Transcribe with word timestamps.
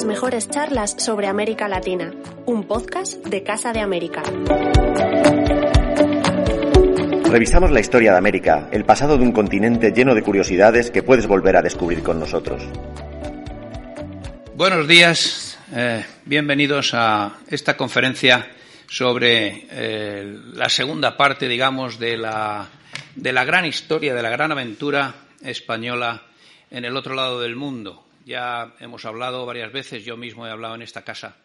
las 0.00 0.06
mejores 0.06 0.48
charlas 0.48 0.94
sobre 0.96 1.26
América 1.26 1.68
Latina, 1.68 2.10
un 2.46 2.66
podcast 2.66 3.22
de 3.26 3.42
Casa 3.42 3.74
de 3.74 3.80
América. 3.80 4.22
Revisamos 7.24 7.70
la 7.70 7.80
historia 7.80 8.12
de 8.12 8.16
América, 8.16 8.70
el 8.72 8.86
pasado 8.86 9.18
de 9.18 9.24
un 9.24 9.32
continente 9.32 9.92
lleno 9.92 10.14
de 10.14 10.22
curiosidades 10.22 10.90
que 10.90 11.02
puedes 11.02 11.26
volver 11.26 11.54
a 11.58 11.60
descubrir 11.60 12.02
con 12.02 12.18
nosotros. 12.18 12.62
Buenos 14.54 14.88
días, 14.88 15.58
eh, 15.74 16.02
bienvenidos 16.24 16.94
a 16.94 17.36
esta 17.48 17.76
conferencia 17.76 18.48
sobre 18.88 19.66
eh, 19.70 20.34
la 20.54 20.70
segunda 20.70 21.14
parte, 21.14 21.46
digamos, 21.46 21.98
de 21.98 22.16
la, 22.16 22.66
de 23.16 23.32
la 23.34 23.44
gran 23.44 23.66
historia, 23.66 24.14
de 24.14 24.22
la 24.22 24.30
gran 24.30 24.50
aventura 24.50 25.14
española 25.42 26.22
en 26.70 26.86
el 26.86 26.96
otro 26.96 27.14
lado 27.14 27.38
del 27.42 27.54
mundo. 27.54 28.06
Ya 28.24 28.74
hemos 28.80 29.04
hablado 29.04 29.46
varias 29.46 29.72
veces, 29.72 30.04
yo 30.04 30.16
mismo 30.16 30.46
he 30.46 30.50
hablado 30.50 30.74
en 30.74 30.82
esta 30.82 31.02
casa 31.02 31.36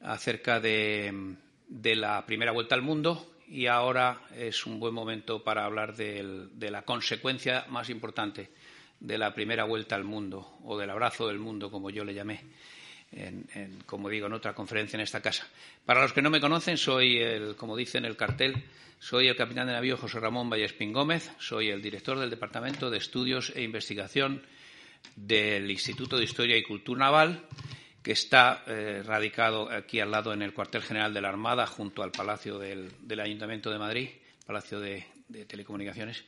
acerca 0.00 0.60
de, 0.60 1.36
la 1.68 2.24
primera 2.26 2.52
vuelta 2.52 2.74
al 2.74 2.82
mundo 2.82 3.34
y 3.48 3.66
ahora 3.66 4.20
es 4.36 4.66
un 4.66 4.80
buen 4.80 4.94
momento 4.94 5.42
para 5.42 5.64
hablar 5.64 5.94
de 5.96 6.70
la 6.70 6.82
consecuencia 6.82 7.66
más 7.68 7.90
importante 7.90 8.50
de 9.00 9.18
la 9.18 9.34
primera 9.34 9.64
vuelta 9.64 9.96
al 9.96 10.04
mundo 10.04 10.58
o 10.64 10.78
del 10.78 10.90
abrazo 10.90 11.28
del 11.28 11.38
mundo, 11.38 11.70
como 11.70 11.90
yo 11.90 12.04
le 12.04 12.14
llamé 12.14 12.44
en, 13.12 13.82
como 13.86 14.08
digo, 14.08 14.26
en 14.26 14.34
otra 14.34 14.54
conferencia 14.54 14.96
en 14.96 15.02
esta 15.02 15.20
casa. 15.20 15.46
Para 15.84 16.02
los 16.02 16.12
que 16.12 16.22
no 16.22 16.30
me 16.30 16.40
conocen, 16.40 16.76
soy, 16.76 17.18
el, 17.18 17.56
como 17.56 17.76
dice 17.76 17.98
en 17.98 18.04
el 18.04 18.16
cartel, 18.16 18.62
soy 18.98 19.28
el 19.28 19.36
capitán 19.36 19.66
de 19.66 19.72
navío 19.72 19.96
José 19.96 20.20
Ramón 20.20 20.50
Vallespín 20.50 20.92
Gómez, 20.92 21.30
soy 21.38 21.70
el 21.70 21.82
director 21.82 22.18
del 22.18 22.30
Departamento 22.30 22.90
de 22.90 22.98
Estudios 22.98 23.52
e 23.56 23.62
Investigación 23.62 24.42
del 25.16 25.70
Instituto 25.70 26.16
de 26.16 26.24
Historia 26.24 26.56
y 26.56 26.62
Cultura 26.62 27.00
Naval, 27.00 27.44
que 28.02 28.12
está 28.12 28.64
eh, 28.66 29.02
radicado 29.04 29.70
aquí 29.70 30.00
al 30.00 30.10
lado 30.10 30.32
en 30.32 30.42
el 30.42 30.54
cuartel 30.54 30.82
general 30.82 31.12
de 31.12 31.20
la 31.20 31.28
Armada, 31.28 31.66
junto 31.66 32.02
al 32.02 32.10
Palacio 32.10 32.58
del, 32.58 32.90
Ayuntamiento 33.20 33.70
de 33.70 33.78
Madrid, 33.78 34.08
Palacio 34.46 34.80
de, 34.80 35.06
Telecomunicaciones, 35.46 36.24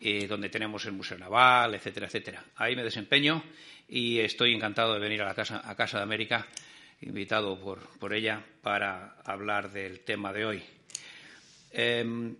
eh, 0.00 0.26
donde 0.26 0.48
tenemos 0.48 0.84
el 0.86 0.92
Museo 0.92 1.18
Naval, 1.18 1.74
etcétera, 1.74 2.06
etcétera. 2.06 2.44
Ahí 2.56 2.76
me 2.76 2.84
desempeño 2.84 3.42
y 3.88 4.20
estoy 4.20 4.54
encantado 4.54 4.94
de 4.94 5.00
venir 5.00 5.20
a 5.22 5.26
la 5.26 5.34
Casa, 5.34 5.62
a 5.64 5.74
casa 5.74 5.98
de 5.98 6.04
América, 6.04 6.46
invitado 7.00 7.58
por, 7.58 8.14
ella, 8.14 8.44
para 8.62 9.16
hablar 9.24 9.70
del 9.72 10.00
tema 10.00 10.32
de 10.32 10.44
hoy. 10.44 10.62
Em, 11.72 12.36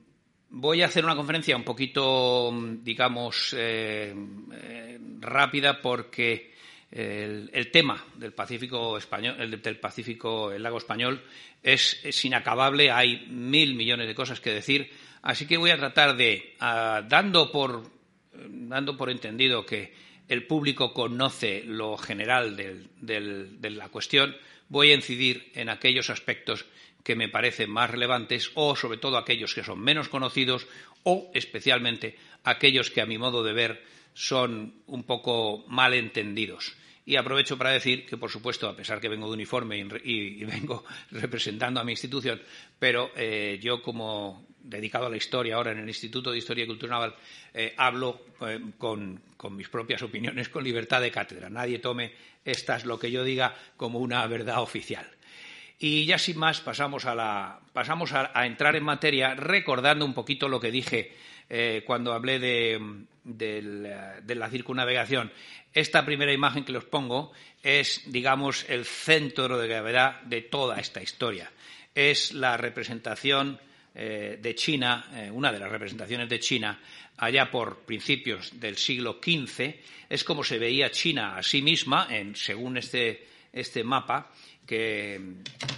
voy 0.50 0.82
a 0.82 0.86
hacer 0.86 1.04
una 1.04 1.16
conferencia 1.16 1.56
un 1.56 1.64
poquito, 1.64 2.52
digamos, 2.82 3.54
eh, 3.56 4.14
eh, 4.52 4.98
rápida 5.20 5.80
porque 5.80 6.54
el, 6.90 7.70
tema 7.70 8.02
del 8.16 8.32
Pacífico 8.32 8.96
español, 8.96 9.36
el 9.38 9.60
del 9.60 9.78
Pacífico, 9.78 10.50
el 10.52 10.62
lago 10.62 10.78
español, 10.78 11.22
es, 11.62 12.24
inacabable. 12.24 12.90
Hay 12.90 13.26
mil 13.28 13.74
millones 13.74 14.06
de 14.06 14.14
cosas 14.14 14.40
que 14.40 14.52
decir. 14.52 14.90
Así 15.22 15.46
que 15.46 15.56
voy 15.56 15.70
a 15.70 15.76
tratar 15.76 16.16
de, 16.16 16.54
ah, 16.60 17.02
dando 17.06 17.50
por, 17.50 17.90
dando 18.32 18.96
por 18.96 19.10
entendido 19.10 19.66
que 19.66 19.92
el 20.28 20.46
público 20.46 20.92
conoce 20.92 21.62
lo 21.64 21.96
general 21.96 22.56
de 22.56 23.70
la 23.70 23.88
cuestión, 23.88 24.36
voy 24.68 24.90
a 24.90 24.94
incidir 24.94 25.50
en 25.54 25.68
aquellos 25.70 26.10
aspectos 26.10 26.66
que 27.08 27.16
me 27.16 27.30
parecen 27.30 27.70
más 27.70 27.88
relevantes 27.88 28.50
o 28.52 28.76
sobre 28.76 28.98
todo 28.98 29.16
aquellos 29.16 29.54
que 29.54 29.64
son 29.64 29.80
menos 29.80 30.10
conocidos 30.10 30.66
o 31.04 31.30
especialmente 31.32 32.18
aquellos 32.44 32.90
que 32.90 33.00
a 33.00 33.06
mi 33.06 33.16
modo 33.16 33.42
de 33.42 33.54
ver 33.54 33.82
son 34.12 34.82
un 34.86 35.04
poco 35.04 35.64
mal 35.68 35.94
entendidos. 35.94 36.76
Y 37.06 37.16
aprovecho 37.16 37.56
para 37.56 37.70
decir 37.70 38.04
que, 38.04 38.18
por 38.18 38.30
supuesto, 38.30 38.68
a 38.68 38.76
pesar 38.76 39.00
que 39.00 39.08
vengo 39.08 39.26
de 39.26 39.32
uniforme 39.32 39.78
y, 40.04 40.44
vengo 40.44 40.84
representando 41.10 41.80
a 41.80 41.84
mi 41.84 41.92
institución, 41.92 42.42
pero 42.78 43.10
eh, 43.16 43.58
yo 43.58 43.80
como 43.80 44.46
dedicado 44.60 45.06
a 45.06 45.10
la 45.10 45.16
historia 45.16 45.54
ahora 45.54 45.72
en 45.72 45.78
el 45.78 45.88
Instituto 45.88 46.30
de 46.30 46.36
Historia 46.36 46.64
y 46.64 46.66
Cultura 46.66 46.92
Naval, 46.92 47.14
eh, 47.54 47.72
hablo 47.78 48.20
eh, 48.42 48.60
con, 48.76 49.22
mis 49.52 49.70
propias 49.70 50.02
opiniones 50.02 50.50
con 50.50 50.62
libertad 50.62 51.00
de 51.00 51.10
cátedra. 51.10 51.48
Nadie 51.48 51.78
tome 51.78 52.12
esta 52.44 52.76
es 52.76 52.84
lo 52.84 52.98
que 52.98 53.10
yo 53.10 53.24
diga 53.24 53.56
como 53.78 53.98
una 53.98 54.26
verdad 54.26 54.60
oficial. 54.60 55.08
Y 55.78 56.06
ya 56.06 56.18
sin 56.18 56.38
más 56.38 56.60
pasamos 56.60 57.04
a, 57.06 57.60
pasamos 57.72 58.12
a, 58.12 58.46
entrar 58.46 58.74
en 58.74 58.82
materia 58.82 59.34
recordando 59.34 60.04
un 60.04 60.14
poquito 60.14 60.48
lo 60.48 60.58
que 60.58 60.72
dije 60.72 61.14
eh, 61.48 61.84
cuando 61.86 62.12
hablé 62.12 62.40
de, 62.40 62.80
de, 63.22 64.34
la 64.34 64.50
circunnavegación. 64.50 65.32
Esta 65.72 66.04
primera 66.04 66.32
imagen 66.32 66.64
que 66.64 66.72
les 66.72 66.84
pongo 66.84 67.32
es, 67.62 68.02
digamos, 68.06 68.68
el 68.68 68.84
centro 68.84 69.58
de 69.58 69.68
gravedad 69.68 70.20
de 70.22 70.42
toda 70.42 70.80
esta 70.80 71.02
historia. 71.02 71.50
Es 71.94 72.32
la 72.32 72.56
representación 72.56 73.60
eh, 73.94 74.38
de 74.40 74.54
China, 74.54 75.08
eh, 75.14 75.30
una 75.30 75.52
de 75.52 75.58
las 75.58 75.70
representaciones 75.70 76.28
de 76.28 76.40
China, 76.40 76.80
allá 77.16 77.50
por 77.50 77.80
principios 77.80 78.58
del 78.58 78.76
siglo 78.76 79.18
XV, 79.22 79.74
es 80.08 80.24
como 80.24 80.44
se 80.44 80.58
veía 80.58 80.90
China 80.90 81.36
a 81.36 81.42
sí 81.42 81.62
misma, 81.62 82.06
en, 82.10 82.34
según 82.34 82.76
este, 82.78 83.26
este 83.52 83.84
mapa, 83.84 84.30
que 84.68 85.20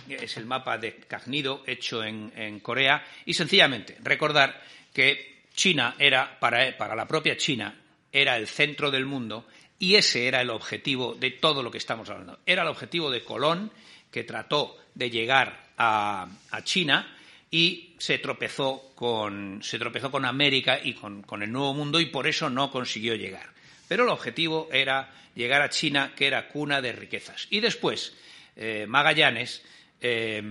es 0.08 0.36
el 0.36 0.44
mapa 0.44 0.76
de 0.76 0.96
Cagnido 0.96 1.62
hecho 1.66 2.04
en, 2.04 2.60
Corea, 2.60 3.06
y 3.24 3.34
sencillamente 3.34 3.96
recordar 4.02 4.60
que 4.92 5.44
China 5.54 5.94
era, 5.98 6.38
para, 6.38 6.76
para 6.76 6.96
la 6.96 7.06
propia 7.06 7.36
China, 7.36 7.74
era 8.12 8.36
el 8.36 8.48
centro 8.48 8.90
del 8.90 9.06
mundo 9.06 9.46
y 9.78 9.94
ese 9.94 10.26
era 10.26 10.40
el 10.40 10.50
objetivo 10.50 11.14
de 11.14 11.30
todo 11.30 11.62
lo 11.62 11.70
que 11.70 11.78
estamos 11.78 12.10
hablando. 12.10 12.40
Era 12.44 12.62
el 12.62 12.68
objetivo 12.68 13.10
de 13.10 13.24
Colón, 13.24 13.70
que 14.10 14.24
trató 14.24 14.76
de 14.94 15.08
llegar 15.08 15.70
a 15.78 16.28
China 16.64 17.16
y 17.50 17.94
se 17.98 18.18
tropezó 18.18 18.92
con, 18.94 19.60
se 19.62 19.78
tropezó 19.78 20.10
con 20.10 20.24
América 20.24 20.78
y 20.82 20.94
con, 20.94 21.24
el 21.42 21.50
Nuevo 21.50 21.74
Mundo 21.74 22.00
y 22.00 22.06
por 22.06 22.26
eso 22.26 22.48
no 22.48 22.70
consiguió 22.70 23.14
llegar. 23.14 23.50
Pero 23.88 24.04
el 24.04 24.10
objetivo 24.10 24.68
era 24.72 25.10
llegar 25.34 25.62
a 25.62 25.70
China, 25.70 26.12
que 26.14 26.26
era 26.26 26.48
cuna 26.48 26.80
de 26.80 26.92
riquezas. 26.92 27.48
Y 27.50 27.60
después, 27.60 28.14
eh, 28.60 28.86
Magallanes, 28.86 29.62
eh, 30.00 30.42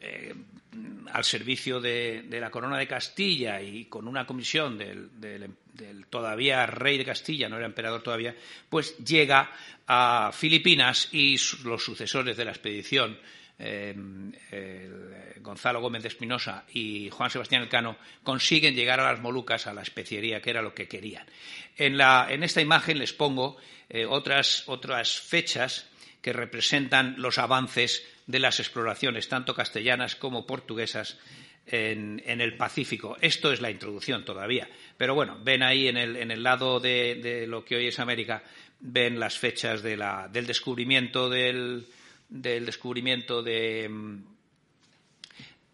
eh, 0.00 0.34
al 1.12 1.24
servicio 1.24 1.80
de, 1.80 2.24
la 2.30 2.50
corona 2.50 2.78
de 2.78 2.86
Castilla 2.86 3.60
y 3.60 3.84
con 3.84 4.08
una 4.08 4.26
comisión 4.26 4.78
del, 4.78 5.10
todavía 6.08 6.64
rey 6.64 6.96
de 6.96 7.04
Castilla, 7.04 7.48
no 7.48 7.58
era 7.58 7.66
emperador 7.66 8.02
todavía, 8.02 8.34
pues 8.70 8.96
llega 8.98 9.50
a 9.86 10.30
Filipinas 10.32 11.08
y 11.12 11.36
los 11.64 11.84
sucesores 11.84 12.36
de 12.36 12.44
la 12.44 12.52
expedición 12.52 13.18
Em, 13.62 14.32
Gonzalo 15.42 15.82
Gómez 15.82 16.02
de 16.02 16.08
Espinosa 16.08 16.64
y 16.72 17.10
Juan 17.10 17.28
Sebastián 17.28 17.62
Elcano 17.62 17.98
consiguen 18.22 18.74
llegar 18.74 19.00
a 19.00 19.12
las 19.12 19.20
Molucas, 19.20 19.66
a 19.66 19.74
la 19.74 19.82
especiería, 19.82 20.40
que 20.40 20.48
era 20.48 20.62
lo 20.62 20.74
que 20.74 20.88
querían. 20.88 21.26
En, 21.76 22.00
esta 22.42 22.62
imagen 22.62 22.98
les 22.98 23.12
pongo 23.12 23.58
eh, 23.90 24.06
otras, 24.06 24.64
fechas 25.20 25.89
que 26.22 26.32
representan 26.32 27.14
los 27.18 27.38
avances 27.38 28.06
de 28.26 28.38
las 28.38 28.60
exploraciones, 28.60 29.28
tanto 29.28 29.54
castellanas 29.54 30.16
como 30.16 30.46
portuguesas, 30.46 31.18
en, 31.66 32.40
el 32.40 32.56
Pacífico. 32.56 33.16
Esto 33.20 33.52
es 33.52 33.60
la 33.60 33.70
introducción 33.70 34.24
todavía. 34.24 34.68
Pero 34.96 35.14
bueno, 35.14 35.38
ven 35.42 35.62
ahí 35.62 35.88
en 35.88 35.96
el, 35.96 36.42
lado 36.42 36.80
de, 36.80 37.44
lo 37.46 37.64
que 37.64 37.76
hoy 37.76 37.86
es 37.86 37.98
América, 37.98 38.42
ven 38.80 39.20
las 39.20 39.38
fechas 39.38 39.82
del 39.82 40.46
descubrimiento 40.46 41.28
del, 41.28 41.86
del 42.28 42.66
descubrimiento 42.66 43.42
mm, 43.42 44.16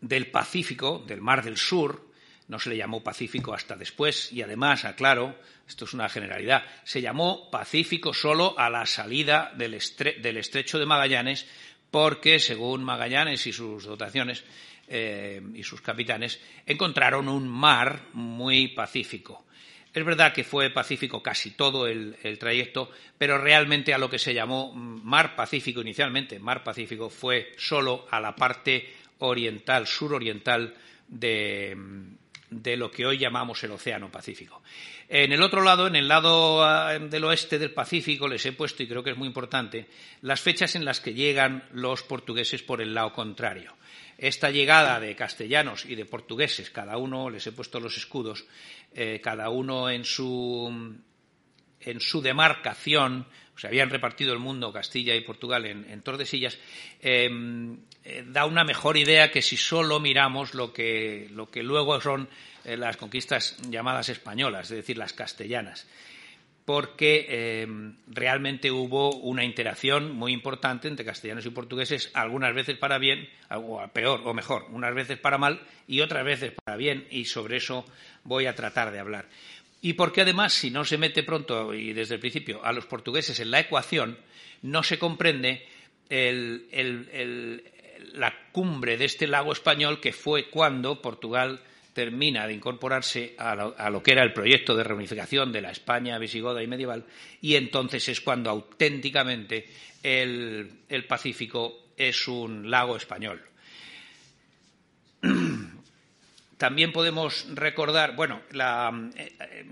del 0.01 0.27
Pacífico, 0.31 1.05
del 1.07 1.21
Mar 1.21 1.45
del 1.45 1.57
Sur, 1.57 2.07
no 2.49 2.59
se 2.59 2.71
le 2.71 2.77
llamó 2.77 3.03
Pacífico 3.03 3.55
hasta 3.55 3.77
después 3.77 4.33
y 4.33 4.43
además, 4.43 4.85
aclaro, 4.85 5.37
esto 5.69 5.85
es 5.85 5.95
una 5.95 6.09
generalidad, 6.09 6.65
se 6.85 7.03
llamó 7.03 7.51
Pacífico 7.51 8.15
solo 8.15 8.59
a 8.59 8.71
la 8.71 8.87
salida 8.87 9.53
del, 9.57 9.75
estrecho 9.75 10.79
de 10.79 10.87
Magallanes 10.87 11.47
porque, 11.91 12.39
según 12.39 12.85
Magallanes 12.85 13.47
y 13.47 13.53
sus 13.53 13.85
dotaciones 13.85 14.45
eh, 14.89 15.41
y 15.55 15.63
sus 15.63 15.81
capitanes, 15.81 16.41
encontraron 16.67 17.29
un 17.29 17.49
mar 17.49 18.03
muy 18.13 18.69
pacífico. 18.69 19.47
Es 19.97 20.05
verdad 20.05 20.35
que 20.35 20.45
fue 20.45 20.69
pacífico 20.69 21.23
casi 21.23 21.53
todo 21.53 21.87
el, 21.87 22.17
trayecto, 22.39 22.91
pero 23.17 23.39
realmente 23.39 23.95
a 23.95 23.99
lo 23.99 24.11
que 24.11 24.19
se 24.19 24.35
llamó 24.35 24.71
Mar 24.75 25.35
Pacífico 25.35 25.81
inicialmente, 25.81 26.39
Mar 26.39 26.63
Pacífico, 26.63 27.09
fue 27.09 27.55
solo 27.57 28.07
a 28.11 28.21
la 28.21 28.37
parte 28.37 28.93
oriental, 29.21 29.87
suroriental 29.87 30.75
de, 31.09 31.75
de 32.63 32.77
lo 32.77 32.91
que 32.91 33.07
hoy 33.07 33.19
llamamos 33.19 33.63
el 33.65 33.73
Océano 33.73 34.11
Pacífico. 34.11 34.63
En 35.09 35.33
el 35.33 35.43
otro 35.43 35.63
lado, 35.63 35.87
en 35.87 35.97
el 35.97 36.09
lado 36.09 36.65
ah, 36.65 36.99
del 36.99 37.25
oeste 37.25 37.59
del 37.59 37.73
Pacífico, 37.73 38.29
les 38.29 38.45
he 38.47 38.53
puesto, 38.53 38.83
y 38.83 38.89
creo 38.89 39.03
que 39.03 39.11
es 39.11 39.17
muy 39.17 39.29
importante, 39.29 39.89
las 40.23 40.41
fechas 40.41 40.75
en 40.77 40.85
las 40.85 41.01
que 41.01 41.15
llegan 41.15 41.65
los 41.73 42.03
portugueses 42.03 42.63
por 42.63 42.81
el 42.81 42.95
lado 42.95 43.13
contrario. 43.13 43.75
Esta 44.19 44.51
llegada 44.51 44.99
de 44.99 45.15
castellanos 45.15 45.85
y 45.85 45.95
de 45.95 46.07
portugueses, 46.07 46.71
cada 46.71 46.97
uno, 46.97 47.29
les 47.29 47.47
he 47.47 47.53
puesto 47.53 47.81
los 47.81 47.97
escudos, 47.97 48.47
eh, 48.95 49.21
cada 49.23 49.51
uno 49.51 49.91
en 49.91 50.05
su, 50.05 50.97
en 51.81 52.01
su 52.01 52.23
demarcación 52.23 53.27
se 53.57 53.67
habían 53.67 53.91
repartido 53.91 54.33
el 54.33 54.39
mundo, 54.39 54.73
Castilla 54.73 55.15
y 55.15 55.23
Portugal, 55.23 55.65
en, 55.65 56.03
Tordesillas, 56.03 56.59
em, 57.01 57.79
eh, 58.09 58.25
da 58.25 58.47
una 58.47 58.63
mejor 58.63 58.97
idea 58.97 59.33
que 59.33 59.43
si 59.43 59.57
solo 59.57 59.99
miramos 59.99 60.55
lo 60.55 60.73
que, 60.73 61.27
lo 61.33 61.51
que 61.51 61.65
luego 61.65 62.01
son 62.01 62.29
eh, 62.65 62.77
las 62.77 62.97
conquistas 62.97 63.57
llamadas 63.69 64.09
españolas, 64.09 64.71
es 64.71 64.77
decir, 64.77 64.97
las 64.97 65.13
castellanas 65.13 65.89
porque 66.65 67.63
em, 67.63 67.95
realmente 68.09 68.73
hubo 68.73 69.15
una 69.15 69.45
interacción 69.45 70.13
muy 70.13 70.33
importante 70.33 70.89
entre 70.89 71.05
castellanos 71.05 71.47
y 71.47 71.51
portugueses, 71.51 72.11
algunas 72.13 72.55
veces 72.55 72.77
para 72.77 72.99
bien, 72.99 73.29
o 73.51 73.87
peor 73.93 74.23
o 74.25 74.35
mejor, 74.35 74.67
unas 74.71 74.93
veces 74.93 75.17
para 75.17 75.39
mal 75.39 75.61
y 75.87 76.01
otras 76.01 76.25
veces 76.25 76.53
para 76.65 76.77
bien, 76.77 77.07
y 77.09 77.27
sobre 77.27 77.59
eso 77.59 77.85
voy 78.25 78.47
a 78.47 78.57
tratar 78.57 78.91
de 78.91 78.99
hablar. 78.99 79.29
Y 79.81 79.93
porque 79.93 80.23
además, 80.23 80.55
si 80.55 80.73
no 80.73 80.85
se 80.85 80.99
mete 80.99 81.23
pronto 81.23 81.73
y 81.73 81.93
desde 81.93 82.15
el 82.15 82.21
principio 82.21 82.65
a 82.65 82.73
los 82.73 82.87
portugueses 82.87 83.39
en 83.39 83.53
la 83.53 83.61
ecuación, 83.61 84.19
no 84.63 84.83
se 84.83 84.99
comprende 84.99 85.65
la 88.15 88.35
cumbre 88.53 88.97
de 88.97 89.05
este 89.05 89.27
lago 89.27 89.53
español 89.53 90.01
que 90.01 90.13
fue 90.13 90.49
cuando 90.49 91.01
Portugal 91.01 91.61
termina 91.97 92.47
de 92.47 92.53
incorporarse 92.53 93.35
a 93.39 93.55
lo, 93.91 94.03
que 94.03 94.13
era 94.13 94.23
el 94.23 94.35
proyecto 94.35 94.77
de 94.77 94.85
reunificación 94.85 95.51
de 95.51 95.63
la 95.63 95.71
España 95.71 96.19
visigoda 96.19 96.63
y 96.63 96.67
medieval, 96.67 97.07
y 97.41 97.55
entonces 97.55 98.07
es 98.11 98.21
cuando 98.21 98.51
auténticamente 98.51 99.67
el, 100.03 101.05
Pacífico 101.09 101.93
es 101.97 102.29
un 102.29 102.71
lago 102.71 102.99
español. 102.99 103.43
También 106.59 106.93
podemos 106.93 107.47
recordar, 107.55 108.15
bueno, 108.15 108.43
eh, 108.53 109.33
eh, 109.41 109.65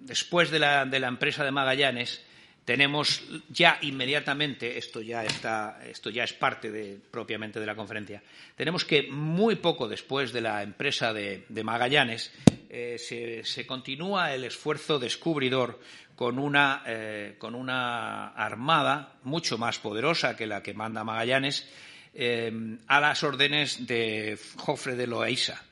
después 0.00 0.50
de 0.50 0.58
la, 0.58 0.84
de 0.84 0.98
la 0.98 1.06
empresa 1.06 1.44
de 1.44 1.52
Magallanes, 1.52 2.24
tenemos 2.68 3.22
ya 3.48 3.78
inmediatamente, 3.80 4.76
esto 4.76 5.00
ya, 5.00 5.24
está, 5.24 5.80
esto 5.88 6.10
ya 6.10 6.24
es 6.24 6.34
parte 6.34 7.00
propiamente 7.10 7.58
de 7.58 7.64
la 7.64 7.74
conferencia, 7.74 8.22
tenemos 8.56 8.84
que 8.84 9.04
muy 9.04 9.54
poco 9.54 9.88
después 9.88 10.34
de 10.34 10.42
la 10.42 10.62
empresa 10.62 11.14
de, 11.14 11.46
Magallanes 11.64 12.30
eh, 12.68 12.98
se, 13.42 13.66
continúa 13.66 14.34
el 14.34 14.44
esfuerzo 14.44 14.98
descubridor 14.98 15.80
con 16.14 16.38
una, 16.38 16.82
eh, 16.84 17.36
con 17.38 17.54
una, 17.54 18.34
armada 18.34 19.14
mucho 19.22 19.56
más 19.56 19.78
poderosa 19.78 20.36
que 20.36 20.46
la 20.46 20.62
que 20.62 20.74
manda 20.74 21.04
Magallanes 21.04 21.66
eh, 22.12 22.52
a 22.86 23.00
las 23.00 23.24
órdenes 23.24 23.86
de 23.86 24.38
Jofre 24.56 24.94
de 24.94 25.06
Loaiza. 25.06 25.64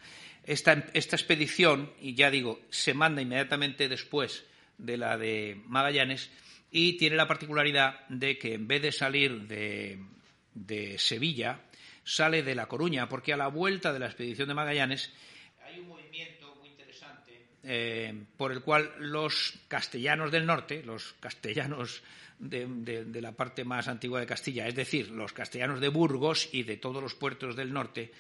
Esta, 0.44 0.87
esta 0.94 1.16
expedición, 1.16 1.93
y 2.00 2.14
ya 2.14 2.31
digo, 2.31 2.58
se 2.70 2.94
manda 2.94 3.20
inmediatamente 3.20 3.87
después 3.87 4.46
de 4.78 4.96
la 4.96 5.19
de 5.19 5.60
Magallanes, 5.66 6.31
y 6.76 6.93
tiene 6.99 7.17
la 7.17 7.26
particularidad 7.26 8.06
de 8.11 8.37
que 8.37 8.52
en 8.52 8.69
vez 8.69 8.82
de 8.82 8.93
salir 8.93 9.49
de, 9.49 10.99
Sevilla, 10.99 11.62
sale 12.05 12.43
de 12.43 12.55
La 12.55 12.69
Coruña, 12.69 13.08
porque 13.08 13.32
a 13.32 13.38
la 13.38 13.49
vuelta 13.49 13.94
de 13.94 13.99
la 13.99 14.06
expedición 14.06 14.49
de 14.49 14.55
Magallanes 14.55 15.11
hay 15.64 15.78
un 15.81 15.88
movimiento 15.88 16.55
muy 16.56 16.69
interesante 16.69 17.46
eh, 17.62 18.12
por 18.37 18.52
el 18.52 18.61
cual 18.61 18.93
los 18.99 19.55
castellanos 19.69 20.31
del 20.31 20.44
norte, 20.44 20.82
los 20.84 21.14
castellanos 21.19 22.02
de, 22.38 23.08
la 23.22 23.32
parte 23.32 23.64
más 23.64 23.88
antigua 23.88 24.20
de 24.20 24.26
Castilla, 24.26 24.69
es 24.69 24.75
decir, 24.75 25.11
los 25.11 25.32
castellanos 25.32 25.81
de 25.81 25.88
Burgos 25.88 26.50
y 26.52 26.64
de 26.64 26.76
todos 26.76 27.02
los 27.02 27.14
puertos 27.14 27.56
del 27.56 27.72
norte, 27.72 28.12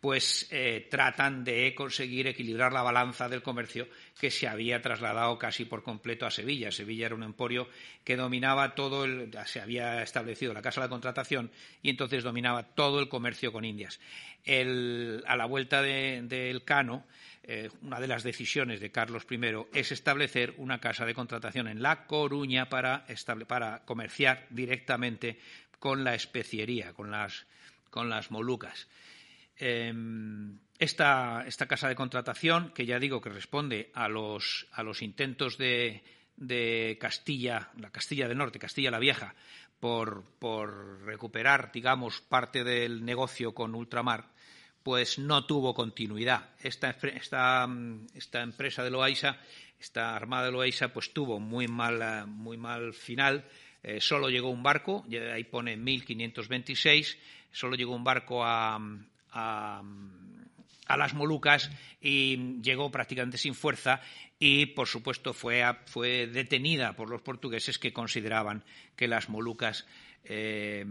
pues 0.00 0.46
eh, 0.50 0.86
tratan 0.90 1.42
de 1.42 1.74
conseguir 1.74 2.28
equilibrar 2.28 2.72
la 2.72 2.82
balanza 2.82 3.28
del 3.28 3.42
comercio 3.42 3.88
que 4.20 4.30
se 4.30 4.46
había 4.46 4.80
trasladado 4.80 5.38
casi 5.38 5.64
por 5.64 5.82
completo 5.82 6.24
a 6.24 6.30
Sevilla. 6.30 6.70
Sevilla 6.70 7.06
era 7.06 7.14
un 7.16 7.24
emporio 7.24 7.68
que 8.04 8.16
dominaba 8.16 8.74
todo 8.74 9.04
el, 9.04 9.30
se 9.46 9.60
había 9.60 10.02
establecido 10.02 10.54
la 10.54 10.62
casa 10.62 10.82
de 10.82 10.88
contratación 10.88 11.50
y 11.82 11.90
entonces 11.90 12.22
dominaba 12.22 12.62
todo 12.62 13.00
el 13.00 13.08
comercio 13.08 13.52
con 13.52 13.64
Indias. 13.64 13.98
a 14.46 15.36
la 15.36 15.46
vuelta 15.46 15.82
del 15.82 16.62
Cano, 16.64 17.04
eh, 17.42 17.68
una 17.82 17.98
de 17.98 18.06
las 18.06 18.22
decisiones 18.22 18.78
de 18.78 18.92
Carlos 18.92 19.26
I 19.28 19.40
es 19.72 19.90
establecer 19.90 20.54
una 20.58 20.80
casa 20.80 21.06
de 21.06 21.14
contratación 21.14 21.66
en 21.66 21.82
La 21.82 22.06
Coruña 22.06 22.68
para, 22.68 23.04
comerciar 23.84 24.46
directamente 24.50 25.40
con 25.80 26.04
la 26.04 26.14
especiería, 26.14 26.92
con 26.92 27.10
las 27.10 28.30
molucas. 28.30 28.86
Em, 29.58 30.58
esta, 30.78 31.44
casa 31.68 31.88
de 31.88 31.96
contratación, 31.96 32.70
que 32.70 32.86
ya 32.86 33.00
digo 33.00 33.20
que 33.20 33.30
responde 33.30 33.90
a 33.94 34.08
los, 34.08 34.68
intentos 35.00 35.58
de, 35.58 36.96
Castilla, 37.00 37.70
la 37.76 37.90
Castilla 37.90 38.28
del 38.28 38.38
Norte, 38.38 38.60
Castilla 38.60 38.92
la 38.92 39.00
Vieja, 39.00 39.34
por, 39.80 41.02
recuperar, 41.04 41.72
digamos, 41.72 42.20
parte 42.20 42.62
del 42.62 43.04
negocio 43.04 43.52
con 43.52 43.74
ultramar, 43.74 44.28
pues 44.84 45.18
no 45.18 45.44
tuvo 45.44 45.74
continuidad. 45.74 46.50
Esta, 46.62 46.96
empresa 48.40 48.84
de 48.84 48.90
Loaiza, 48.90 49.38
esta 49.80 50.14
armada 50.14 50.46
de 50.46 50.52
Loaiza, 50.52 50.92
pues 50.92 51.12
tuvo 51.12 51.40
muy 51.40 51.66
mal, 51.66 52.28
muy 52.28 52.56
mal 52.56 52.94
final. 52.94 53.44
Eh, 53.82 54.00
solo 54.00 54.28
llegó 54.30 54.50
un 54.50 54.62
barco, 54.62 55.04
ahí 55.32 55.42
pone 55.44 55.76
1526, 55.76 57.18
solo 57.50 57.74
llegó 57.74 57.94
un 57.94 58.04
barco 58.04 58.44
a, 58.44 58.78
a, 59.32 59.82
las 60.96 61.14
Molucas 61.14 61.70
y 62.00 62.60
llegó 62.62 62.90
prácticamente 62.90 63.38
sin 63.38 63.54
fuerza 63.54 64.00
y, 64.38 64.66
por 64.66 64.88
supuesto, 64.88 65.34
fue, 65.34 65.62
fue 65.86 66.26
detenida 66.26 66.94
por 66.94 67.10
los 67.10 67.22
portugueses 67.22 67.78
que 67.78 67.92
consideraban 67.92 68.64
que 68.96 69.08
las 69.08 69.28
Molucas 69.28 69.86
eh, 70.24 70.84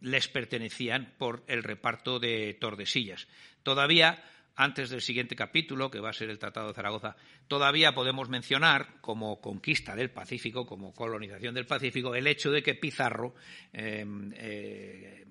les 0.00 0.28
pertenecían 0.28 1.14
por 1.18 1.42
el 1.48 1.62
reparto 1.62 2.18
de 2.18 2.56
Tordesillas. 2.60 3.26
Todavía, 3.62 4.22
antes 4.54 4.90
del 4.90 5.02
siguiente 5.02 5.36
capítulo, 5.36 5.90
que 5.90 6.00
va 6.00 6.10
a 6.10 6.12
ser 6.12 6.30
el 6.30 6.38
Tratado 6.38 6.68
de 6.68 6.74
Zaragoza, 6.74 7.16
todavía 7.48 7.94
podemos 7.94 8.28
mencionar 8.28 9.00
como 9.00 9.40
conquista 9.40 9.96
del 9.96 10.10
Pacífico, 10.10 10.66
como 10.66 10.94
colonización 10.94 11.54
del 11.54 11.66
Pacífico, 11.66 12.14
el 12.14 12.26
hecho 12.26 12.50
de 12.50 12.62
que 12.62 12.74
Pizarro 12.74 13.34
eh, 13.72 14.04
eh, 14.34 15.26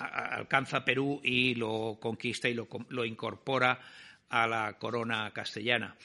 alcanza 0.00 0.84
Perú 0.84 1.20
y 1.22 1.54
lo 1.54 1.98
conquista 2.00 2.48
y 2.48 2.54
lo, 2.54 3.04
incorpora 3.04 3.80
a 4.28 4.46
la 4.46 4.78
corona 4.78 5.30
castellana. 5.32 5.96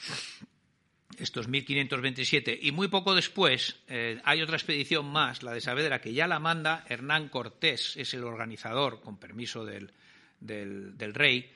Esto 1.17 1.39
es 1.39 1.47
1527. 1.47 2.59
Y 2.61 2.71
muy 2.71 2.89
poco 2.89 3.15
después 3.15 3.77
eh, 3.87 4.19
hay 4.23 4.41
otra 4.41 4.57
expedición 4.57 5.05
más, 5.05 5.43
la 5.43 5.53
de 5.53 5.61
Saavedra, 5.61 6.01
que 6.01 6.13
ya 6.13 6.27
la 6.27 6.39
manda 6.39 6.83
Hernán 6.89 7.29
Cortés, 7.29 7.95
es 7.95 8.13
el 8.13 8.23
organizador, 8.23 9.01
con 9.01 9.17
permiso 9.17 9.63
del, 9.63 9.93
rey, 10.41 11.49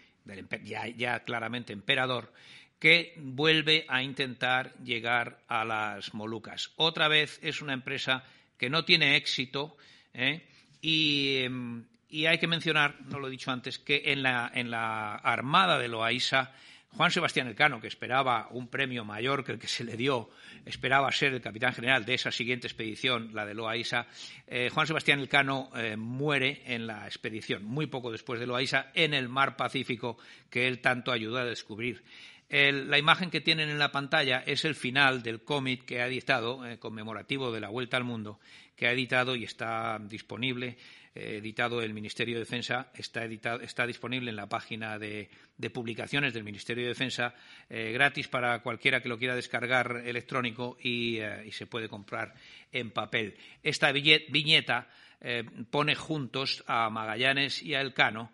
ya, 0.63 1.23
claramente 1.25 1.73
emperador, 1.73 2.31
que 2.79 3.13
vuelve 3.17 3.85
a 3.89 4.01
intentar 4.01 4.73
llegar 4.77 5.43
a 5.49 5.65
las 5.65 6.13
Molucas. 6.13 6.71
Otra 6.77 7.09
vez 7.09 7.39
es 7.43 7.61
una 7.61 7.73
empresa 7.73 8.23
que 8.57 8.69
no 8.69 8.85
tiene 8.85 9.17
éxito 9.17 9.75
¿eh? 10.13 10.47
y, 10.81 11.37
em, 11.39 11.85
y 12.09 12.25
hay 12.25 12.39
que 12.39 12.47
mencionar, 12.47 12.95
no 13.05 13.19
lo 13.19 13.27
he 13.27 13.31
dicho 13.31 13.51
antes, 13.51 13.77
que 13.77 14.03
en 14.07 14.23
la, 14.23 14.51
en 14.53 14.71
la 14.71 15.15
armada 15.15 15.77
de 15.77 15.87
Loaiza, 15.87 16.51
Juan 16.93 17.11
Sebastián 17.11 17.47
Elcano, 17.47 17.79
que 17.79 17.87
esperaba 17.87 18.47
un 18.49 18.67
premio 18.67 19.05
mayor 19.05 19.43
que 19.43 19.51
el 19.51 19.59
que 19.59 19.67
se 19.67 19.83
le 19.83 19.95
dio, 19.95 20.31
esperaba 20.65 21.11
ser 21.11 21.33
el 21.33 21.41
capitán 21.41 21.73
general 21.73 22.05
de 22.05 22.15
esa 22.15 22.31
siguiente 22.31 22.65
expedición, 22.65 23.29
la 23.33 23.45
de 23.45 23.53
Loaiza, 23.53 24.07
eh, 24.47 24.69
Juan 24.73 24.87
Sebastián 24.87 25.19
Elcano 25.19 25.69
eh, 25.75 25.95
muere 25.95 26.63
en 26.65 26.87
la 26.87 27.05
expedición, 27.05 27.63
muy 27.63 27.85
poco 27.85 28.11
después 28.11 28.39
de 28.39 28.47
Loaiza, 28.47 28.87
en 28.95 29.13
el 29.13 29.29
mar 29.29 29.55
Pacífico 29.55 30.17
que 30.49 30.67
él 30.67 30.79
tanto 30.79 31.11
ayudó 31.11 31.37
a 31.37 31.45
descubrir. 31.45 32.03
la 32.49 32.97
imagen 32.97 33.29
que 33.29 33.41
tienen 33.41 33.69
en 33.69 33.77
la 33.77 33.91
pantalla 33.91 34.39
es 34.47 34.65
el 34.65 34.73
final 34.73 35.21
del 35.21 35.43
cómic 35.43 35.85
que 35.85 36.01
ha 36.01 36.07
editado, 36.07 36.65
eh, 36.65 36.79
conmemorativo 36.79 37.51
de 37.51 37.59
la 37.59 37.69
Vuelta 37.69 37.97
al 37.97 38.03
Mundo, 38.03 38.39
que 38.75 38.87
ha 38.87 38.91
editado 38.91 39.35
y 39.35 39.43
está 39.43 39.99
disponible 39.99 40.77
editado 41.19 41.81
el 41.81 41.93
Ministerio 41.93 42.35
de 42.35 42.41
Defensa, 42.41 42.91
está, 42.93 43.25
está 43.25 43.85
disponible 43.85 44.29
en 44.29 44.35
la 44.35 44.47
página 44.47 44.97
de, 44.97 45.29
publicaciones 45.73 46.33
del 46.33 46.43
Ministerio 46.43 46.83
de 46.83 46.89
Defensa, 46.89 47.33
eh, 47.69 47.91
gratis 47.91 48.27
para 48.27 48.59
cualquiera 48.61 49.01
que 49.01 49.09
lo 49.09 49.17
quiera 49.17 49.35
descargar 49.35 50.03
electrónico 50.05 50.77
y, 50.81 51.17
eh, 51.17 51.49
se 51.51 51.67
puede 51.67 51.89
comprar 51.89 52.33
en 52.71 52.91
papel. 52.91 53.35
Esta 53.63 53.91
viñeta 53.91 54.87
eh, 55.21 55.43
pone 55.69 55.95
juntos 55.95 56.63
a 56.67 56.89
Magallanes 56.89 57.61
y 57.63 57.75
a 57.75 57.81
Elcano 57.81 58.31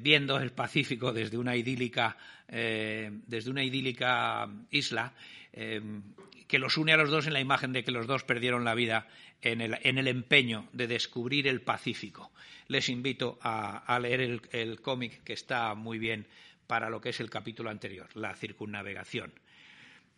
viendo 0.00 0.36
el 0.40 0.50
Pacífico 0.50 1.12
desde 1.12 1.38
una 1.38 1.54
idílica, 1.54 2.16
desde 2.48 3.50
una 3.50 3.62
idílica 3.62 4.48
isla 4.72 5.14
que 5.52 6.58
los 6.58 6.76
une 6.76 6.92
a 6.92 6.96
los 6.96 7.10
dos 7.10 7.28
en 7.28 7.34
la 7.34 7.40
imagen 7.40 7.72
de 7.72 7.84
que 7.84 7.92
los 7.92 8.08
dos 8.08 8.24
perdieron 8.24 8.64
la 8.64 8.74
vida 8.74 9.06
en 9.42 9.60
el, 9.60 10.08
empeño 10.08 10.68
de 10.72 10.86
descubrir 10.86 11.48
el 11.48 11.62
Pacífico. 11.62 12.30
Les 12.68 12.88
invito 12.88 13.38
a, 13.42 13.98
leer 14.00 14.40
el, 14.52 14.80
cómic 14.80 15.22
que 15.24 15.32
está 15.32 15.74
muy 15.74 15.98
bien 15.98 16.26
para 16.66 16.90
lo 16.90 17.00
que 17.00 17.08
es 17.10 17.20
el 17.20 17.30
capítulo 17.30 17.70
anterior, 17.70 18.08
la 18.14 18.34
circunnavegación. 18.34 19.32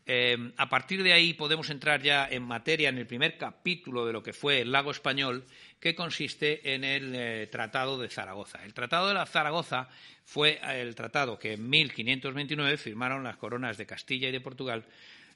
Eh, 0.04 0.52
a 0.56 0.68
partir 0.68 1.02
de 1.04 1.12
ahí 1.12 1.32
podemos 1.32 1.70
entrar 1.70 2.02
ya 2.02 2.26
en 2.28 2.42
materia 2.42 2.88
en 2.88 2.98
el 2.98 3.06
primer 3.06 3.38
capítulo 3.38 4.04
de 4.04 4.12
lo 4.12 4.22
que 4.22 4.32
fue 4.32 4.60
el 4.60 4.72
lago 4.72 4.90
español, 4.90 5.44
que 5.78 5.94
consiste 5.94 6.74
en 6.74 6.82
el 6.82 7.14
eh, 7.14 7.46
Tratado 7.46 7.98
de 7.98 8.08
Zaragoza. 8.08 8.64
El 8.64 8.74
Tratado 8.74 9.08
de 9.08 9.14
la 9.14 9.26
Zaragoza 9.26 9.88
fue 10.24 10.60
el 10.80 10.94
tratado 10.94 11.38
que 11.38 11.52
en 11.52 11.70
1529 11.70 12.76
firmaron 12.78 13.22
las 13.22 13.36
coronas 13.36 13.78
de 13.78 13.86
Castilla 13.86 14.28
y 14.28 14.32
de 14.32 14.40
Portugal 14.40 14.84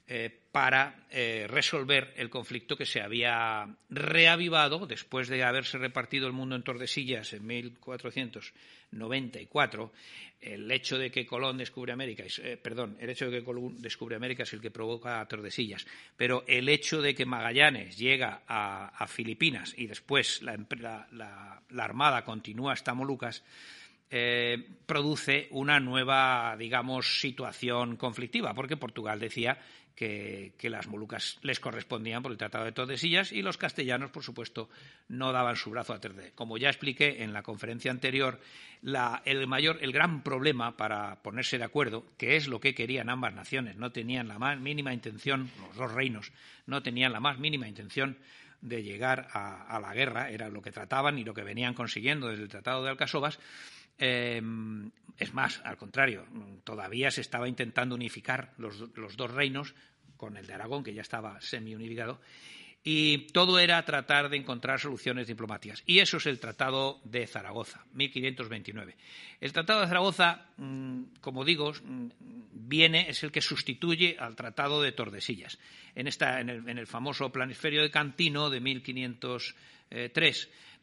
eh, 0.09 0.31
para 0.53 1.05
eh, 1.11 1.47
resolver 1.49 2.13
el 2.15 2.29
conflicto 2.29 2.77
que 2.77 2.85
se 2.85 3.01
había 3.01 3.67
reavivado 3.89 4.87
después 4.87 5.27
de 5.27 5.43
haberse 5.43 5.77
repartido 5.77 6.27
el 6.27 6.33
mundo 6.33 6.55
en 6.55 6.63
Tordesillas 6.63 7.33
en 7.33 7.45
1494. 7.45 9.91
El 10.39 10.71
hecho 10.71 10.97
de 10.97 11.11
que 11.11 11.25
Colón 11.25 11.57
descubre 11.57 11.91
América, 11.91 12.23
eh, 12.41 12.55
perdón, 12.55 12.95
el 13.01 13.09
hecho 13.09 13.29
de 13.29 13.39
que 13.39 13.43
Colón 13.43 13.81
descubre 13.81 14.15
América 14.15 14.43
es 14.43 14.53
el 14.53 14.61
que 14.61 14.71
provoca 14.71 15.27
Tordesillas, 15.27 15.85
pero 16.15 16.45
el 16.47 16.69
hecho 16.69 17.01
de 17.01 17.13
que 17.13 17.25
Magallanes 17.25 17.97
llega 17.97 18.43
a, 18.47 19.05
Filipinas 19.07 19.73
y 19.77 19.87
después 19.87 20.41
la, 20.41 20.55
la 21.11 21.83
Armada 21.83 22.23
continúa 22.23 22.71
hasta 22.71 22.93
Molucas, 22.93 23.43
produce 24.85 25.49
una 25.51 25.81
nueva, 25.81 26.55
digamos, 26.57 27.19
situación 27.19 27.97
conflictiva, 27.97 28.53
porque 28.53 28.77
Portugal 28.77 29.19
decía 29.19 29.59
que, 29.97 30.69
las 30.69 30.87
Molucas 30.87 31.39
les 31.41 31.59
correspondían 31.59 32.21
por 32.21 32.31
el 32.31 32.37
Tratado 32.37 32.65
de 32.65 32.71
Tordesillas 32.71 33.31
y 33.31 33.41
los 33.41 33.57
castellanos, 33.57 34.11
por 34.11 34.23
supuesto, 34.23 34.69
no 35.09 35.31
daban 35.31 35.55
su 35.55 35.71
brazo 35.71 35.93
a 35.93 35.99
torcer. 35.99 36.33
Como 36.35 36.59
ya 36.59 36.69
expliqué 36.69 37.23
en 37.23 37.33
la 37.33 37.41
conferencia 37.41 37.89
anterior, 37.89 38.39
el 39.25 39.47
mayor, 39.47 39.79
el 39.81 39.91
gran 39.91 40.21
problema 40.21 40.77
para 40.77 41.23
ponerse 41.23 41.57
de 41.57 41.63
acuerdo, 41.63 42.05
que 42.17 42.35
es 42.35 42.47
lo 42.47 42.59
que 42.59 42.75
querían 42.75 43.09
ambas 43.09 43.33
naciones, 43.33 43.75
no 43.77 43.91
tenían 43.91 44.27
la 44.27 44.37
más 44.37 44.59
mínima 44.59 44.93
intención, 44.93 45.49
los 45.67 45.75
dos 45.75 45.91
reinos, 45.91 46.31
no 46.67 46.83
tenían 46.83 47.11
la 47.11 47.19
más 47.19 47.39
mínima 47.39 47.67
intención 47.67 48.17
de 48.61 48.83
llegar 48.83 49.27
a, 49.33 49.63
a 49.63 49.79
la 49.79 49.95
guerra, 49.95 50.29
era 50.29 50.49
lo 50.49 50.61
que 50.61 50.71
trataban 50.71 51.17
y 51.17 51.23
lo 51.23 51.33
que 51.33 51.43
venían 51.43 51.73
consiguiendo 51.73 52.27
desde 52.27 52.43
el 52.43 52.49
Tratado 52.49 52.83
de 52.83 52.91
Alcasovas, 52.91 53.39
Em, 53.97 54.91
es 55.17 55.33
más, 55.33 55.61
al 55.63 55.77
contrario, 55.77 56.25
todavía 56.63 57.09
se 57.09 57.21
estaba 57.21 57.47
intentando 57.47 57.95
unificar 57.95 58.53
los, 58.57 58.93
dos 58.93 59.31
reinos 59.31 59.73
con 60.15 60.37
el 60.37 60.45
de 60.45 60.53
Aragón, 60.53 60.83
que 60.83 60.93
ya 60.93 61.01
estaba 61.01 61.41
semi-unificado, 61.41 62.21
y 62.83 63.27
todo 63.33 63.59
era 63.59 63.83
tratar 63.83 64.29
de 64.29 64.37
encontrar 64.37 64.79
soluciones 64.79 65.27
diplomáticas. 65.27 65.83
Y 65.85 65.99
eso 65.99 66.17
es 66.17 66.27
el 66.27 66.39
Tratado 66.39 67.01
de 67.03 67.25
Zaragoza, 67.27 67.83
1529. 67.93 68.95
El 69.41 69.51
Tratado 69.51 69.81
de 69.81 69.87
Zaragoza, 69.87 70.45
mm, 70.57 71.03
como 71.19 71.43
digo, 71.43 71.73
mm, 71.73 72.07
viene, 72.51 73.09
es 73.09 73.23
el 73.23 73.31
que 73.31 73.41
sustituye 73.41 74.15
al 74.19 74.35
Tratado 74.35 74.81
de 74.81 74.91
Tordesillas, 74.91 75.57
en, 75.95 76.07
esta, 76.07 76.39
en, 76.39 76.49
el, 76.49 76.69
en 76.69 76.77
el 76.77 76.87
famoso 76.87 77.31
planisferio 77.31 77.81
de 77.81 77.89
Cantino 77.89 78.49
de 78.49 78.61
1503 78.61 80.49
Mm, 80.49 80.76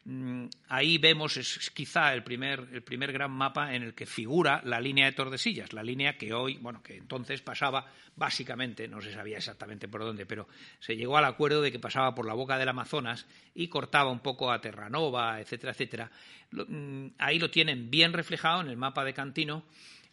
ahí 0.69 0.99
vemos, 0.99 1.35
es 1.37 1.71
quizá 1.71 2.13
el 2.13 2.23
primer, 2.23 2.67
el 2.71 2.83
primer 2.83 3.11
gran 3.11 3.31
mapa 3.31 3.73
en 3.73 3.81
el 3.81 3.95
que 3.95 4.05
figura 4.05 4.61
la 4.63 4.79
línea 4.79 5.07
de 5.07 5.13
Tordesillas, 5.13 5.73
la 5.73 5.81
línea 5.81 6.15
que 6.15 6.31
hoy, 6.31 6.57
bueno, 6.57 6.83
que 6.83 6.95
entonces 6.95 7.41
pasaba 7.41 7.91
básicamente, 8.15 8.87
no 8.87 9.01
se 9.01 9.11
sabía 9.11 9.37
exactamente 9.37 9.87
por 9.87 10.01
dónde, 10.01 10.27
pero 10.27 10.47
se 10.79 10.95
llegó 10.95 11.17
al 11.17 11.25
acuerdo 11.25 11.61
de 11.61 11.71
que 11.71 11.79
pasaba 11.79 12.13
por 12.13 12.27
la 12.27 12.35
boca 12.35 12.59
del 12.59 12.69
Amazonas 12.69 13.25
y 13.55 13.67
cortaba 13.67 14.11
un 14.11 14.19
poco 14.19 14.51
a 14.51 14.61
Terranova, 14.61 15.39
etcétera, 15.41 15.71
etcétera. 15.71 16.11
Mm, 16.51 17.07
ahí 17.17 17.39
lo 17.39 17.49
tienen 17.49 17.89
bien 17.89 18.13
reflejado 18.13 18.61
en 18.61 18.67
el 18.67 18.77
mapa 18.77 19.03
de 19.03 19.13
Cantino, 19.13 19.63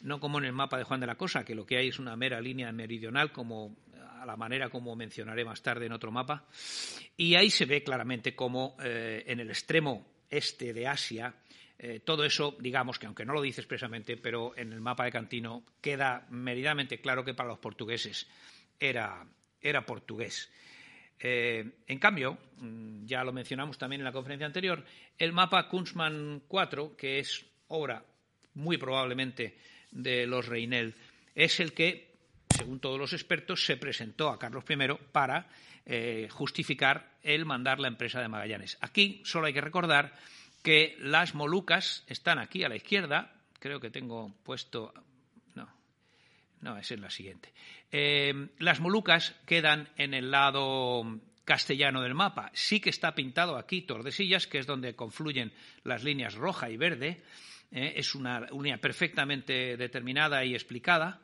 no 0.01 0.21
como 0.21 0.39
en 0.39 0.47
el 0.47 0.53
mapa 0.53 0.79
de 0.79 0.85
Juan 0.85 1.01
de 1.01 1.07
la 1.07 1.17
Cosa, 1.17 1.45
que 1.45 1.55
lo 1.55 1.67
que 1.67 1.77
hay 1.77 1.89
es 1.89 1.99
una 1.99 2.17
mera 2.17 2.41
línea 2.41 2.73
meridional, 2.73 3.31
como 3.31 3.77
a 4.23 4.26
la 4.26 4.37
manera 4.37 4.71
como 4.71 4.95
mencionaré 4.95 5.45
más 5.45 5.62
tarde 5.62 5.87
en 5.87 5.93
otro 5.93 6.12
mapa. 6.12 6.47
Y 7.17 7.35
ahí 7.35 7.50
se 7.50 7.67
ve 7.67 7.83
claramente 7.83 8.37
cómo 8.37 8.76
eh, 8.83 9.25
en 9.26 9.41
el 9.41 9.50
extremo 9.50 10.07
este 10.31 10.73
de 10.73 10.87
Asia, 10.87 11.35
eh, 11.76 12.00
todo 12.05 12.25
eso, 12.25 12.57
digamos 12.61 12.99
que 13.00 13.07
aunque 13.07 13.25
no 13.25 13.35
lo 13.35 13.43
dice 13.43 13.61
expresamente, 13.61 14.17
pero 14.17 14.57
en 14.57 14.73
el 14.73 14.81
mapa 14.81 15.05
de 15.05 15.12
Cantino 15.12 15.64
queda 15.81 16.26
meridamente 16.31 17.00
claro 17.00 17.25
que 17.25 17.35
para 17.35 17.49
los 17.49 17.59
portugueses 17.59 18.29
era, 18.79 19.26
era 19.61 19.85
portugués. 19.85 20.49
Eh, 21.19 21.81
en 21.87 21.99
cambio, 21.99 22.38
mm, 22.59 23.05
ya 23.05 23.25
lo 23.25 23.33
mencionamos 23.33 23.76
también 23.76 24.00
en 24.00 24.05
la 24.05 24.12
conferencia 24.12 24.47
anterior, 24.47 24.85
el 25.19 25.33
mapa 25.33 25.69
Kunzmann 25.69 26.45
4, 26.47 26.97
que 26.97 27.19
es 27.19 27.45
obra 27.67 28.05
muy 28.55 28.76
probablemente 28.76 29.59
de 29.91 30.26
los 30.29 30.47
Reinel, 30.47 30.95
es 31.35 31.59
el 31.59 31.73
que 31.73 32.12
según 32.52 32.80
todos 32.80 32.99
los 32.99 33.12
expertos, 33.12 33.64
se 33.64 33.76
presentó 33.76 34.28
a 34.30 34.38
Carlos 34.38 34.64
I 34.68 34.76
para 35.11 35.49
eh, 35.85 36.28
justificar 36.30 37.16
el 37.23 37.44
mandar 37.44 37.80
la 37.80 37.88
empresa 37.88 38.21
de 38.21 38.28
Magallanes. 38.28 38.78
Aquí 38.80 39.23
solo 39.25 39.47
hay 39.47 39.52
que 39.52 39.61
recordar 39.61 40.14
que 40.62 40.97
las 41.00 41.35
Molucas 41.35 42.04
están 42.06 42.38
aquí 42.38 42.64
a 42.64 42.68
la 42.68 42.76
izquierda. 42.76 43.32
Creo 43.59 43.80
que 43.80 43.90
tengo 43.90 44.32
puesto. 44.44 44.92
No, 45.54 45.68
no, 46.61 46.78
esa 46.78 46.94
es 46.94 47.00
la 47.00 47.11
siguiente. 47.11 47.52
Eh, 47.90 48.49
las 48.59 48.80
Molucas 48.80 49.35
quedan 49.47 49.88
en 49.97 50.14
el 50.14 50.30
lado 50.30 51.21
castellano 51.44 52.02
del 52.02 52.14
mapa. 52.14 52.50
Sí 52.54 52.80
que 52.80 52.90
está 52.90 53.14
pintado 53.14 53.56
aquí 53.56 53.82
Tordesillas, 53.82 54.47
que 54.47 54.59
es 54.59 54.66
donde 54.66 54.94
confluyen 54.94 55.52
las 55.85 56.04
líneas 56.04 56.35
roja 56.35 56.71
y 56.71 56.76
verde. 56.76 57.23
Eh, 57.73 57.94
es 57.97 58.14
una 58.14 58.40
línea 58.40 58.78
perfectamente 58.78 59.76
determinada 59.76 60.44
y 60.44 60.54
explicada. 60.54 61.21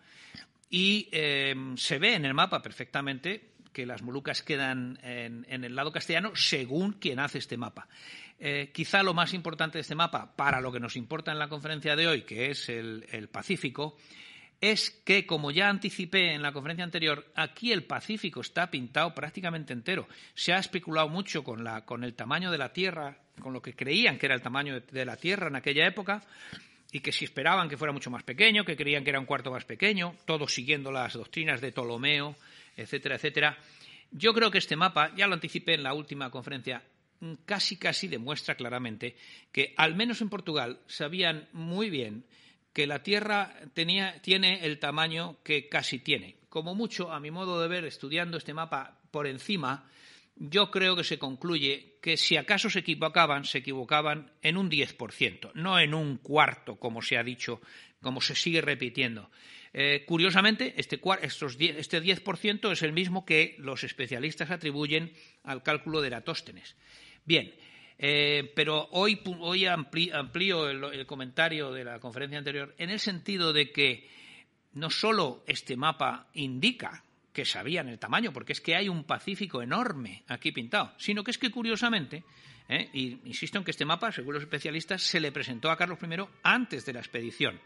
Y 0.71 1.09
em, 1.13 1.77
se 1.77 1.99
ve 1.99 2.15
en 2.15 2.25
el 2.25 2.35
mapa 2.35 2.61
perfectamente 2.61 3.53
que 3.73 3.87
las 3.87 4.03
Molucas 4.03 4.43
quedan 4.43 4.99
en, 5.03 5.65
el 5.65 5.75
lado 5.75 5.93
castellano 5.93 6.33
según 6.35 6.95
quien 6.95 7.21
hace 7.21 7.39
este 7.39 7.57
mapa. 7.57 7.89
Eh, 8.41 8.71
quizá 8.73 9.03
lo 9.03 9.15
más 9.15 9.35
importante 9.35 9.79
de 9.79 9.83
este 9.83 9.95
mapa, 9.95 10.35
para 10.35 10.61
lo 10.61 10.73
que 10.73 10.81
nos 10.81 10.97
importa 10.97 11.33
en 11.33 11.39
la 11.39 11.49
conferencia 11.49 11.95
de 11.95 12.09
hoy, 12.09 12.23
que 12.23 12.51
es 12.51 12.69
el, 12.69 13.29
Pacífico, 13.31 13.97
es 14.61 14.91
que, 14.91 15.27
como 15.27 15.53
ya 15.53 15.69
anticipé 15.69 16.35
en 16.35 16.43
la 16.43 16.53
conferencia 16.53 16.85
anterior, 16.85 17.31
aquí 17.37 17.71
el 17.71 17.85
Pacífico 17.85 18.41
está 18.41 18.71
pintado 18.71 19.15
prácticamente 19.15 19.73
entero. 19.73 20.09
Se 20.35 20.53
ha 20.53 20.59
especulado 20.59 21.09
mucho 21.09 21.45
con, 21.45 21.63
la, 21.63 21.85
con 21.85 22.03
el 22.03 22.15
tamaño 22.15 22.51
de 22.51 22.59
la 22.59 22.73
Tierra, 22.73 23.19
con 23.41 23.53
lo 23.53 23.63
que 23.63 23.75
creían 23.75 24.19
que 24.19 24.27
era 24.27 24.35
el 24.35 24.43
tamaño 24.43 24.81
de 24.81 25.05
la 25.05 25.17
Tierra 25.17 25.47
en 25.47 25.57
aquella 25.57 25.87
época, 25.87 26.23
y 26.91 27.01
que 27.01 27.13
si 27.13 27.25
esperaban 27.25 27.69
que 27.69 27.77
fuera 27.77 27.93
mucho 27.93 28.11
más 28.11 28.23
pequeño, 28.23 28.65
que 28.65 28.77
creían 28.77 29.05
que 29.05 29.11
era 29.11 29.21
un 29.21 29.27
cuarto 29.27 29.51
más 29.51 29.65
pequeño, 29.65 30.15
todos 30.25 30.55
siguiendo 30.55 30.91
las 30.91 31.13
doctrinas 31.15 31.61
de 31.61 31.73
Ptolomeo, 31.73 32.37
etcétera, 32.77 33.17
etcétera. 33.17 33.59
Yo 34.11 34.33
creo 34.33 34.51
que 34.51 34.59
este 34.59 34.77
mapa, 34.77 35.15
ya 35.15 35.27
lo 35.27 35.35
anticipé 35.35 35.75
en 35.75 35.83
la 35.83 35.93
última 35.93 36.31
conferencia, 36.31 36.83
mm, 37.21 37.35
casi 37.45 37.77
casi 37.77 38.09
demuestra 38.09 38.55
claramente 38.55 39.17
que, 39.53 39.75
al 39.77 39.95
menos 39.95 40.23
en 40.23 40.31
Portugal, 40.31 40.81
sabían 40.87 41.49
muy 41.53 41.91
bien 41.91 42.25
que 42.73 42.87
la 42.87 43.03
Tierra 43.03 43.55
tenía, 43.75 44.21
tiene 44.23 44.65
el 44.65 44.79
tamaño 44.79 45.37
que 45.43 45.69
casi 45.69 45.99
tiene. 45.99 46.37
Como 46.49 46.75
mucho, 46.75 47.13
a 47.13 47.21
mi 47.21 47.31
modo 47.31 47.61
de 47.61 47.69
ver, 47.69 47.85
estudiando 47.85 48.39
este 48.39 48.55
mapa 48.55 48.99
por 49.11 49.27
encima, 49.27 49.91
yo 50.39 50.71
creo 50.71 50.97
que 50.97 51.05
se 51.05 51.19
concluye 51.19 51.99
que 52.01 52.17
si 52.17 52.37
acaso 52.37 52.71
se 52.71 52.81
equivocaban, 52.81 53.45
se 53.45 53.59
equivocaban 53.59 54.31
en 54.43 54.57
un 54.57 54.71
10%, 54.71 55.53
no 55.55 55.79
en 55.79 55.95
un 55.95 56.19
cuarto, 56.19 56.77
como 56.77 57.03
se 57.03 57.19
ha 57.19 57.25
dicho, 57.25 57.61
como 58.01 58.21
se 58.21 58.35
sigue 58.35 58.61
repitiendo. 58.61 59.31
Eh, 59.73 60.05
curiosamente, 60.07 60.75
este, 60.77 60.97
este 60.97 62.03
10% 62.03 62.73
es 62.73 62.83
el 62.83 62.93
mismo 62.93 63.25
que 63.25 63.57
los 63.59 63.85
especialistas 63.85 64.51
atribuyen 64.51 65.13
al 65.43 65.63
cálculo 65.63 66.01
de 66.01 66.09
Eratóstenes. 66.09 66.77
Bien, 67.25 67.55
eh, 67.99 68.53
pero 68.55 68.89
hoy, 68.93 69.21
hoy 69.41 69.67
amplío 69.67 70.71
el 70.71 71.07
comentario 71.07 71.73
de 71.73 71.85
la 71.85 71.99
conferencia 71.99 72.39
anterior 72.39 72.75
en 72.79 72.91
el 72.91 73.01
sentido 73.01 73.53
de 73.53 73.73
que 73.73 74.09
no 74.73 74.89
solo 74.91 75.43
este 75.47 75.77
mapa 75.77 76.29
indica 76.35 77.05
que 77.39 77.45
sabían 77.45 77.89
el 77.89 78.01
tamaño, 78.01 78.33
porque 78.33 78.53
es 78.53 78.61
que 78.61 78.75
hay 78.75 78.89
un 78.89 79.05
Pacífico 79.05 79.63
enorme 79.63 80.25
aquí 80.27 80.51
pintado, 80.51 80.93
sino 80.99 81.23
que 81.23 81.31
es 81.31 81.39
que 81.39 81.53
curiosamente, 81.53 82.25
¿eh? 82.69 82.91
y 82.93 83.21
insisto 83.27 83.59
en 83.59 83.65
que 83.65 83.71
este 83.71 83.85
mapa, 83.85 84.11
según 84.11 84.35
los 84.35 84.43
especialistas, 84.43 85.05
se 85.05 85.21
le 85.21 85.31
presentó 85.31 85.71
a 85.71 85.77
Carlos 85.77 86.01
I 86.03 86.17
antes 86.43 86.85
de 86.85 86.95
la 86.95 86.99
expedición. 86.99 87.61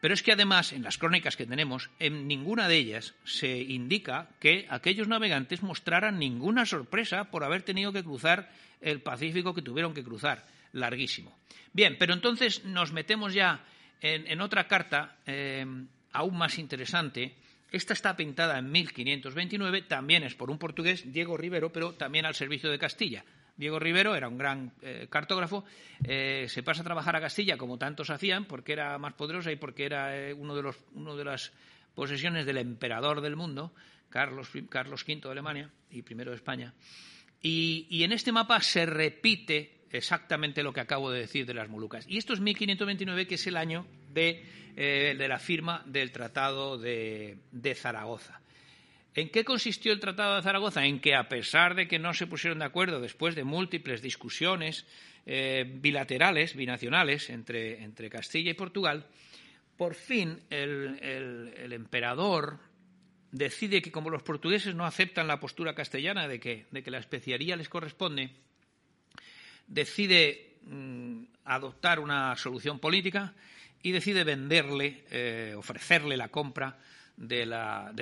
Pero 0.00 0.14
es 0.14 0.22
que 0.22 0.30
además, 0.30 0.72
en 0.72 0.84
las 0.84 0.98
crónicas 0.98 1.34
que 1.36 1.46
tenemos, 1.46 1.90
en 1.98 2.28
ninguna 2.28 2.68
de 2.68 2.76
ellas 2.76 3.16
se 3.24 3.58
indica 3.58 4.28
que 4.38 4.66
aquellos 4.70 5.08
navegantes 5.08 5.64
mostraran 5.64 6.20
ninguna 6.20 6.64
sorpresa 6.64 7.24
por 7.24 7.42
haber 7.42 7.62
tenido 7.62 7.92
que 7.92 8.04
cruzar 8.04 8.52
el 8.80 9.02
Pacífico 9.02 9.52
que 9.52 9.62
tuvieron 9.62 9.94
que 9.94 10.04
cruzar, 10.04 10.46
larguísimo. 10.74 11.36
Bien, 11.72 11.96
pero 11.98 12.14
entonces 12.14 12.64
nos 12.66 12.92
metemos 12.92 13.34
ya 13.34 13.64
en, 14.00 14.40
otra 14.40 14.68
carta 14.68 15.16
eh, 15.26 15.66
aún 16.12 16.38
más 16.38 16.56
interesante, 16.60 17.34
esta 17.72 17.94
está 17.94 18.16
pintada 18.16 18.58
en 18.58 18.70
1529, 18.70 19.82
también 19.82 20.22
es 20.22 20.34
por 20.34 20.50
un 20.50 20.58
portugués, 20.58 21.10
Diego 21.12 21.36
Rivero, 21.36 21.72
pero 21.72 21.94
también 21.94 22.26
al 22.26 22.34
servicio 22.34 22.70
de 22.70 22.78
Castilla. 22.78 23.24
Diego 23.56 23.78
Rivero 23.78 24.14
era 24.14 24.28
un 24.28 24.38
gran 24.38 24.72
eh, 24.82 25.06
cartógrafo, 25.10 25.64
eh, 26.04 26.46
se 26.48 26.62
pasa 26.62 26.82
a 26.82 26.84
trabajar 26.84 27.16
a 27.16 27.20
Castilla 27.20 27.56
como 27.56 27.78
tantos 27.78 28.10
hacían, 28.10 28.44
porque 28.44 28.72
era 28.72 28.98
más 28.98 29.14
poderosa 29.14 29.50
y 29.52 29.56
porque 29.56 29.84
era 29.84 30.16
eh, 30.16 30.32
uno 30.32 30.54
de 30.54 30.62
los, 30.62 30.78
uno 30.94 31.16
de 31.16 31.24
las 31.24 31.52
posesiones 31.94 32.46
del 32.46 32.58
emperador 32.58 33.20
del 33.20 33.36
mundo, 33.36 33.74
Carlos, 34.08 34.50
Carlos 34.68 35.04
V 35.06 35.20
de 35.22 35.30
Alemania 35.30 35.70
y 35.90 36.02
primero 36.02 36.30
de 36.30 36.36
España. 36.36 36.74
Y, 37.42 38.04
en 38.04 38.12
este 38.12 38.30
mapa 38.30 38.60
se 38.60 38.86
repite 38.86 39.86
exactamente 39.90 40.62
lo 40.62 40.72
que 40.72 40.80
acabo 40.80 41.10
de 41.10 41.20
decir 41.20 41.44
de 41.44 41.54
las 41.54 41.68
Molucas. 41.68 42.06
Y 42.08 42.18
esto 42.18 42.32
es 42.32 42.40
1529, 42.40 43.26
que 43.26 43.34
es 43.34 43.46
el 43.46 43.56
año 43.56 43.86
de, 44.12 44.44
eh, 44.76 45.14
la 45.18 45.38
firma 45.38 45.82
del 45.86 46.12
Tratado 46.12 46.78
de 46.78 47.38
Zaragoza. 47.74 48.42
¿En 49.14 49.28
qué 49.28 49.44
consistió 49.44 49.92
el 49.92 50.00
Tratado 50.00 50.36
de 50.36 50.42
Zaragoza? 50.42 50.86
En 50.86 50.98
que, 51.00 51.14
a 51.14 51.28
pesar 51.28 51.74
de 51.74 51.86
que 51.86 51.98
no 51.98 52.14
se 52.14 52.26
pusieron 52.26 52.60
de 52.60 52.64
acuerdo 52.64 53.00
después 53.00 53.34
de 53.34 53.44
múltiples 53.44 54.00
discusiones 54.00 54.86
eh, 55.26 55.70
bilaterales, 55.70 56.56
binacionales, 56.56 57.28
entre, 57.28 58.08
Castilla 58.08 58.52
y 58.52 58.54
Portugal, 58.54 59.06
por 59.76 59.94
fin 59.94 60.40
el, 60.48 61.72
emperador 61.72 62.58
decide 63.30 63.82
que, 63.82 63.92
como 63.92 64.08
los 64.08 64.22
portugueses 64.22 64.74
no 64.74 64.86
aceptan 64.86 65.28
la 65.28 65.40
postura 65.40 65.74
castellana 65.74 66.26
de 66.26 66.40
que, 66.40 66.66
la 66.70 66.98
especiaría 66.98 67.56
les 67.56 67.68
corresponde, 67.68 68.30
decide 69.66 70.56
mm, 70.64 71.24
adoptar 71.44 72.00
una 72.00 72.34
solución 72.36 72.78
política 72.78 73.34
y 73.82 73.92
decide 73.92 74.24
venderle, 74.24 75.04
eh, 75.10 75.54
ofrecerle 75.56 76.16
la 76.16 76.28
compra 76.28 76.78
de, 77.16 77.46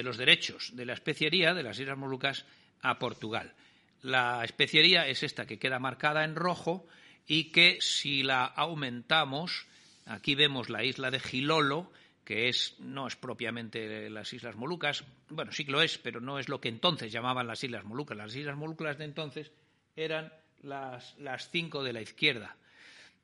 los 0.03 0.17
derechos 0.17 0.77
de 0.77 0.87
la 0.87 0.93
especiería 0.93 1.55
de 1.55 1.63
las 1.63 1.79
Islas 1.79 1.99
Molucas 1.99 2.45
a 2.83 2.99
Portugal. 2.99 3.55
La 4.03 4.45
especiería 4.45 5.07
es 5.07 5.23
esta 5.23 5.47
que 5.47 5.59
queda 5.59 5.79
marcada 5.79 6.25
en 6.25 6.37
rojo 6.37 6.87
y 7.27 7.45
que 7.45 7.79
si 7.81 8.23
la 8.23 8.45
aumentamos, 8.45 9.67
aquí 10.07 10.35
vemos 10.35 10.71
la 10.71 10.85
isla 10.85 11.11
de 11.11 11.21
Gilolo, 11.21 11.93
que 12.25 12.49
es, 12.49 12.77
no 12.79 13.07
es 13.07 13.17
propiamente 13.17 14.09
las 14.09 14.33
Islas 14.33 14.57
Molucas, 14.57 15.05
bueno, 15.29 15.53
sí 15.53 15.65
que 15.65 15.73
lo 15.73 15.83
es, 15.83 15.99
pero 15.99 16.21
no 16.21 16.39
es 16.39 16.49
lo 16.49 16.61
que 16.61 16.69
entonces 16.69 17.11
llamaban 17.13 17.47
las 17.47 17.63
Islas 17.65 17.85
Molucas. 17.85 18.17
Las 18.17 18.35
Islas 18.35 18.57
Molucas 18.57 18.99
de 18.99 19.05
entonces 19.05 19.51
eran 19.97 20.33
las, 20.63 21.17
cinco 21.51 21.83
de 21.83 21.93
la 21.93 22.01
izquierda. 22.01 22.57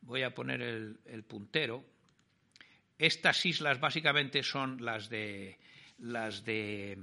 Voy 0.03 0.23
a 0.23 0.35
poner 0.35 0.61
el 0.63 1.25
puntero. 1.25 1.85
Estas 2.99 3.45
islas 3.45 3.81
básicamente 3.81 4.43
son 4.43 4.85
las 4.85 5.09
de 5.09 5.59
las 5.99 6.45
de 6.45 6.99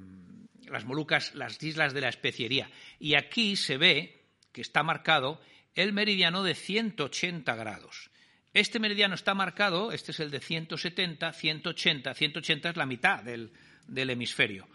las 0.68 0.86
Molucas, 0.86 1.36
las 1.36 1.62
islas 1.62 1.94
de 1.94 2.02
la 2.02 2.10
especiería. 2.10 2.70
Y 3.00 3.16
aquí 3.16 3.56
se 3.56 3.78
ve 3.78 4.24
que 4.52 4.62
está 4.62 4.84
marcado 4.84 5.42
el 5.76 5.94
meridiano 5.94 6.44
de 6.44 6.56
180 6.56 7.56
grados. 7.56 8.10
Este 8.54 8.80
meridiano 8.80 9.16
está 9.16 9.34
marcado, 9.34 9.92
este 9.92 10.12
es 10.12 10.20
el 10.20 10.30
de 10.30 10.40
170, 10.40 11.34
180, 11.34 12.14
180 12.14 12.70
es 12.70 12.78
la 12.78 12.86
mitad 12.86 13.24
del, 13.24 13.52
hemisferio. 13.88 14.68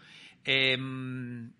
Em, 0.43 1.51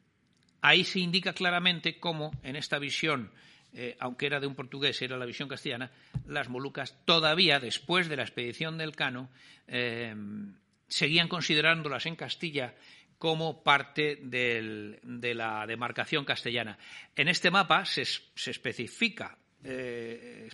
ahí 0.61 0.83
se 0.83 0.99
indica 0.99 1.31
claramente 1.31 1.97
cómo 1.97 2.31
en 2.43 2.57
esta 2.57 2.77
visión, 2.77 3.31
eh, 3.73 3.95
aunque 3.99 4.25
era 4.25 4.39
de 4.39 4.47
un 4.47 4.55
portugués, 4.55 5.01
era 5.01 5.17
la 5.17 5.25
visión 5.25 5.49
castellana, 5.49 5.91
las 6.25 6.49
Molucas 6.49 6.95
todavía, 7.05 7.59
después 7.59 8.09
de 8.09 8.17
la 8.17 8.23
expedición 8.23 8.77
del 8.77 8.95
Cano, 8.95 9.29
em, 9.67 10.55
seguían 10.87 11.27
considerándolas 11.27 12.05
en 12.05 12.15
Castilla 12.15 12.75
como 13.19 13.63
parte 13.63 14.17
de 14.23 15.33
la 15.35 15.67
demarcación 15.67 16.23
castellana. 16.23 16.79
En 17.15 17.27
este 17.27 17.51
mapa 17.51 17.85
se, 17.85 18.03
especifica 18.03 19.37
eh, 19.63 20.49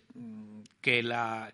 que, 0.81 1.03
la, 1.03 1.53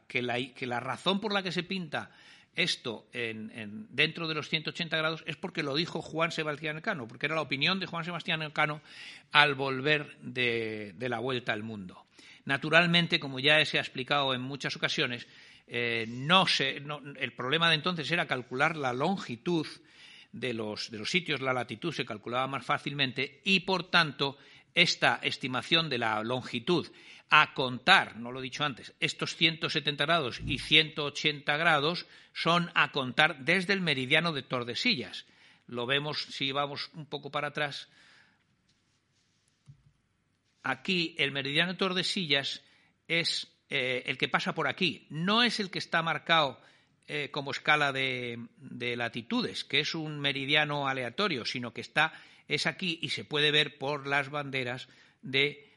razón 0.80 1.20
por 1.20 1.34
la 1.34 1.44
que 1.44 1.51
se 1.51 1.63
pinta 1.63 2.12
esto 2.55 3.08
dentro 3.13 4.27
de 4.27 4.36
los 4.36 4.50
180 4.50 4.98
grados 4.98 5.24
es 5.25 5.38
porque 5.38 5.63
lo 5.63 5.75
dijo 5.75 6.01
Juan 6.01 6.31
Sebastián 6.31 6.77
Elcano, 6.77 7.08
porque 7.08 7.27
era 7.27 7.36
la 7.36 7.41
opinión 7.41 7.79
de 7.79 7.86
Juan 7.86 8.03
Sebastián 8.03 8.41
Elcano 8.41 8.81
al 9.31 9.55
volver 9.55 10.17
de, 10.22 10.93
la 11.00 11.20
vuelta 11.20 11.53
al 11.53 11.63
mundo. 11.63 12.05
Naturalmente, 12.46 13.20
como 13.20 13.39
ya 13.39 13.63
se 13.65 13.77
ha 13.77 13.81
explicado 13.81 14.34
en 14.34 14.41
muchas 14.41 14.75
ocasiones, 14.75 15.28
eh, 15.67 16.06
no 16.10 16.45
el 17.19 17.34
problema 17.34 17.69
de 17.69 17.75
entonces 17.75 18.12
era 18.12 18.28
calcular 18.28 18.75
la 18.75 18.93
longitud 18.93 19.67
de 20.34 20.54
los, 20.54 20.91
de 20.91 20.99
los 20.99 21.10
sitios, 21.10 21.41
la 21.41 21.54
latitud 21.54 21.93
se 21.93 22.06
calculaba 22.06 22.47
más 22.47 22.65
fácilmente 22.65 23.41
y, 23.45 23.62
por 23.62 23.89
tanto, 23.89 24.38
esta 24.73 25.19
estimación 25.21 25.89
de 25.89 25.97
la 25.97 26.23
longitud 26.23 26.88
a 27.32 27.54
contar, 27.54 28.17
no 28.17 28.32
lo 28.32 28.39
he 28.39 28.44
dicho 28.44 28.65
antes, 28.65 28.94
estos 29.00 29.38
170 29.38 30.06
grados 30.06 30.41
y 30.46 30.60
180 30.60 31.56
grados 31.56 32.06
son 32.34 32.70
a 32.76 32.91
contar 32.91 33.46
desde 33.46 33.72
el 33.72 33.80
meridiano 33.80 34.34
de 34.34 34.44
Tordesillas. 34.44 35.26
Lo 35.65 35.86
vemos 35.86 36.22
si 36.22 36.52
vamos 36.52 36.89
un 36.94 37.06
poco 37.06 37.32
para 37.32 37.48
atrás. 37.48 37.88
Aquí 40.62 41.15
el 41.17 41.32
meridiano 41.32 41.72
de 41.72 41.78
Tordesillas 41.78 42.63
es 43.08 43.48
eh, 43.70 44.04
el 44.08 44.17
que 44.17 44.28
pasa 44.28 44.54
por 44.54 44.67
aquí. 44.67 45.08
No 45.10 45.41
es 45.41 45.62
el 45.62 45.72
que 45.72 45.80
está 45.80 46.04
marcado 46.04 46.62
eh, 47.08 47.30
como 47.32 47.52
escala 47.52 47.94
de, 47.94 48.46
latitudes, 48.98 49.63
que 49.63 49.80
es 49.80 49.96
un 49.96 50.20
meridiano 50.20 50.89
aleatorio, 50.89 51.46
sino 51.46 51.74
que 51.74 51.82
está, 51.82 52.12
es 52.50 52.67
aquí 52.67 53.00
y 53.02 53.10
se 53.10 53.24
puede 53.24 53.52
ver 53.52 53.78
por 53.78 54.06
las 54.06 54.30
banderas 54.30 54.89
de 55.22 55.70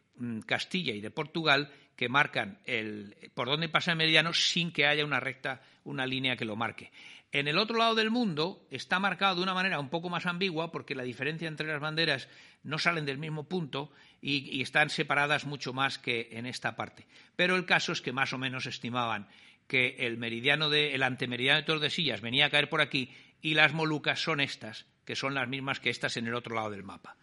Castilla 0.46 0.94
y 0.94 1.00
de 1.00 1.10
Portugal 1.10 1.72
que 1.96 2.08
marcan 2.08 2.58
el, 2.64 3.16
por 3.34 3.48
dónde 3.48 3.68
pasa 3.68 3.92
el 3.92 3.98
meridiano 3.98 4.32
sin 4.32 4.72
que 4.72 4.86
haya 4.86 5.04
una 5.04 5.20
recta, 5.20 5.62
una 5.84 6.06
línea 6.06 6.36
que 6.36 6.44
lo 6.44 6.56
marque. 6.56 6.90
En 7.32 7.48
el 7.48 7.58
otro 7.58 7.76
lado 7.76 7.96
del 7.96 8.10
mundo 8.10 8.64
está 8.70 9.00
marcado 9.00 9.36
de 9.36 9.42
una 9.42 9.54
manera 9.54 9.80
un 9.80 9.88
poco 9.88 10.08
más 10.08 10.24
ambigua 10.24 10.70
porque 10.70 10.94
la 10.94 11.02
diferencia 11.02 11.48
entre 11.48 11.66
las 11.66 11.80
banderas 11.80 12.28
no 12.62 12.78
salen 12.78 13.06
del 13.06 13.18
mismo 13.18 13.48
punto 13.48 13.90
y, 14.22 14.62
están 14.62 14.88
separadas 14.88 15.44
mucho 15.44 15.72
más 15.72 15.98
que 15.98 16.28
en 16.32 16.46
esta 16.46 16.76
parte. 16.76 17.06
Pero 17.34 17.56
el 17.56 17.66
caso 17.66 17.90
es 17.90 18.00
que 18.00 18.12
más 18.12 18.32
o 18.32 18.38
menos 18.38 18.66
estimaban 18.66 19.26
que 19.66 19.96
el 19.98 20.16
meridiano 20.16 20.70
de, 20.70 20.94
el 20.94 21.02
antemeridiano 21.02 21.58
de 21.58 21.66
Tordesillas 21.66 22.20
venía 22.20 22.46
a 22.46 22.50
caer 22.50 22.68
por 22.68 22.80
aquí 22.80 23.12
y 23.42 23.54
las 23.54 23.74
Molucas 23.74 24.20
son 24.20 24.40
estas, 24.40 24.86
que 25.04 25.16
son 25.16 25.34
las 25.34 25.48
mismas 25.48 25.80
que 25.80 25.90
estas 25.90 26.16
en 26.16 26.28
el 26.28 26.34
otro 26.34 26.54
lado 26.54 26.70
del 26.70 26.84
mapa. 26.84 27.16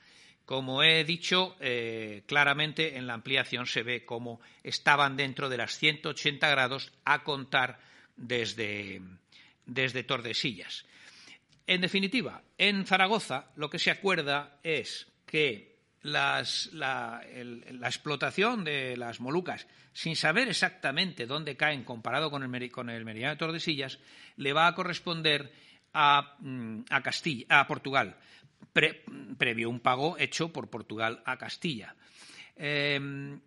Como 0.51 0.83
he 0.83 1.05
dicho, 1.05 1.55
eh, 1.61 2.23
claramente 2.25 2.97
en 2.97 3.07
la 3.07 3.13
ampliación 3.13 3.65
se 3.67 3.83
ve 3.83 4.03
cómo 4.03 4.41
estaban 4.63 5.15
dentro 5.15 5.47
de 5.47 5.55
las 5.55 5.77
180 5.77 6.49
grados 6.49 6.91
a 7.05 7.23
contar 7.23 7.79
desde, 8.17 9.01
desde 9.65 10.03
Tordesillas. 10.03 10.83
En 11.67 11.79
definitiva, 11.79 12.41
en 12.57 12.85
Zaragoza 12.85 13.45
lo 13.55 13.69
que 13.69 13.79
se 13.79 13.91
acuerda 13.91 14.59
es 14.61 15.07
que 15.25 15.77
la, 16.01 16.43
explotación 17.85 18.65
de 18.65 18.97
las 18.97 19.21
Molucas, 19.21 19.65
sin 19.93 20.17
saber 20.17 20.49
exactamente 20.49 21.27
dónde 21.27 21.55
caen 21.55 21.85
comparado 21.85 22.29
con 22.29 22.43
el, 22.43 22.49
meridiano 22.49 23.35
de 23.35 23.39
Tordesillas, 23.39 23.99
le 24.35 24.51
va 24.51 24.67
a 24.67 24.75
corresponder 24.75 25.49
a, 25.93 26.35
mm, 26.39 26.81
Castilla, 27.01 27.45
a 27.61 27.67
Portugal, 27.67 28.17
previo 28.73 29.69
un 29.69 29.79
pago 29.79 30.17
hecho 30.17 30.51
por 30.51 30.69
Portugal 30.69 31.21
a 31.25 31.37
Castilla. 31.37 31.95
Em, 32.55 33.39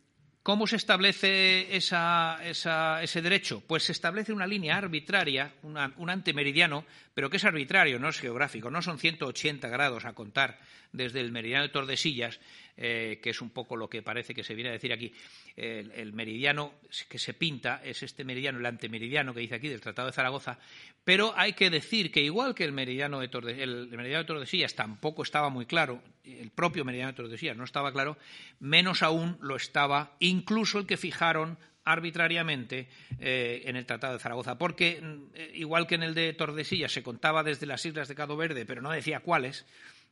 ¿Cómo 0.44 0.66
se 0.66 0.76
establece 0.76 1.74
ese 1.74 3.22
derecho? 3.22 3.62
Pues 3.66 3.84
se 3.84 3.92
establece 3.92 4.30
una 4.30 4.46
línea 4.46 4.76
arbitraria, 4.76 5.54
un 5.62 6.10
antemeridiano, 6.10 6.84
pero 7.14 7.30
que 7.30 7.38
es 7.38 7.44
arbitrario, 7.46 7.98
no 7.98 8.10
es 8.10 8.18
geográfico, 8.18 8.70
no 8.70 8.82
son 8.82 8.98
180 8.98 9.66
grados 9.68 10.04
a 10.04 10.12
contar 10.12 10.60
desde 10.92 11.20
el 11.20 11.32
meridiano 11.32 11.62
de 11.62 11.70
Tordesillas, 11.70 12.40
eh, 12.76 13.20
que 13.22 13.30
es 13.30 13.40
un 13.40 13.50
poco 13.50 13.76
lo 13.76 13.88
que 13.88 14.02
parece 14.02 14.34
que 14.34 14.42
se 14.42 14.54
viene 14.54 14.70
a 14.70 14.72
decir 14.72 14.92
aquí. 14.92 15.12
El, 15.56 16.12
meridiano 16.12 16.74
que 17.08 17.18
se 17.18 17.34
pinta 17.34 17.80
es 17.84 18.02
este 18.02 18.24
meridiano, 18.24 18.58
el 18.58 18.66
antemeridiano 18.66 19.32
que 19.32 19.40
dice 19.40 19.54
aquí 19.54 19.68
del 19.68 19.80
Tratado 19.80 20.08
de 20.08 20.12
Zaragoza, 20.12 20.58
pero 21.04 21.32
hay 21.36 21.52
que 21.52 21.70
decir 21.70 22.10
que 22.10 22.20
igual 22.22 22.54
que 22.54 22.64
el 22.64 22.72
meridiano 22.72 23.20
de, 23.20 23.28
el 23.62 23.88
meridiano 23.88 24.22
de 24.22 24.26
Tordesillas 24.26 24.74
tampoco 24.74 25.22
estaba 25.22 25.50
muy 25.50 25.66
claro, 25.66 26.02
el 26.24 26.50
propio 26.50 26.84
meridiano 26.84 27.12
de 27.12 27.16
Tordesillas 27.16 27.56
no 27.56 27.64
estaba 27.64 27.92
claro, 27.92 28.16
menos 28.58 29.02
aún 29.02 29.38
lo 29.40 29.54
estaba 29.54 30.16
incluso 30.18 30.78
el 30.78 30.86
que 30.86 30.96
fijaron 30.96 31.58
arbitrariamente 31.84 32.88
eh, 33.20 33.62
en 33.66 33.76
el 33.76 33.86
Tratado 33.86 34.14
de 34.14 34.18
Zaragoza, 34.18 34.56
porque 34.56 35.00
mm, 35.00 35.54
igual 35.54 35.86
que 35.86 35.96
en 35.96 36.02
el 36.02 36.14
de 36.14 36.32
Tordesillas 36.32 36.92
se 36.92 37.02
contaba 37.02 37.42
desde 37.42 37.66
las 37.66 37.84
islas 37.84 38.08
de 38.08 38.14
Cabo 38.14 38.36
Verde, 38.36 38.64
pero 38.64 38.82
no 38.82 38.90
decía 38.90 39.20
cuáles, 39.20 39.66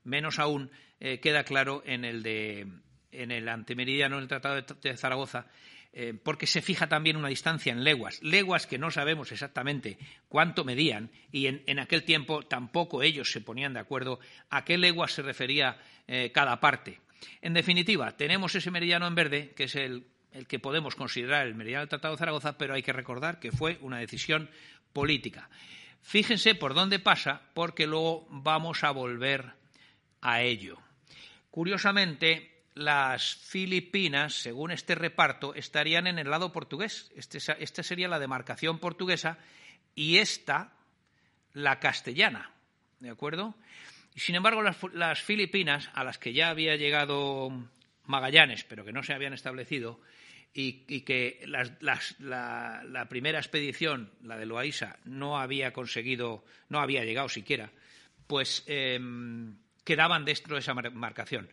menos 0.04 0.38
aún 0.38 0.70
eh, 1.00 1.20
queda 1.20 1.44
claro 1.44 1.82
en 1.84 2.04
el, 2.04 2.22
de, 2.22 2.66
en 3.10 3.30
el 3.30 3.48
antemeridiano 3.48 4.18
del 4.18 4.28
Tratado 4.28 4.60
de, 4.60 4.96
Zaragoza, 4.96 5.46
eh, 5.92 6.14
porque 6.22 6.46
se 6.46 6.62
fija 6.62 6.88
también 6.88 7.16
una 7.16 7.28
distancia 7.28 7.72
en 7.72 7.84
leguas, 7.84 8.22
leguas 8.22 8.66
que 8.66 8.78
no 8.78 8.90
sabemos 8.90 9.30
exactamente 9.32 9.98
cuánto 10.28 10.64
medían 10.64 11.10
y 11.30 11.46
en, 11.46 11.78
aquel 11.78 12.04
tiempo 12.04 12.42
tampoco 12.42 13.02
ellos 13.02 13.30
se 13.30 13.40
ponían 13.40 13.74
de 13.74 13.80
acuerdo 13.80 14.18
a 14.48 14.64
qué 14.64 14.78
leguas 14.78 15.12
se 15.12 15.22
refería 15.22 15.76
eh, 16.08 16.30
cada 16.32 16.60
parte. 16.60 17.00
En 17.40 17.52
definitiva, 17.52 18.16
tenemos 18.16 18.54
ese 18.54 18.70
meridiano 18.70 19.06
en 19.06 19.14
verde, 19.14 19.52
que 19.54 19.64
es 19.64 19.76
el, 19.76 20.06
el 20.32 20.46
que 20.46 20.58
podemos 20.58 20.94
considerar 20.94 21.46
el 21.46 21.54
meridiano 21.54 21.82
del 21.82 21.90
Tratado 21.90 22.14
de 22.14 22.18
Zaragoza, 22.18 22.56
pero 22.56 22.74
hay 22.74 22.82
que 22.82 22.92
recordar 22.92 23.38
que 23.38 23.52
fue 23.52 23.78
una 23.82 23.98
decisión 23.98 24.50
política. 24.92 25.50
Fíjense 26.00 26.54
por 26.54 26.74
dónde 26.74 26.98
pasa, 26.98 27.42
porque 27.54 27.86
luego 27.86 28.26
vamos 28.30 28.82
a 28.82 28.90
volver 28.90 29.61
a 30.22 30.40
ello. 30.40 30.78
Curiosamente, 31.50 32.64
las 32.74 33.34
Filipinas, 33.34 34.34
según 34.34 34.70
este 34.70 34.94
reparto, 34.94 35.54
estarían 35.54 36.06
en 36.06 36.18
el 36.18 36.30
lado 36.30 36.52
portugués. 36.52 37.12
Este 37.14 37.38
esta 37.58 37.82
sería 37.82 38.08
la 38.08 38.18
demarcación 38.18 38.78
portuguesa 38.78 39.38
y 39.94 40.16
esta 40.16 40.72
la 41.52 41.78
castellana. 41.78 42.50
¿De 43.00 43.10
acuerdo? 43.10 43.54
Sin 44.14 44.34
embargo, 44.34 44.62
las, 44.62 45.22
Filipinas, 45.22 45.90
a 45.94 46.04
las 46.04 46.18
que 46.18 46.32
ya 46.32 46.50
había 46.50 46.76
llegado 46.76 47.50
Magallanes, 48.04 48.64
pero 48.64 48.84
que 48.84 48.92
no 48.92 49.02
se 49.02 49.14
habían 49.14 49.32
establecido, 49.32 50.00
y, 50.54 51.00
que 51.00 51.42
la, 51.46 53.06
primera 53.08 53.38
expedición, 53.38 54.12
la 54.22 54.36
de 54.36 54.46
Loaiza, 54.46 54.96
no 55.04 55.38
había 55.38 55.72
conseguido, 55.72 56.44
no 56.68 56.80
había 56.80 57.04
llegado 57.04 57.30
siquiera, 57.30 57.70
pues 58.26 58.64
em, 58.66 59.56
quedaban 59.84 60.24
dentro 60.24 60.54
de 60.54 60.60
esa 60.60 60.74
marcación. 60.74 61.48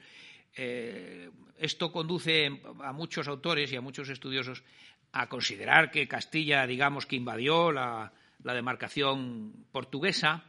Eh, 0.56 1.30
esto 1.58 1.92
conduce 1.92 2.62
a 2.84 2.94
muchos 2.94 3.28
autores 3.28 3.72
y 3.72 3.76
a 3.76 3.82
muchos 3.82 4.10
estudiosos 4.10 4.63
a 5.12 5.28
considerar 5.28 5.92
que 5.92 6.08
Castilla, 6.08 6.65
digamos, 6.68 7.06
que 7.06 7.15
invadió 7.15 7.72
la, 7.72 8.12
demarcación 8.44 9.65
portuguesa. 9.72 10.46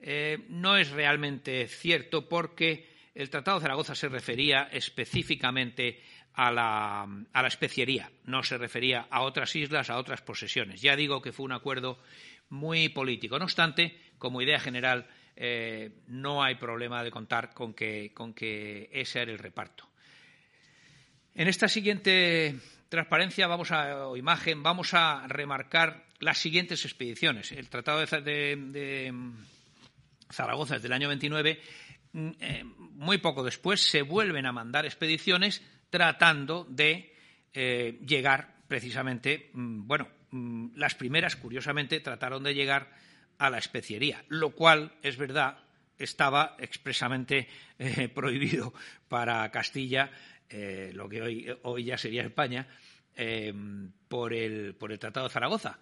Eh, 0.00 0.44
no 0.48 0.76
es 0.76 0.90
realmente 0.90 1.66
cierto 1.68 2.28
porque 2.28 2.88
el 3.14 3.30
Tratado 3.30 3.58
de 3.58 3.62
Zaragoza 3.62 3.94
se 3.94 4.08
refería 4.08 4.68
específicamente 4.72 6.02
a 6.34 6.50
la, 6.50 7.02
a 7.02 7.42
la, 7.42 7.48
especiería, 7.48 8.10
no 8.24 8.42
se 8.42 8.56
refería 8.56 9.06
a 9.10 9.22
otras 9.22 9.54
islas, 9.56 9.90
a 9.90 9.98
otras 9.98 10.22
posesiones. 10.22 10.80
Ya 10.80 10.96
digo 10.96 11.20
que 11.20 11.32
fue 11.32 11.44
un 11.44 11.52
acuerdo 11.52 11.98
muy 12.48 12.88
político. 12.88 13.38
No 13.38 13.44
obstante, 13.44 13.98
como 14.18 14.42
idea 14.42 14.60
general, 14.60 15.06
eh, 15.42 16.02
no 16.08 16.42
hay 16.42 16.56
problema 16.56 17.02
de 17.02 17.10
contar 17.10 17.54
con 17.54 17.72
que, 17.72 18.90
ese 18.92 19.22
era 19.22 19.32
el 19.32 19.38
reparto. 19.38 19.88
En 21.34 21.48
esta 21.48 21.66
siguiente 21.66 22.56
transparencia 22.90 23.46
vamos 23.46 23.72
a, 23.72 24.08
o 24.08 24.18
imagen 24.18 24.62
vamos 24.62 24.92
a 24.92 25.26
remarcar 25.28 26.04
las 26.18 26.36
siguientes 26.36 26.84
expediciones. 26.84 27.52
El 27.52 27.70
Tratado 27.70 28.00
de, 28.00 29.14
Zaragoza 30.30 30.76
es 30.76 30.82
del 30.82 30.92
año 30.92 31.08
29. 31.08 31.58
Mm, 32.12 32.30
eh, 32.38 32.64
muy 32.64 33.16
poco 33.16 33.42
después 33.42 33.80
se 33.80 34.02
vuelven 34.02 34.44
a 34.44 34.52
mandar 34.52 34.84
expediciones 34.84 35.62
tratando 35.88 36.66
de 36.68 37.14
eh, 37.54 37.98
llegar 38.06 38.56
precisamente, 38.68 39.48
mm, 39.54 39.86
bueno, 39.86 40.06
mm, 40.32 40.76
las 40.76 40.94
primeras, 40.96 41.34
curiosamente, 41.36 41.98
trataron 42.00 42.42
de 42.42 42.54
llegar 42.54 42.90
a 43.40 43.48
la 43.48 43.56
especiería, 43.56 44.22
lo 44.28 44.50
cual, 44.50 44.92
es 45.02 45.16
verdad, 45.16 45.58
estaba 45.98 46.56
expresamente 46.58 47.48
eh, 47.78 48.08
prohibido 48.14 48.74
para 49.08 49.50
Castilla, 49.50 50.10
eh, 50.50 50.92
lo 50.94 51.08
que 51.08 51.22
hoy, 51.22 51.56
hoy, 51.62 51.84
ya 51.84 51.96
sería 51.96 52.22
España, 52.22 52.68
eh, 53.16 53.54
por, 54.08 54.34
el, 54.34 54.74
por, 54.74 54.92
el, 54.92 54.98
Tratado 54.98 55.26
de 55.26 55.32
Zaragoza. 55.32 55.78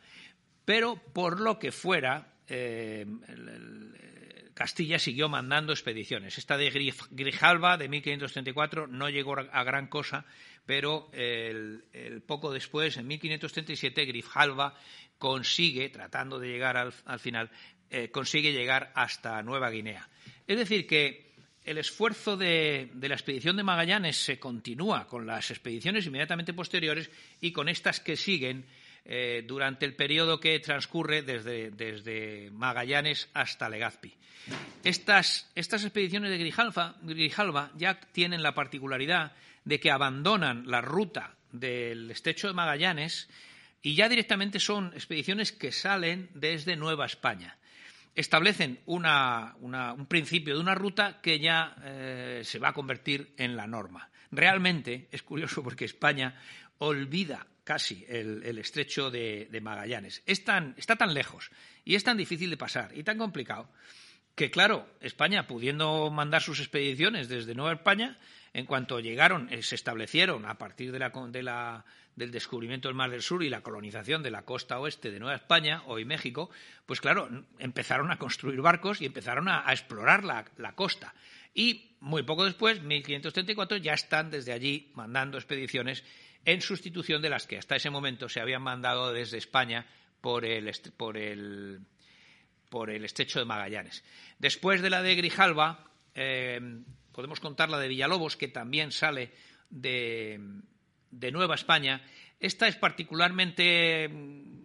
Pero, 0.64 1.02
por 1.12 1.40
lo 1.40 1.58
que 1.58 1.72
fuera, 1.72 2.34
Castilla 4.54 4.98
siguió 4.98 5.28
mandando 5.28 5.72
expediciones. 5.72 6.38
Esta 6.38 6.56
de 6.56 6.70
Grijalva, 7.10 7.76
de 7.76 7.88
1534, 7.88 8.86
no 8.86 9.08
llegó 9.08 9.36
a 9.38 9.64
gran 9.64 9.88
cosa, 9.88 10.26
pero 10.64 11.08
el, 11.12 11.82
poco 12.26 12.52
después, 12.52 12.98
en 12.98 13.06
1537, 13.06 14.04
Grijalva 14.04 14.74
consigue, 15.18 15.88
tratando 15.88 16.38
de 16.38 16.48
llegar 16.48 16.76
al, 16.76 16.92
final, 17.18 17.50
eh, 17.90 18.10
consigue 18.10 18.52
llegar 18.52 18.92
hasta 18.94 19.42
Nueva 19.42 19.70
Guinea. 19.70 20.08
Es 20.46 20.56
decir, 20.56 20.86
que 20.86 21.28
el 21.64 21.78
esfuerzo 21.78 22.36
de, 22.36 22.90
la 22.98 23.14
expedición 23.14 23.56
de 23.56 23.62
Magallanes 23.62 24.16
se 24.16 24.38
continúa 24.38 25.06
con 25.06 25.26
las 25.26 25.50
expediciones 25.50 26.06
inmediatamente 26.06 26.54
posteriores 26.54 27.10
y 27.40 27.52
con 27.52 27.68
estas 27.68 28.00
que 28.00 28.16
siguen 28.16 28.64
eh, 29.04 29.44
durante 29.46 29.84
el 29.84 29.94
periodo 29.94 30.40
que 30.40 30.58
transcurre 30.60 31.22
desde, 31.22 32.50
Magallanes 32.52 33.28
hasta 33.34 33.68
Legazpi. 33.68 34.14
Estas, 34.82 35.50
expediciones 35.54 36.30
de 36.30 36.38
Grijalva 36.38 37.70
ya 37.76 38.00
tienen 38.00 38.42
la 38.42 38.54
particularidad 38.54 39.32
de 39.64 39.78
que 39.78 39.90
abandonan 39.90 40.70
la 40.70 40.80
ruta 40.80 41.36
del 41.52 42.10
estrecho 42.10 42.48
de 42.48 42.54
Magallanes 42.54 43.28
y 43.82 43.94
ya 43.94 44.08
directamente 44.08 44.60
son 44.60 44.92
expediciones 44.94 45.52
que 45.52 45.72
salen 45.72 46.30
desde 46.34 46.76
Nueva 46.76 47.06
España. 47.06 47.58
Establecen 48.14 48.80
un 48.86 50.06
principio 50.08 50.54
de 50.54 50.60
una 50.60 50.74
ruta 50.74 51.20
que 51.20 51.38
ya 51.38 51.76
eh, 51.84 52.42
se 52.44 52.58
va 52.58 52.70
a 52.70 52.74
convertir 52.74 53.34
en 53.36 53.56
la 53.56 53.66
norma. 53.66 54.10
Realmente 54.32 55.08
es 55.12 55.22
curioso 55.22 55.62
porque 55.62 55.84
España 55.84 56.34
olvida 56.78 57.46
casi 57.62 58.04
el, 58.08 58.58
estrecho 58.58 59.10
de, 59.10 59.48
Magallanes. 59.62 60.22
está 60.26 60.96
tan 60.96 61.14
lejos 61.14 61.50
y 61.84 61.94
es 61.94 62.02
tan 62.02 62.16
difícil 62.16 62.50
de 62.50 62.56
pasar 62.56 62.96
y 62.96 63.04
tan 63.04 63.18
complicado 63.18 63.70
que, 64.38 64.52
claro, 64.52 64.88
España, 65.00 65.48
pudiendo 65.48 66.10
mandar 66.12 66.40
sus 66.42 66.60
expediciones 66.60 67.28
desde 67.28 67.56
Nueva 67.56 67.72
España, 67.72 68.18
en 68.52 68.66
cuanto 68.66 69.00
llegaron, 69.00 69.52
eh, 69.52 69.64
se 69.64 69.74
establecieron 69.74 70.46
a 70.46 70.58
partir 70.58 70.92
de 70.92 71.00
la, 71.42 71.84
del 72.18 72.32
descubrimiento 72.32 72.88
del 72.88 72.96
Mar 72.96 73.10
del 73.10 73.22
Sur 73.22 73.42
y 73.42 73.48
la 73.48 73.62
colonización 73.62 74.22
de 74.22 74.30
la 74.30 74.42
costa 74.42 74.78
oeste 74.80 75.10
de 75.10 75.20
Nueva 75.20 75.36
España, 75.36 75.82
hoy 75.86 76.04
México, 76.04 76.50
pues 76.84 77.00
claro, 77.00 77.28
empezaron 77.58 78.10
a 78.10 78.18
construir 78.18 78.60
barcos 78.60 79.00
y 79.00 79.06
empezaron 79.06 79.48
a, 79.48 79.64
explorar 79.70 80.24
la, 80.24 80.72
costa. 80.74 81.14
Y 81.54 81.92
muy 82.00 82.24
poco 82.24 82.44
después, 82.44 82.82
1534, 82.82 83.78
ya 83.78 83.94
están 83.94 84.30
desde 84.30 84.52
allí 84.52 84.90
mandando 84.94 85.38
expediciones 85.38 86.04
en 86.44 86.60
sustitución 86.60 87.22
de 87.22 87.30
las 87.30 87.46
que 87.46 87.58
hasta 87.58 87.76
ese 87.76 87.90
momento 87.90 88.28
se 88.28 88.40
habían 88.40 88.62
mandado 88.62 89.12
desde 89.12 89.38
España 89.38 89.86
por 90.20 90.44
el, 90.44 90.70
por 90.96 91.16
el, 91.16 91.80
por 92.68 92.90
el 92.90 93.04
estrecho 93.04 93.38
de 93.38 93.44
Magallanes. 93.44 94.04
Después 94.38 94.82
de 94.82 94.90
la 94.90 95.02
de 95.02 95.14
Grijalva, 95.14 95.90
eh, 96.14 96.60
podemos 97.12 97.40
contar 97.40 97.68
la 97.68 97.78
de 97.78 97.88
Villalobos, 97.88 98.36
que 98.36 98.48
también 98.48 98.92
sale 98.92 99.30
de, 99.70 100.40
de 101.10 101.32
Nueva 101.32 101.54
España. 101.54 102.02
Esta 102.40 102.68
es 102.68 102.76
particularmente 102.76 104.08
mm, 104.08 104.58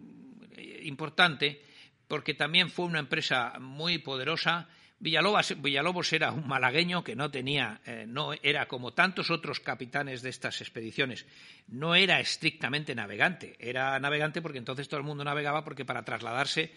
importante 0.84 1.62
porque 2.08 2.34
también 2.34 2.70
fue 2.70 2.86
una 2.86 3.00
empresa 3.00 3.54
muy 3.60 3.98
poderosa. 3.98 4.68
Villalobos, 5.00 6.12
era 6.12 6.30
un 6.32 6.46
malagueño 6.46 7.04
que 7.04 7.16
no 7.16 7.30
tenía, 7.30 7.80
eh, 7.84 8.04
no 8.06 8.32
era 8.42 8.66
como 8.66 8.94
tantos 8.94 9.30
otros 9.30 9.60
capitanes 9.60 10.22
de 10.22 10.30
estas 10.30 10.60
expediciones, 10.60 11.26
no 11.68 11.94
era 11.94 12.20
estrictamente 12.20 12.94
navegante, 12.94 13.56
era 13.58 13.98
navegante 13.98 14.40
porque 14.40 14.58
entonces 14.58 14.88
todo 14.88 15.00
el 15.00 15.06
mundo 15.06 15.24
navegaba 15.24 15.64
porque 15.64 15.84
para 15.84 16.04
trasladarse 16.04 16.72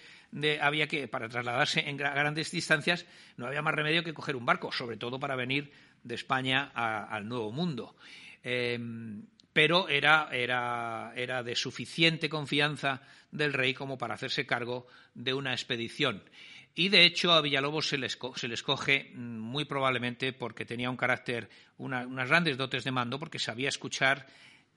había 0.60 0.88
que 0.88 1.08
para 1.08 1.30
trasladarse 1.30 1.88
en 1.88 1.96
grandes 1.96 2.52
distancias 2.52 3.06
no 3.38 3.46
había 3.46 3.62
más 3.62 3.76
remedio 3.76 4.04
que 4.04 4.14
coger 4.14 4.36
un 4.36 4.46
barco, 4.46 4.74
sobre 4.74 4.98
todo 4.98 5.20
para 5.20 5.36
venir 5.36 5.72
de 6.04 6.16
España 6.16 6.72
al 6.74 7.30
Nuevo 7.30 7.52
Mundo. 7.52 7.96
Em, 8.44 9.24
pero 9.58 9.90
era, 9.90 10.30
de 11.44 11.56
suficiente 11.56 12.30
confianza 12.30 13.02
del 13.32 13.54
rey 13.54 13.74
como 13.74 13.98
para 13.98 14.14
hacerse 14.14 14.46
cargo 14.46 14.86
de 15.16 15.34
una 15.34 15.52
expedición. 15.52 16.22
Y 16.76 16.90
de 16.90 17.06
hecho 17.06 17.32
a 17.32 17.42
Villalobos 17.42 17.88
se 17.88 17.98
le, 17.98 18.06
escoge 18.06 19.12
mm, 19.16 19.40
muy 19.40 19.66
probablemente 19.66 20.32
porque 20.32 20.64
tenía 20.64 20.92
un 20.92 20.96
carácter, 20.96 21.50
unas 21.80 22.30
grandes 22.30 22.56
dotes 22.56 22.84
de 22.84 22.92
mando, 22.92 23.18
porque 23.18 23.40
sabía 23.40 23.70
escuchar, 23.70 24.28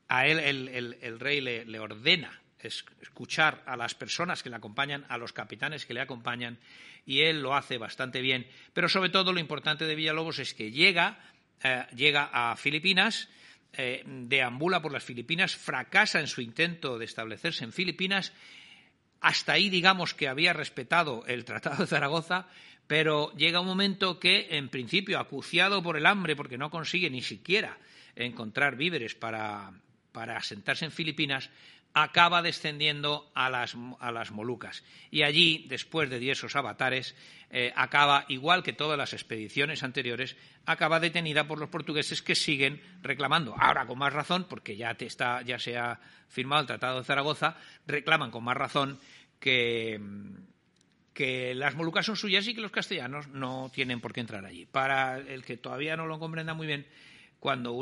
a 0.09 0.27
él 0.27 0.39
el, 0.41 1.21
rey 1.21 1.43
le, 1.43 1.79
ordena 1.79 2.41
escuchar 2.59 3.63
a 3.67 3.77
las 3.77 3.95
personas 3.95 4.43
que 4.43 4.49
le 4.49 4.57
acompañan, 4.57 5.05
a 5.11 5.19
los 5.19 5.35
capitanes 5.35 5.85
que 5.85 5.93
le 5.93 6.01
acompañan, 6.01 6.59
y 7.05 7.21
él 7.21 7.43
lo 7.43 7.55
hace 7.55 7.77
bastante 7.77 8.23
bien. 8.23 8.47
Pero 8.73 8.89
sobre 8.89 9.11
todo 9.11 9.35
lo 9.35 9.41
importante 9.41 9.85
de 9.85 9.95
Villalobos 9.95 10.39
es 10.39 10.55
que 10.55 10.71
llega, 10.71 11.19
eh, 11.63 11.85
llega 11.95 12.31
a 12.33 12.57
Filipinas, 12.57 13.29
eh, 13.73 14.03
deambula 14.05 14.83
por 14.83 14.93
las 14.93 15.05
Filipinas, 15.05 15.55
fracasa 15.55 16.21
en 16.21 16.27
su 16.27 16.41
intento 16.41 16.99
de 16.99 17.05
establecerse 17.05 17.65
en 17.65 17.73
Filipinas. 17.73 18.33
Hasta 19.21 19.53
ahí, 19.53 19.69
digamos 19.69 20.15
que 20.15 20.29
había 20.29 20.53
respetado 20.53 21.25
el 21.27 21.45
Tratado 21.45 21.85
de 21.85 21.87
Zaragoza, 21.87 22.49
pero 22.87 23.33
llega 23.37 23.61
un 23.61 23.67
momento 23.67 24.19
que, 24.19 24.49
en 24.51 24.69
principio, 24.69 25.21
acuciado 25.21 25.83
por 25.83 25.97
el 25.97 26.07
hambre, 26.07 26.35
porque 26.35 26.59
no 26.59 26.71
consigue 26.71 27.11
ni 27.11 27.23
siquiera 27.23 27.79
encontrar 28.17 28.77
víveres 28.77 29.15
para, 29.15 29.73
para 30.13 30.37
asentarse 30.37 30.85
en 30.85 30.91
Filipinas, 30.91 31.51
acaba 31.95 32.43
descendiendo 32.43 33.31
a 33.35 33.51
las, 33.51 33.75
Molucas. 34.31 34.85
Y 35.11 35.23
allí, 35.23 35.67
después 35.69 36.09
de 36.09 36.19
diversos 36.19 36.55
avatares, 36.57 37.15
eh, 37.51 37.73
acaba, 37.75 38.25
igual 38.29 38.63
que 38.63 38.73
todas 38.73 38.97
las 38.97 39.13
expediciones 39.13 39.83
anteriores, 39.83 40.37
acaba 40.67 41.01
detenida 41.01 41.47
por 41.49 41.59
los 41.59 41.69
portugueses 41.69 42.23
que 42.23 42.35
siguen 42.35 42.81
reclamando, 43.03 43.55
ahora 43.59 43.87
con 43.87 43.99
más 43.99 44.13
razón, 44.13 44.47
porque 44.49 44.77
ya, 44.77 44.97
ya 44.97 45.59
se 45.59 45.77
ha 45.77 46.01
firmado 46.29 46.63
el 46.63 46.67
Tratado 46.69 46.99
de 46.99 47.05
Zaragoza, 47.05 47.57
reclaman 47.87 48.31
con 48.31 48.45
más 48.45 48.57
razón 48.57 49.01
que, 49.41 50.01
que 51.13 51.55
las 51.55 51.75
Molucas 51.75 52.07
son 52.07 52.17
suyas 52.17 52.47
y 52.47 52.55
que 52.55 52.61
los 52.61 52.71
castellanos 52.71 53.29
no 53.29 53.71
tienen 53.75 54.01
por 54.01 54.13
qué 54.13 54.21
entrar 54.21 54.45
allí. 54.45 54.67
Para 54.67 55.19
el 55.19 55.45
que 55.45 55.57
todavía 55.57 55.97
no 55.97 56.07
lo 56.07 56.19
comprenda 56.19 56.55
muy 56.55 56.67
bien, 56.67 56.87
cuando, 57.41 57.75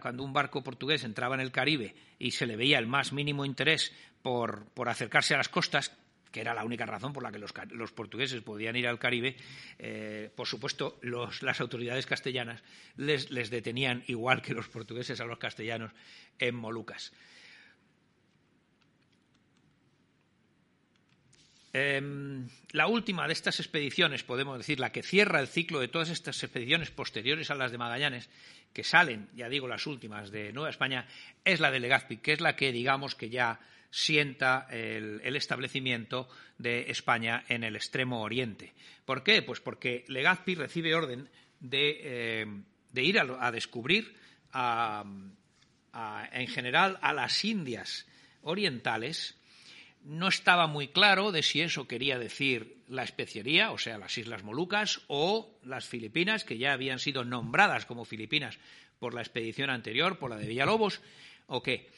cuando 0.00 0.22
un 0.22 0.32
barco 0.32 0.62
portugués 0.62 1.04
entraba 1.04 1.34
en 1.34 1.40
el 1.40 1.50
Caribe 1.50 1.94
y 2.18 2.30
se 2.32 2.46
le 2.46 2.56
veía 2.56 2.78
el 2.78 2.86
más 2.86 3.12
mínimo 3.12 3.44
interés 3.44 3.92
por, 4.22 4.66
acercarse 4.86 5.34
a 5.34 5.38
las 5.38 5.48
costas, 5.48 5.96
que 6.30 6.42
era 6.42 6.54
la 6.54 6.64
única 6.64 6.86
razón 6.86 7.12
por 7.12 7.22
la 7.22 7.32
que 7.32 7.38
los, 7.38 7.92
portugueses 7.92 8.42
podían 8.42 8.76
ir 8.76 8.86
al 8.86 8.98
Caribe, 8.98 9.36
eh, 9.78 10.30
por 10.36 10.46
supuesto, 10.46 11.00
las 11.02 11.60
autoridades 11.60 12.06
castellanas 12.06 12.62
les, 12.96 13.30
les, 13.30 13.50
detenían 13.50 14.04
igual 14.06 14.42
que 14.42 14.54
los 14.54 14.68
portugueses 14.68 15.20
a 15.20 15.24
los 15.24 15.38
castellanos 15.38 15.92
en 16.38 16.54
Molucas. 16.54 17.12
Em, 21.72 22.48
la 22.72 22.88
última 22.88 23.26
de 23.28 23.32
estas 23.32 23.60
expediciones, 23.60 24.24
podemos 24.24 24.58
decir, 24.58 24.80
la 24.80 24.90
que 24.90 25.04
cierra 25.04 25.40
el 25.40 25.46
ciclo 25.46 25.78
de 25.78 25.88
todas 25.88 26.10
estas 26.10 26.42
expediciones 26.42 26.90
posteriores 26.90 27.50
a 27.50 27.54
las 27.54 27.70
de 27.70 27.78
Magallanes, 27.78 28.28
que 28.72 28.82
salen, 28.82 29.28
ya 29.34 29.48
digo, 29.48 29.68
las 29.68 29.86
últimas 29.86 30.30
de 30.30 30.52
Nueva 30.52 30.70
España, 30.70 31.06
es 31.44 31.60
la 31.60 31.70
de 31.70 31.80
Legazpi, 31.80 32.16
que 32.16 32.32
es 32.32 32.40
la 32.40 32.56
que, 32.56 32.72
digamos, 32.72 33.14
que 33.14 33.30
ya 33.30 33.60
sienta 33.90 34.66
el, 34.70 35.36
establecimiento 35.36 36.28
de 36.58 36.90
España 36.90 37.44
en 37.48 37.64
el 37.64 37.76
extremo 37.76 38.22
oriente. 38.22 38.72
¿Por 39.04 39.22
qué? 39.22 39.42
Pues 39.42 39.60
porque 39.60 40.04
Legazpi 40.08 40.54
recibe 40.54 40.94
orden 40.94 41.28
de, 41.60 42.00
eh, 42.02 42.46
ir 42.94 43.18
a, 43.18 43.50
descubrir, 43.50 44.14
en 44.52 46.48
general, 46.48 46.98
a 47.02 47.12
las 47.12 47.44
Indias 47.44 48.06
orientales, 48.42 49.36
no 50.04 50.28
estaba 50.28 50.66
muy 50.66 50.88
claro 50.88 51.32
de 51.32 51.42
si 51.42 51.60
eso 51.60 51.86
quería 51.86 52.18
decir 52.18 52.78
la 52.88 53.02
especiería, 53.02 53.70
o 53.70 53.78
sea, 53.78 53.98
las 53.98 54.16
Islas 54.18 54.42
Molucas, 54.42 55.02
o 55.06 55.58
las 55.64 55.86
Filipinas, 55.86 56.44
que 56.44 56.58
ya 56.58 56.72
habían 56.72 56.98
sido 56.98 57.24
nombradas 57.24 57.86
como 57.86 58.04
Filipinas 58.04 58.58
por 58.98 59.14
la 59.14 59.20
expedición 59.20 59.70
anterior, 59.70 60.18
por 60.18 60.30
la 60.30 60.36
de 60.36 60.46
Villalobos, 60.46 61.00
o 61.46 61.62
qué. 61.62 61.88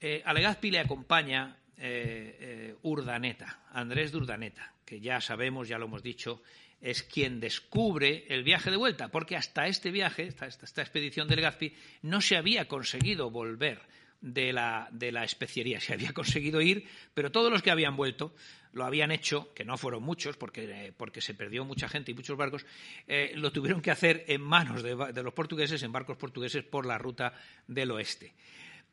Eh, 0.00 0.22
a 0.24 0.32
Legazpi 0.32 0.70
le 0.70 0.80
acompaña 0.80 1.56
eh, 1.76 2.36
eh, 2.40 2.74
Urdaneta, 2.82 3.60
Andrés 3.72 4.12
de 4.12 4.18
Urdaneta, 4.18 4.72
que 4.84 5.00
ya 5.00 5.20
sabemos, 5.20 5.68
ya 5.68 5.78
lo 5.78 5.86
hemos 5.86 6.02
dicho, 6.02 6.42
es 6.80 7.02
quien 7.02 7.40
descubre 7.40 8.26
el 8.28 8.44
viaje 8.44 8.70
de 8.70 8.76
vuelta, 8.76 9.08
porque 9.08 9.36
hasta 9.36 9.66
este 9.66 9.90
viaje, 9.90 10.28
hasta 10.28 10.46
esta, 10.46 10.82
expedición 10.82 11.26
de 11.28 11.36
Legazpi, 11.36 11.74
no 12.02 12.20
se 12.20 12.36
había 12.36 12.68
conseguido 12.68 13.30
volver 13.30 13.80
de 14.24 14.54
la, 14.54 14.88
de 14.90 15.12
la 15.12 15.22
especiería. 15.22 15.80
Se 15.82 15.92
había 15.92 16.12
conseguido 16.12 16.60
ir, 16.60 16.88
pero 17.12 17.30
todos 17.30 17.52
los 17.52 17.62
que 17.62 17.70
habían 17.70 17.96
vuelto 17.96 18.34
lo 18.72 18.84
habían 18.84 19.12
hecho, 19.12 19.52
que 19.54 19.64
no 19.64 19.78
fueron 19.78 20.02
muchos, 20.02 20.36
porque, 20.36 20.64
eh, 20.64 20.92
porque 20.96 21.20
se 21.20 21.34
perdió 21.34 21.64
mucha 21.64 21.88
gente 21.88 22.10
y 22.10 22.14
muchos 22.14 22.36
barcos, 22.36 22.66
eh, 23.06 23.32
lo 23.36 23.52
tuvieron 23.52 23.80
que 23.80 23.92
hacer 23.92 24.24
en 24.26 24.40
manos 24.40 24.82
de, 24.82 25.22
los 25.22 25.32
portugueses, 25.32 25.80
en 25.84 25.92
barcos 25.92 26.16
portugueses, 26.16 26.64
por 26.64 26.84
la 26.84 26.98
ruta 26.98 27.34
del 27.68 27.92
oeste. 27.92 28.34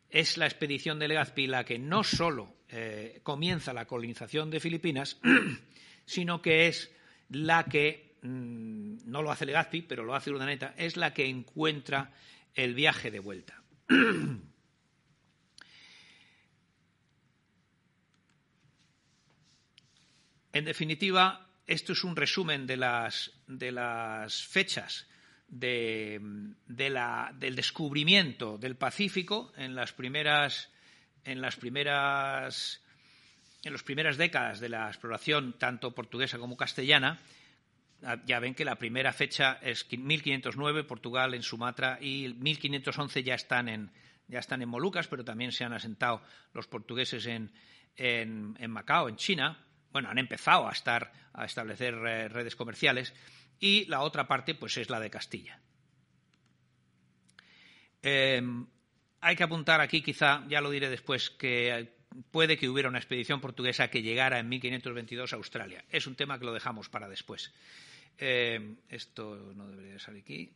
Es 0.08 0.38
la 0.38 0.46
expedición 0.46 1.00
de 1.00 1.08
Legazpi 1.08 1.48
la 1.48 1.64
que 1.64 1.80
no 1.80 2.04
solo 2.04 2.58
eh, 2.70 3.22
comienza 3.24 3.74
la 3.74 3.88
colonización 3.88 4.52
de 4.52 4.60
Filipinas, 4.60 5.20
sino 6.06 6.44
que 6.44 6.68
es 6.68 6.92
la 7.30 7.66
que, 7.66 8.18
mm, 8.22 9.10
no 9.10 9.24
lo 9.24 9.32
hace 9.32 9.48
Legazpi, 9.48 9.82
pero 9.82 10.04
lo 10.04 10.14
hace 10.14 10.30
Urdaneta, 10.30 10.76
es 10.78 10.96
la 10.96 11.12
que 11.12 11.26
encuentra 11.26 12.14
el 12.54 12.76
viaje 12.76 13.10
de 13.10 13.20
vuelta. 13.20 13.64
En 20.54 20.66
definitiva, 20.66 21.48
esto 21.66 21.94
es 21.94 22.04
un 22.04 22.16
resumen 22.16 22.68
de 22.68 22.76
las, 22.76 23.32
fechas 24.50 25.08
del 25.48 26.56
descubrimiento 27.40 28.58
del 28.58 28.76
Pacífico 28.76 29.54
en 29.56 29.76
las 29.76 29.94
primeras 29.94 30.70
en 31.24 31.40
las 31.40 31.56
primeras 31.56 32.82
en 33.64 33.74
las 33.74 33.84
primeras 33.84 34.18
décadas 34.18 34.60
de 34.60 34.70
la 34.70 34.88
exploración 34.88 35.54
tanto 35.58 35.94
portuguesa 35.94 36.40
como 36.40 36.58
castellana. 36.58 37.20
Ya 38.26 38.40
ven 38.40 38.56
que 38.56 38.66
la 38.66 38.76
primera 38.76 39.14
fecha 39.14 39.60
es 39.62 39.86
1509 39.92 40.84
Portugal 40.84 41.36
en 41.36 41.44
Sumatra 41.44 42.00
y 42.02 42.34
1511 42.34 43.24
ya 43.24 43.36
están 43.36 43.70
en 43.70 43.92
ya 44.28 44.40
están 44.40 44.62
en 44.62 44.70
Molucas 44.70 45.08
pero 45.08 45.24
también 45.24 45.52
se 45.52 45.64
han 45.64 45.74
asentado 45.74 46.22
los 46.54 46.68
portugueses 46.68 47.28
en 47.28 47.52
Macao 48.68 49.08
en 49.08 49.16
China 49.16 49.58
bueno, 49.92 50.10
han 50.10 50.18
empezado 50.18 50.68
a 50.68 50.72
estar 50.72 51.12
a 51.34 51.46
establecer 51.46 51.94
eh, 51.94 52.28
redes 52.28 52.56
comerciales 52.56 53.14
y 53.60 53.86
la 53.86 54.02
otra 54.02 54.28
parte 54.28 54.56
pues 54.56 54.78
es 54.78 54.90
la 54.90 55.00
de 55.00 55.10
Castilla. 55.10 55.60
Em, 58.02 58.66
hay 59.22 59.36
que 59.36 59.44
apuntar 59.44 59.82
aquí, 59.82 60.02
quizá, 60.02 60.44
ya 60.48 60.62
lo 60.62 60.72
diré 60.72 60.90
después, 60.90 61.30
que 61.30 61.94
puede 62.32 62.58
que 62.58 62.68
hubiera 62.68 62.90
una 62.90 62.98
expedición 62.98 63.40
portuguesa 63.40 63.90
que 63.90 64.02
llegara 64.02 64.40
en 64.40 64.50
1522 64.50 65.34
a 65.34 65.36
Australia. 65.36 65.86
Es 65.90 66.08
un 66.08 66.16
tema 66.16 66.40
que 66.40 66.46
lo 66.46 66.54
dejamos 66.54 66.90
para 66.90 67.08
después. 67.08 67.54
Em, 68.18 68.78
esto 68.90 69.36
no 69.56 69.68
debería 69.68 70.00
salir 70.00 70.24
aquí. 70.24 70.52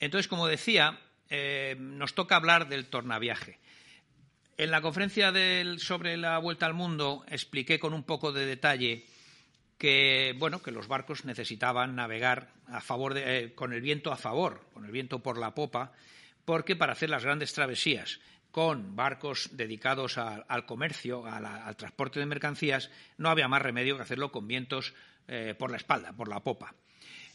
Entonces, 0.00 0.26
como 0.26 0.48
decía, 0.48 0.98
eh, 1.34 1.76
nos 1.78 2.14
toca 2.14 2.36
hablar 2.36 2.68
del 2.68 2.88
tornaviaje. 2.88 3.58
En 4.58 4.70
la 4.70 4.82
conferencia 4.82 5.32
sobre 5.78 6.18
la 6.18 6.36
vuelta 6.36 6.66
al 6.66 6.74
mundo 6.74 7.24
expliqué 7.26 7.78
con 7.78 7.94
un 7.94 8.02
poco 8.02 8.32
de 8.32 8.44
detalle 8.44 9.06
que 9.78 10.34
bueno 10.38 10.62
que 10.62 10.72
los 10.72 10.88
barcos 10.88 11.24
necesitaban 11.24 11.96
navegar 11.96 12.52
a 12.66 12.82
favor 12.82 13.16
eh, 13.16 13.54
con 13.54 13.72
el 13.72 13.80
viento 13.80 14.12
a 14.12 14.18
favor, 14.18 14.66
con 14.74 14.84
el 14.84 14.90
viento 14.90 15.20
por 15.20 15.38
la 15.38 15.54
popa, 15.54 15.92
porque 16.44 16.76
para 16.76 16.92
hacer 16.92 17.08
las 17.08 17.24
grandes 17.24 17.54
travesías 17.54 18.20
con 18.50 18.94
barcos 18.94 19.48
dedicados 19.52 20.18
al 20.18 20.66
comercio, 20.66 21.24
al 21.24 21.76
transporte 21.76 22.20
de 22.20 22.26
mercancías, 22.26 22.90
no 23.16 23.30
había 23.30 23.48
más 23.48 23.62
remedio 23.62 23.96
que 23.96 24.02
hacerlo 24.02 24.30
con 24.30 24.46
vientos 24.46 24.92
eh, 25.28 25.54
por 25.58 25.70
la 25.70 25.78
espalda, 25.78 26.12
por 26.12 26.28
la 26.28 26.40
popa. 26.40 26.74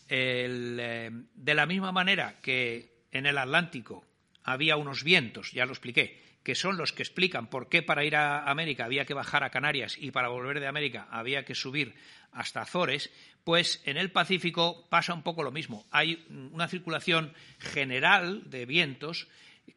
de 0.08 1.24
la 1.56 1.66
misma 1.66 1.92
manera 1.92 2.36
que 2.40 2.97
en 3.18 3.26
el 3.26 3.38
Atlántico 3.38 4.06
había 4.44 4.78
unos 4.78 5.04
vientos, 5.04 5.52
ya 5.52 5.66
lo 5.66 5.74
expliqué, 5.74 6.22
que 6.44 6.56
son 6.56 6.78
los 6.78 6.94
que 6.94 7.04
explican 7.04 7.50
por 7.50 7.68
qué 7.68 7.84
para 7.84 8.06
ir 8.06 8.16
a 8.16 8.50
América 8.50 8.86
había 8.86 9.06
que 9.06 9.14
bajar 9.14 9.44
a 9.44 9.50
Canarias 9.50 9.98
y 10.00 10.12
para 10.12 10.30
volver 10.30 10.60
de 10.60 10.68
América 10.68 11.08
había 11.12 11.44
que 11.44 11.56
subir 11.56 11.96
hasta 12.32 12.62
Azores, 12.62 13.12
pues 13.44 13.82
en 13.86 13.98
el 13.98 14.12
Pacífico 14.12 14.88
pasa 14.90 15.14
un 15.14 15.24
poco 15.24 15.44
lo 15.44 15.52
mismo. 15.52 15.86
Hay 15.92 16.26
una 16.30 16.68
circulación 16.68 17.34
general 17.60 18.50
de 18.50 18.66
vientos 18.66 19.28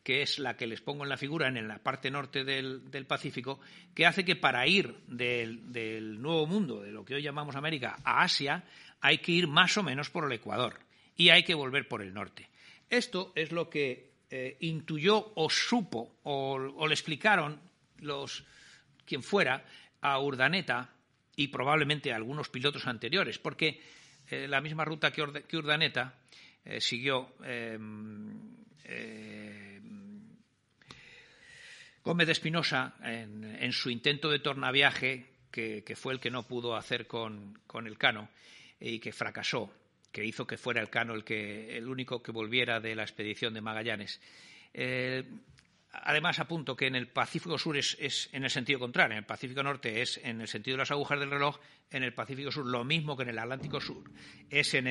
que 0.02 0.22
es 0.22 0.38
la 0.38 0.56
que 0.56 0.66
les 0.66 0.80
pongo 0.80 1.02
en 1.02 1.08
la 1.08 1.16
figura 1.16 1.48
en 1.48 1.66
la 1.66 1.78
parte 1.78 2.10
norte 2.10 2.44
del, 2.44 3.06
Pacífico, 3.06 3.60
que 3.94 4.06
hace 4.06 4.24
que 4.24 4.36
para 4.36 4.66
ir 4.66 4.94
del, 5.06 6.20
Nuevo 6.20 6.46
Mundo, 6.46 6.80
de 6.80 6.92
lo 6.92 7.04
que 7.04 7.14
hoy 7.14 7.22
llamamos 7.22 7.56
América, 7.56 7.96
a 8.04 8.22
Asia, 8.22 8.64
hay 9.00 9.18
que 9.18 9.32
ir 9.32 9.48
más 9.48 9.76
o 9.76 9.82
menos 9.82 10.10
por 10.10 10.24
el 10.24 10.32
Ecuador 10.32 10.78
y 11.16 11.30
hay 11.30 11.42
que 11.42 11.54
volver 11.54 11.88
por 11.88 12.02
el 12.02 12.14
norte. 12.14 12.49
Esto 12.90 13.32
es 13.36 13.52
lo 13.52 13.70
que 13.70 14.10
eh, 14.28 14.56
intuyó 14.60 15.32
o 15.36 15.48
supo 15.48 16.18
o, 16.24 16.86
le 16.86 16.92
explicaron 16.92 17.60
los 17.98 18.44
quien 19.06 19.22
fuera 19.22 19.64
a 20.00 20.18
Urdaneta 20.18 20.92
y 21.36 21.48
probablemente 21.48 22.12
a 22.12 22.16
algunos 22.16 22.48
pilotos 22.48 22.86
anteriores, 22.88 23.38
porque 23.38 23.80
eh, 24.28 24.48
la 24.48 24.60
misma 24.60 24.84
ruta 24.84 25.12
que, 25.12 25.22
Urdaneta 25.56 26.18
eh, 26.64 26.80
siguió 26.80 27.34
em, 27.44 28.58
Gómez 32.02 32.26
de 32.26 32.32
Espinosa 32.32 32.96
en, 33.04 33.72
su 33.72 33.88
intento 33.90 34.30
de 34.30 34.40
tornaviaje, 34.40 35.26
que, 35.50 35.84
que, 35.84 35.94
fue 35.94 36.12
el 36.12 36.18
que 36.18 36.30
no 36.30 36.42
pudo 36.42 36.74
hacer 36.74 37.06
con, 37.06 37.60
con 37.66 37.86
el 37.86 37.98
Cano 37.98 38.30
y 38.80 38.98
que 38.98 39.12
fracasó 39.12 39.70
que 40.12 40.24
hizo 40.24 40.46
que 40.46 40.56
fuera 40.56 40.80
el 40.80 40.90
Cano 40.90 41.14
el, 41.14 41.24
que, 41.24 41.76
el 41.76 41.88
único 41.88 42.22
que 42.22 42.32
volviera 42.32 42.80
de 42.80 42.94
la 42.94 43.02
expedición 43.02 43.54
de 43.54 43.60
Magallanes. 43.60 44.20
Eh, 44.74 45.24
además, 45.92 46.38
apunto 46.38 46.76
que 46.76 46.86
en 46.86 46.94
el 46.94 47.08
Pacífico 47.08 47.58
Sur 47.58 47.76
es, 47.76 48.28
en 48.32 48.44
el 48.44 48.50
sentido 48.50 48.78
contrario, 48.78 49.12
en 49.12 49.18
el 49.18 49.26
Pacífico 49.26 49.62
Norte 49.62 50.02
es 50.02 50.20
en 50.22 50.40
el 50.40 50.48
sentido 50.48 50.76
de 50.76 50.82
las 50.82 50.90
agujas 50.90 51.18
del 51.18 51.30
reloj, 51.30 51.58
en 51.90 52.02
el 52.02 52.14
Pacífico 52.14 52.52
Sur 52.52 52.66
lo 52.66 52.84
mismo 52.84 53.16
que 53.16 53.24
en 53.24 53.30
el 53.30 53.38
Atlántico 53.38 53.80
Sur, 53.80 54.10
es 54.48 54.74
en, 54.74 54.86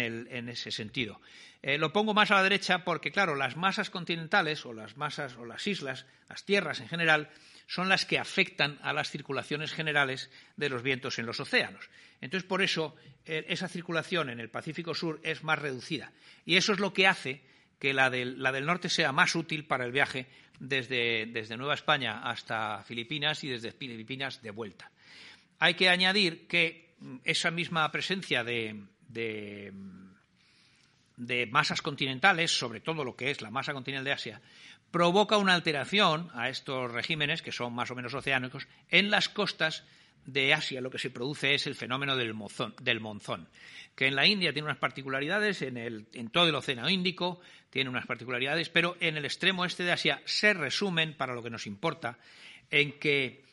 ese 0.49 0.71
sentido. 0.71 1.21
Eh, 1.61 1.77
lo 1.77 1.93
pongo 1.93 2.13
más 2.13 2.31
a 2.31 2.35
la 2.35 2.43
derecha 2.43 2.83
porque, 2.83 3.11
claro, 3.11 3.35
las 3.35 3.55
masas 3.57 3.89
continentales 3.89 4.65
o 4.65 4.73
las 4.73 4.97
masas 4.97 5.35
o 5.37 5.45
las 5.45 5.65
islas, 5.67 6.05
las 6.27 6.43
tierras 6.45 6.79
en 6.79 6.87
general, 6.87 7.29
son 7.67 7.87
las 7.87 8.05
que 8.05 8.17
afectan 8.17 8.79
a 8.81 8.93
las 8.93 9.11
circulaciones 9.11 9.71
generales 9.73 10.31
de 10.57 10.69
los 10.69 10.81
vientos 10.81 11.19
en 11.19 11.25
los 11.25 11.39
océanos. 11.39 11.89
Entonces, 12.19 12.47
por 12.47 12.61
eso, 12.61 12.95
eh, 13.25 13.45
esa 13.47 13.67
circulación 13.67 14.29
en 14.29 14.39
el 14.39 14.49
Pacífico 14.49 14.95
Sur 14.95 15.19
es 15.23 15.43
más 15.43 15.59
reducida. 15.59 16.11
Y 16.45 16.57
eso 16.57 16.73
es 16.73 16.79
lo 16.79 16.93
que 16.93 17.07
hace 17.07 17.43
que 17.79 17.93
la 17.93 18.09
del, 18.09 18.65
norte 18.65 18.89
sea 18.89 19.11
más 19.11 19.35
útil 19.35 19.65
para 19.65 19.85
el 19.85 19.91
viaje, 19.91 20.27
desde, 20.59 21.25
desde 21.27 21.57
Nueva 21.57 21.73
España 21.73 22.21
hasta 22.23 22.83
Filipinas 22.83 23.43
y 23.43 23.49
desde 23.49 23.71
Filipinas 23.71 24.41
de 24.41 24.51
vuelta. 24.51 24.91
Hay 25.59 25.73
que 25.73 25.89
añadir 25.89 26.47
que 26.47 26.95
esa 27.23 27.51
misma 27.51 27.89
presencia 27.91 28.43
de, 28.43 28.83
de, 29.07 29.73
masas 31.47 31.81
continentales, 31.81 32.57
sobre 32.57 32.81
todo 32.81 33.03
lo 33.03 33.15
que 33.15 33.31
es 33.31 33.41
la 33.41 33.51
masa 33.51 33.73
continental 33.73 34.05
de 34.05 34.11
Asia, 34.11 34.41
provoca 34.91 35.37
una 35.37 35.53
alteración 35.53 36.29
a 36.33 36.49
estos 36.49 36.91
regímenes, 36.91 37.41
que 37.41 37.51
son 37.51 37.73
más 37.73 37.91
o 37.91 37.95
menos 37.95 38.13
oceánicos, 38.13 38.67
en 38.89 39.11
las 39.11 39.29
costas 39.29 39.85
de 40.25 40.53
Asia. 40.53 40.81
Lo 40.81 40.89
que 40.89 40.99
se 40.99 41.09
produce 41.09 41.53
es 41.53 41.67
el 41.67 41.75
fenómeno 41.75 42.15
del, 42.15 42.33
monzón, 42.33 43.49
que 43.95 44.07
en 44.07 44.15
la 44.15 44.25
India 44.25 44.53
tiene 44.53 44.67
unas 44.67 44.77
particularidades, 44.77 45.61
en, 45.61 45.77
el, 45.77 46.07
en 46.13 46.29
todo 46.29 46.47
el 46.47 46.55
Océano 46.55 46.89
Índico 46.89 47.41
tiene 47.69 47.89
unas 47.89 48.05
particularidades, 48.05 48.69
pero 48.69 48.97
en 48.99 49.17
el 49.17 49.25
extremo 49.25 49.65
este 49.65 49.83
de 49.83 49.91
Asia 49.91 50.21
se 50.25 50.53
resumen, 50.53 51.15
para 51.15 51.33
lo 51.35 51.43
que 51.43 51.49
nos 51.49 51.67
importa, 51.67 52.17
en 52.71 52.99
que 52.99 53.43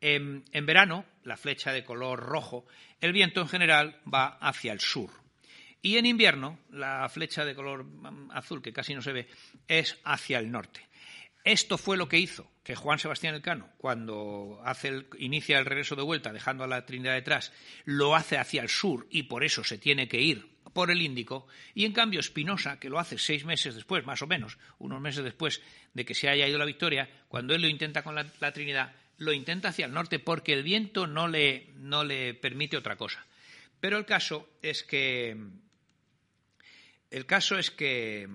en, 0.00 0.44
verano, 0.66 1.04
la 1.22 1.36
flecha 1.36 1.72
de 1.72 1.84
color 1.84 2.20
rojo, 2.20 2.66
el 3.00 3.12
viento 3.12 3.40
en 3.40 3.48
general 3.48 4.00
va 4.12 4.38
hacia 4.40 4.72
el 4.72 4.80
sur. 4.80 5.10
Y 5.80 5.96
en 5.96 6.06
invierno, 6.06 6.58
la 6.70 7.08
flecha 7.08 7.44
de 7.44 7.54
color 7.54 7.84
mm, 7.84 8.30
azul, 8.32 8.62
que 8.62 8.72
casi 8.72 8.94
no 8.94 9.02
se 9.02 9.12
ve, 9.12 9.28
es 9.68 9.98
hacia 10.04 10.38
el 10.38 10.50
norte. 10.50 10.86
Esto 11.44 11.78
fue 11.78 11.96
lo 11.96 12.08
que 12.08 12.18
hizo 12.18 12.51
que 12.62 12.76
Juan 12.76 12.98
Sebastián 12.98 13.34
Elcano, 13.34 13.68
cuando 13.78 14.62
inicia 15.18 15.58
el 15.58 15.66
regreso 15.66 15.96
de 15.96 16.02
vuelta, 16.02 16.32
dejando 16.32 16.64
a 16.64 16.68
la 16.68 16.86
Trinidad 16.86 17.14
detrás, 17.14 17.52
lo 17.84 18.14
hace 18.14 18.38
hacia 18.38 18.62
el 18.62 18.68
sur 18.68 19.06
y 19.10 19.24
por 19.24 19.44
eso 19.44 19.64
se 19.64 19.78
tiene 19.78 20.08
que 20.08 20.20
ir 20.20 20.52
por 20.72 20.90
el 20.90 21.02
Índico, 21.02 21.46
y 21.74 21.84
en 21.84 21.92
cambio 21.92 22.22
Spinoza, 22.22 22.80
que 22.80 22.88
lo 22.88 22.98
hace 22.98 23.18
seis 23.18 23.44
meses 23.44 23.74
después, 23.74 24.06
más 24.06 24.22
o 24.22 24.26
menos, 24.26 24.56
unos 24.78 25.02
meses 25.02 25.22
después 25.22 25.60
de 25.92 26.06
que 26.06 26.14
se 26.14 26.30
haya 26.30 26.48
ido 26.48 26.58
la 26.58 26.64
victoria, 26.64 27.10
cuando 27.28 27.54
él 27.54 27.60
lo 27.60 27.68
intenta 27.68 28.02
con 28.02 28.14
la 28.14 28.52
Trinidad, 28.52 28.94
lo 29.18 29.32
intenta 29.32 29.68
hacia 29.68 29.86
el 29.86 29.92
norte 29.92 30.18
porque 30.18 30.52
el 30.52 30.62
viento 30.62 31.06
no 31.06 31.28
le, 31.28 31.70
no 31.76 32.04
le 32.04 32.34
permite 32.34 32.76
otra 32.76 32.96
cosa. 32.96 33.24
Pero 33.80 33.98
el 33.98 34.06
caso 34.06 34.48
es 34.62 34.82
que 34.82 35.36
el 37.10 37.26
caso 37.26 37.58
es 37.58 37.70
que 37.70 38.28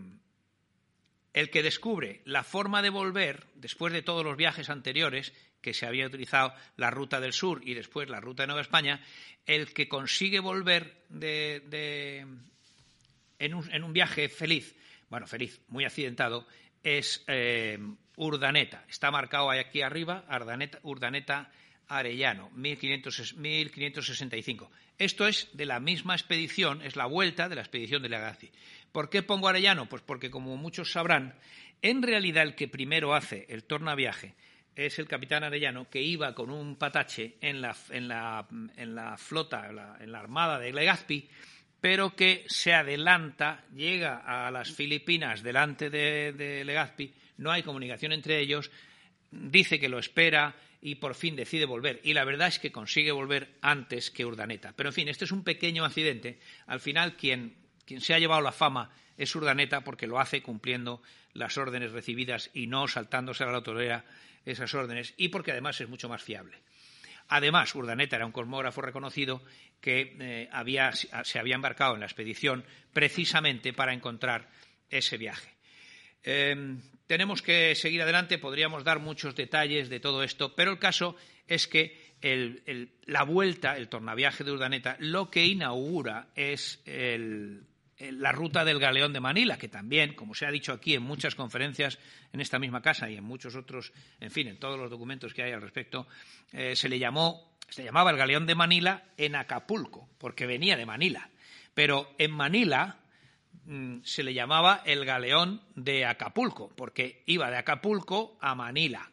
el 1.37 1.51
que 1.51 1.61
descubre 1.61 2.21
la 2.25 2.43
forma 2.43 2.81
de 2.81 2.89
volver, 2.89 3.45
después 3.53 3.93
de 3.93 4.01
todos 4.01 4.25
los 4.25 4.37
viajes 4.37 4.71
anteriores, 4.71 5.33
que 5.61 5.75
se 5.75 5.85
había 5.85 6.07
utilizado 6.07 6.51
la 6.77 6.89
ruta 6.89 7.19
del 7.19 7.31
sur 7.31 7.61
y 7.63 7.75
después 7.75 8.09
la 8.09 8.19
ruta 8.19 8.41
de 8.41 8.47
Nueva 8.47 8.63
España, 8.63 9.03
el 9.45 9.71
que 9.71 9.87
consigue 9.87 10.39
volver 10.39 11.05
en, 11.11 12.49
un, 13.53 13.93
viaje 13.93 14.29
feliz, 14.29 14.75
bueno, 15.09 15.27
feliz, 15.27 15.61
muy 15.67 15.85
accidentado, 15.85 16.47
es 16.81 17.23
eh, 17.27 17.77
Urdaneta. 18.15 18.83
Está 18.89 19.11
marcado 19.11 19.51
aquí 19.51 19.83
arriba, 19.83 20.25
Urdaneta, 20.81 21.51
Arellano, 21.87 22.49
1565. 22.51 24.69
Esto 24.97 25.27
es 25.27 25.49
de 25.53 25.65
la 25.65 25.79
misma 25.79 26.15
expedición, 26.15 26.81
es 26.81 26.95
la 26.95 27.05
vuelta 27.05 27.47
de 27.47 27.55
la 27.55 27.61
expedición 27.61 28.01
de 28.01 28.09
Legazpi. 28.09 28.49
¿Por 28.91 29.09
qué 29.09 29.23
pongo 29.23 29.47
Arellano? 29.47 29.87
Pues 29.87 30.01
porque, 30.01 30.31
como 30.31 30.57
muchos 30.57 30.91
sabrán, 30.91 31.35
en 31.81 32.01
realidad 32.01 32.43
el 32.43 32.55
que 32.55 32.67
primero 32.67 33.13
hace 33.13 33.45
el 33.49 33.63
tornaviaje 33.63 34.33
es 34.75 34.99
el 34.99 35.07
capitán 35.07 35.43
Arellano, 35.43 35.89
que 35.89 36.01
iba 36.01 36.35
con 36.35 36.49
un 36.49 36.75
patache 36.75 37.35
en 37.41 37.61
la, 37.61 37.73
flota, 37.73 39.67
en 39.99 40.11
la, 40.11 40.19
armada 40.19 40.59
de 40.59 40.71
Legazpi, 40.71 41.27
pero 41.81 42.15
que 42.15 42.45
se 42.47 42.73
adelanta, 42.73 43.63
llega 43.75 44.17
a 44.17 44.51
las 44.51 44.71
Filipinas 44.71 45.41
delante 45.41 45.89
de 45.89 46.63
Legazpi, 46.63 47.11
no 47.37 47.51
hay 47.51 47.63
comunicación 47.63 48.11
entre 48.11 48.39
ellos, 48.39 48.69
dice 49.31 49.79
que 49.79 49.89
lo 49.89 49.99
espera 49.99 50.55
y 50.81 50.95
por 50.95 51.15
fin 51.15 51.35
decide 51.35 51.65
volver. 51.65 51.99
Y 52.03 52.13
la 52.13 52.23
verdad 52.23 52.47
es 52.47 52.59
que 52.59 52.71
consigue 52.71 53.11
volver 53.11 53.55
antes 53.61 54.11
que 54.11 54.25
Urdaneta. 54.25 54.73
Pero 54.75 54.89
en 54.89 54.93
fin, 54.93 55.07
este 55.07 55.25
es 55.25 55.31
un 55.31 55.43
pequeño 55.43 55.85
accidente. 55.85 56.39
Al 56.65 56.79
final, 56.79 57.15
quien, 57.15 57.55
se 57.99 58.13
ha 58.13 58.19
llevado 58.19 58.41
la 58.41 58.51
fama 58.51 58.91
es 59.17 59.35
Urdaneta 59.35 59.83
porque 59.83 60.07
lo 60.07 60.19
hace 60.19 60.41
cumpliendo 60.41 61.01
las 61.33 61.57
órdenes 61.57 61.91
recibidas 61.91 62.49
y 62.53 62.67
no 62.67 62.87
saltándose 62.87 63.43
a 63.43 63.47
la 63.47 63.57
autoridad 63.57 64.05
esas 64.45 64.73
órdenes 64.73 65.13
y 65.17 65.29
porque 65.29 65.51
además 65.51 65.81
es 65.81 65.89
mucho 65.89 66.09
más 66.09 66.21
fiable. 66.21 66.57
Además, 67.29 67.75
Urdaneta 67.75 68.15
era 68.15 68.25
un 68.25 68.31
cosmógrafo 68.31 68.81
reconocido 68.81 69.43
que 69.81 70.15
eh, 70.19 70.49
se 71.23 71.39
había 71.39 71.55
embarcado 71.55 71.95
en 71.95 71.99
la 71.99 72.05
expedición 72.05 72.63
precisamente 72.93 73.73
para 73.73 73.93
encontrar 73.93 74.49
ese 74.89 75.17
viaje. 75.17 75.56
Em, 76.29 76.81
tenemos 77.07 77.41
que 77.41 77.73
seguir 77.73 78.01
adelante, 78.01 78.37
podríamos 78.37 78.83
dar 78.83 78.99
muchos 78.99 79.33
detalles 79.33 79.87
de 79.87 80.01
todo 80.01 80.23
esto, 80.23 80.53
pero 80.53 80.71
el 80.71 80.77
caso 80.77 81.15
es 81.47 81.69
que 81.69 82.17
la 83.05 83.23
vuelta, 83.23 83.77
el 83.77 83.87
tornaviaje 83.87 84.43
de 84.43 84.51
Urdaneta, 84.51 84.97
lo 84.99 85.31
que 85.31 85.45
inaugura 85.45 86.27
es 86.35 86.83
la 86.85 88.31
ruta 88.33 88.65
del 88.65 88.79
galeón 88.79 89.13
de 89.13 89.21
Manila, 89.21 89.57
que 89.57 89.69
también, 89.69 90.15
como 90.15 90.33
se 90.33 90.45
ha 90.45 90.51
dicho 90.51 90.73
aquí 90.73 90.95
en 90.95 91.03
muchas 91.03 91.33
conferencias 91.33 91.97
en 92.33 92.41
esta 92.41 92.59
misma 92.59 92.81
casa 92.81 93.09
y 93.09 93.15
en 93.15 93.23
muchos 93.23 93.55
otros, 93.55 93.93
en 94.19 94.29
fin, 94.29 94.49
en 94.49 94.59
todos 94.59 94.77
los 94.77 94.91
documentos 94.91 95.33
que 95.33 95.43
hay 95.43 95.53
al 95.53 95.61
respecto, 95.61 96.09
eh, 96.51 96.75
se 96.75 96.89
le 96.89 96.99
llamó, 96.99 97.55
se 97.69 97.85
llamaba 97.85 98.11
el 98.11 98.17
galeón 98.17 98.45
de 98.45 98.55
Manila 98.55 99.05
en 99.15 99.37
Acapulco, 99.37 100.09
porque 100.17 100.45
venía 100.45 100.75
de 100.75 100.85
Manila. 100.85 101.29
Pero 101.73 102.13
en 102.17 102.31
Manila, 102.31 102.97
se 104.03 104.23
le 104.23 104.33
llamaba 104.33 104.81
el 104.85 105.03
galeón 105.03 105.61
de 105.75 106.05
Acapulco, 106.05 106.69
porque 106.75 107.23
iba 107.25 107.49
de 107.51 107.57
Acapulco 107.57 108.37
a 108.39 108.55
Manila. 108.55 109.11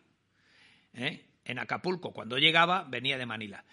¿eh? 0.95 1.25
En 1.45 1.59
Acapulco, 1.59 2.12
cuando 2.12 2.38
llegaba, 2.38 2.85
venía 2.85 3.19
de 3.19 3.27
Manila. 3.27 3.64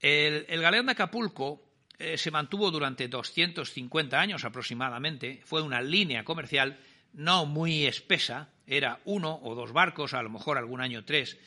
El, 0.00 0.44
galeón 0.60 0.86
de 0.86 0.92
Acapulco 0.92 1.62
eh, 1.98 2.18
se 2.18 2.32
mantuvo 2.32 2.72
durante 2.72 3.06
250 3.06 4.18
años 4.18 4.44
aproximadamente, 4.44 5.40
fue 5.44 5.62
una 5.62 5.80
línea 5.80 6.24
comercial 6.24 6.78
no 7.12 7.46
muy 7.46 7.86
espesa, 7.86 8.50
era 8.66 9.00
uno 9.04 9.38
o 9.42 9.54
dos 9.54 9.72
barcos, 9.72 10.12
a 10.12 10.22
lo 10.22 10.28
mejor 10.28 10.58
algún 10.58 10.80
año 10.80 11.04
tres, 11.04 11.38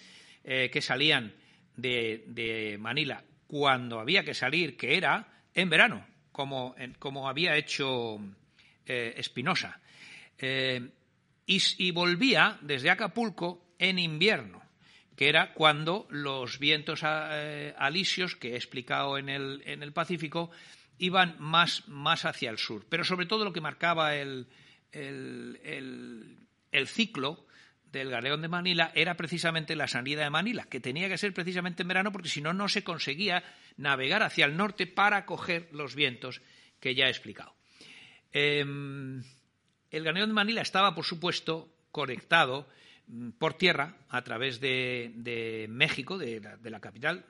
eh, 0.45 0.69
que 0.71 0.81
salían 0.81 1.33
de, 1.75 2.77
Manila 2.79 3.23
cuando 3.45 3.99
había 3.99 4.23
que 4.23 4.33
salir, 4.33 4.77
que 4.77 4.95
era 4.95 5.43
en 5.53 5.69
verano, 5.69 6.05
como, 6.31 6.75
como 6.97 7.27
había 7.27 7.57
hecho 7.57 8.19
eh, 8.89 9.13
Espinosa. 9.17 9.79
Eh, 10.39 10.89
y, 11.45 11.91
volvía 11.91 12.57
desde 12.61 12.89
Acapulco 12.89 13.73
en 13.77 13.99
invierno, 13.99 14.63
que 15.15 15.29
era 15.29 15.53
cuando 15.53 16.07
los 16.09 16.57
vientos 16.57 17.01
eh, 17.03 17.75
alisios 17.77 18.35
que 18.35 18.53
he 18.53 18.55
explicado 18.55 19.19
en 19.19 19.29
el, 19.29 19.61
en 19.65 19.83
el 19.83 19.93
Pacífico 19.93 20.49
iban 20.97 21.35
más, 21.37 21.87
más, 21.87 22.25
hacia 22.25 22.49
el 22.49 22.57
sur. 22.57 22.87
Pero 22.89 23.03
sobre 23.03 23.27
todo 23.27 23.45
lo 23.45 23.53
que 23.53 23.61
marcaba 23.61 24.15
el, 24.15 24.47
el, 24.91 26.37
el, 26.71 26.87
ciclo 26.87 27.45
del 27.91 28.09
galeón 28.09 28.41
de 28.41 28.47
Manila 28.47 28.91
era 28.95 29.15
precisamente 29.15 29.75
la 29.75 29.87
salida 29.87 30.23
de 30.23 30.31
Manila, 30.31 30.65
que 30.65 30.79
tenía 30.79 31.09
que 31.09 31.19
ser 31.19 31.31
precisamente 31.33 31.83
en 31.83 31.89
verano 31.89 32.11
porque 32.11 32.29
si 32.29 32.41
no, 32.41 32.53
no 32.53 32.67
se 32.69 32.83
conseguía 32.83 33.43
navegar 33.77 34.23
hacia 34.23 34.45
el 34.45 34.57
norte 34.57 34.87
para 34.87 35.27
coger 35.27 35.69
los 35.73 35.93
vientos 35.93 36.41
que 36.79 36.95
ya 36.95 37.05
he 37.05 37.09
explicado. 37.09 37.58
Em, 38.31 39.23
el 39.91 40.03
galeón 40.03 40.29
de 40.29 40.33
Manila 40.33 40.61
estaba, 40.61 40.93
por 40.93 41.05
supuesto, 41.05 41.69
conectado 41.91 42.67
mm, 43.07 43.31
por 43.31 43.55
tierra 43.55 43.95
a 44.09 44.21
través 44.23 44.59
de, 44.59 45.65
México, 45.69 46.17
de 46.17 46.41
la, 46.63 46.79
capital. 46.79 47.25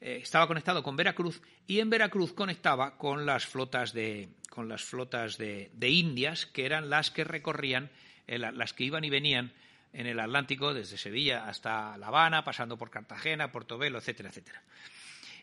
Eh, 0.00 0.20
estaba 0.22 0.46
conectado 0.46 0.82
con 0.82 0.96
Veracruz 0.96 1.40
y 1.66 1.80
en 1.80 1.90
Veracruz 1.90 2.32
conectaba 2.32 2.96
con 2.96 3.26
las 3.26 3.46
flotas 3.46 3.92
de, 3.92 4.28
con 4.50 4.68
las 4.68 4.82
flotas 4.82 5.38
de, 5.38 5.70
Indias, 5.80 6.46
que 6.46 6.66
eran 6.66 6.90
las 6.90 7.10
que 7.10 7.24
recorrían, 7.24 7.90
eh, 8.26 8.38
las 8.38 8.72
que 8.72 8.84
iban 8.84 9.04
y 9.04 9.10
venían 9.10 9.52
en 9.92 10.06
el 10.06 10.20
Atlántico 10.20 10.74
desde 10.74 10.98
Sevilla 10.98 11.48
hasta 11.48 11.96
La 11.96 12.08
Habana, 12.08 12.44
pasando 12.44 12.76
por 12.76 12.90
Cartagena, 12.90 13.50
Portobelo, 13.50 13.98
etcétera, 13.98 14.28
etcétera 14.28 14.62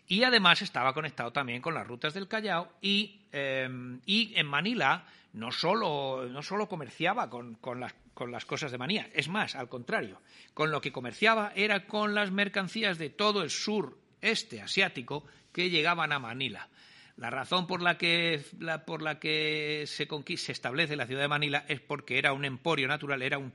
y 0.08 0.24
además 0.24 0.62
estaba 0.62 0.93
conectado 0.93 1.32
también 1.32 1.62
con 1.62 1.74
las 1.74 1.88
rutas 1.88 2.14
del 2.14 2.28
Callao 2.28 2.72
y, 2.82 3.22
em, 3.32 3.99
en 4.06 4.47
Manila 4.47 5.06
no 5.34 5.51
solo, 5.51 6.28
no 6.30 6.41
solo 6.41 6.68
comerciaba 6.68 7.30
con, 7.30 7.58
las, 7.80 7.93
con 8.14 8.32
las 8.32 8.45
cosas 8.45 8.72
de 8.72 8.78
Manila, 8.78 9.08
es 9.14 9.28
más, 9.28 9.56
al 9.56 9.68
contrario, 9.68 10.22
con 10.53 10.72
lo 10.72 10.80
que 10.80 10.91
comerciaba 10.91 11.51
era 11.56 11.88
con 11.88 12.16
las 12.16 12.32
mercancías 12.32 12.97
de 12.97 13.10
todo 13.10 13.43
el 13.43 13.49
sur 13.49 13.97
este 14.22 14.62
asiático 14.62 15.26
que 15.51 15.70
llegaban 15.70 16.12
a 16.12 16.20
Manila. 16.20 16.70
La 17.18 17.30
razón 17.30 17.66
por 17.66 17.82
la 17.82 17.97
que, 17.97 18.43
se, 19.86 20.51
establece 20.51 20.95
la 20.97 21.07
ciudad 21.07 21.22
de 21.22 21.28
Manila 21.30 21.66
es 21.70 21.80
porque 21.80 22.18
era 22.18 22.34
un 22.34 22.43
emporio 22.43 22.89
natural, 22.89 23.22
era 23.22 23.38
un, 23.38 23.53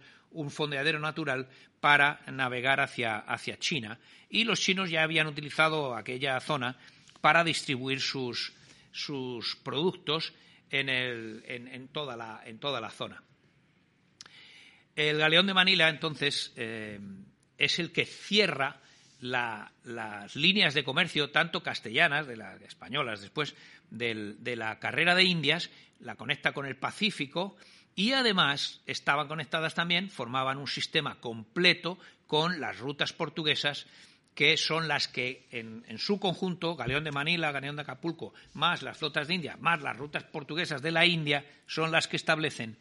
fondeadero 0.51 0.99
natural 0.99 1.47
para 1.79 2.23
navegar 2.33 2.81
hacia, 2.81 3.59
China. 3.59 3.99
Y 4.31 4.45
los 4.45 4.61
chinos 4.61 4.89
ya 4.89 5.03
habían 5.03 5.27
utilizado 5.27 5.95
aquella 5.95 6.41
zona 6.41 6.79
para 7.21 7.45
distribuir 7.45 8.01
sus, 8.01 8.55
productos 9.63 10.33
en, 10.71 10.89
el, 10.89 11.43
en, 11.47 11.89
toda 11.89 12.17
la, 12.17 12.41
en, 12.47 12.59
toda 12.59 12.81
la, 12.81 12.89
zona. 12.91 13.23
El 14.97 15.19
galeón 15.19 15.47
de 15.47 15.55
Manila, 15.55 15.91
entonces, 15.91 16.55
eh, 16.57 16.99
es 17.59 17.79
el 17.79 17.93
que 17.93 18.07
cierra 18.07 18.81
las 19.21 20.37
líneas 20.37 20.75
de 20.75 20.85
comercio, 20.85 21.31
tanto 21.31 21.63
castellanas, 21.63 22.27
de 22.27 22.37
las 22.37 22.61
españolas 22.63 23.21
después, 23.21 23.55
de 23.91 24.57
la 24.57 24.79
carrera 24.79 25.15
de 25.15 25.25
Indias, 25.25 25.71
la 26.01 26.17
conecta 26.17 26.53
con 26.53 26.67
el 26.67 26.77
Pacífico 26.77 27.57
y 27.95 28.13
además 28.13 28.81
estaban 28.87 29.29
conectadas 29.29 29.75
también, 29.75 30.11
formaban 30.11 30.59
un 30.59 30.69
sistema 30.69 31.21
completo 31.21 31.99
con 32.27 32.61
las 32.61 32.79
rutas 32.79 33.13
portuguesas 33.13 33.87
que 34.35 34.57
son 34.57 34.89
las 34.89 35.09
que 35.09 35.47
en, 35.51 35.85
en, 35.89 35.99
su 35.99 36.21
conjunto, 36.21 36.77
Galeón 36.77 37.05
de 37.05 37.11
Manila, 37.11 37.53
Galeón 37.53 37.77
de 37.77 37.83
Acapulco, 37.83 38.33
más 38.55 38.83
las 38.83 38.97
flotas 38.97 39.29
de 39.29 39.35
India, 39.35 39.59
más 39.61 39.83
las 39.83 39.97
rutas 39.97 40.23
portuguesas 40.25 40.81
de 40.81 40.93
la 40.93 41.05
India, 41.05 41.45
son 41.67 41.91
las 41.91 42.09
que 42.09 42.17
establecen 42.17 42.79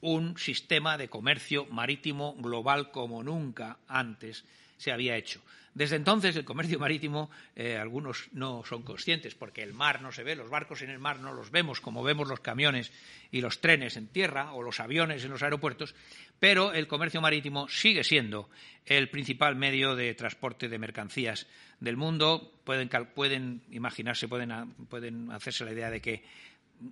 un 0.00 0.36
sistema 0.38 0.98
de 0.98 1.08
comercio 1.08 1.66
marítimo 1.66 2.34
global 2.34 2.90
como 2.90 3.22
nunca 3.22 3.78
antes 3.88 4.44
se 4.76 4.92
había 4.92 5.16
hecho. 5.16 5.40
Desde 5.78 5.94
entonces 5.94 6.34
el 6.34 6.44
comercio 6.44 6.80
marítimo, 6.80 7.30
eh, 7.54 7.76
algunos 7.76 8.30
no 8.32 8.64
son 8.64 8.82
conscientes 8.82 9.36
porque 9.36 9.62
el 9.62 9.74
mar 9.74 10.02
no 10.02 10.10
se 10.10 10.24
ve, 10.24 10.34
los 10.34 10.50
barcos 10.50 10.82
en 10.82 10.90
el 10.90 10.98
mar 10.98 11.20
no 11.20 11.32
los 11.32 11.52
vemos 11.52 11.80
como 11.80 12.02
vemos 12.02 12.26
los 12.26 12.40
camiones 12.40 12.90
y 13.30 13.40
los 13.40 13.60
trenes 13.60 13.96
en 13.96 14.08
tierra 14.08 14.54
o 14.54 14.62
los 14.64 14.80
aviones 14.80 15.22
en 15.22 15.30
los 15.30 15.44
aeropuertos, 15.44 15.94
pero 16.40 16.72
el 16.72 16.88
comercio 16.88 17.20
marítimo 17.20 17.68
sigue 17.68 18.02
siendo 18.02 18.50
el 18.86 19.08
principal 19.08 19.54
medio 19.54 19.94
de 19.94 20.12
transporte 20.14 20.68
de 20.68 20.80
mercancías 20.80 21.46
del 21.78 21.96
mundo. 21.96 22.60
Pueden, 22.64 23.62
imaginarse, 23.70 24.26
pueden, 24.26 24.74
pueden 24.90 25.30
hacerse 25.30 25.64
la 25.64 25.70
idea 25.70 25.90
de 25.90 26.00
que 26.00 26.24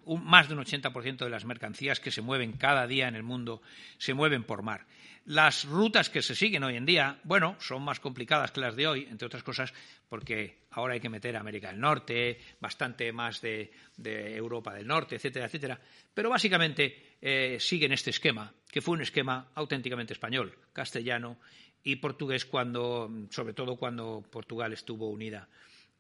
más 0.07 0.47
de 0.47 0.55
un 0.55 0.65
80% 0.65 1.17
de 1.17 1.31
las 1.31 1.45
mercancías 1.45 1.99
que 1.99 2.13
se 2.13 2.23
mueven 2.23 2.53
cada 2.53 2.87
día 2.87 3.09
en 3.09 3.17
el 3.17 3.25
mundo 3.25 3.63
se 3.99 4.15
mueven 4.15 4.45
por 4.45 4.63
mar. 4.63 4.87
Las 5.27 5.65
rutas 5.65 6.09
que 6.09 6.23
se 6.23 6.37
siguen 6.37 6.63
hoy 6.63 6.77
en 6.77 6.87
día, 6.87 7.19
bueno, 7.25 7.57
son 7.59 7.83
más 7.83 7.99
complicadas 7.99 8.53
que 8.53 8.61
las 8.61 8.77
de 8.77 8.87
hoy, 8.87 9.09
entre 9.11 9.27
otras 9.27 9.43
cosas, 9.43 9.75
porque 10.09 10.59
ahora 10.71 10.95
hay 10.95 11.01
que 11.01 11.09
meter 11.09 11.37
América 11.37 11.69
del 11.69 11.81
Norte, 11.81 12.39
bastante 12.61 13.13
más 13.13 13.41
de, 13.41 13.73
Europa 13.99 14.73
del 14.73 14.87
Norte, 14.87 15.17
etcétera, 15.17 15.47
etcétera. 15.47 15.81
Pero 16.15 16.31
básicamente 16.31 17.17
eh, 17.21 17.57
siguen 17.59 17.91
este 17.91 18.11
esquema, 18.11 18.55
que 18.71 18.81
fue 18.81 18.95
un 18.95 19.03
esquema 19.03 19.51
auténticamente 19.57 20.13
español, 20.13 20.57
castellano 20.73 21.39
y 21.83 21.97
portugués, 21.97 22.45
cuando, 22.45 23.11
sobre 23.31 23.53
todo 23.53 23.75
cuando 23.75 24.23
Portugal 24.31 24.73
estuvo 24.73 25.11
unida 25.11 25.49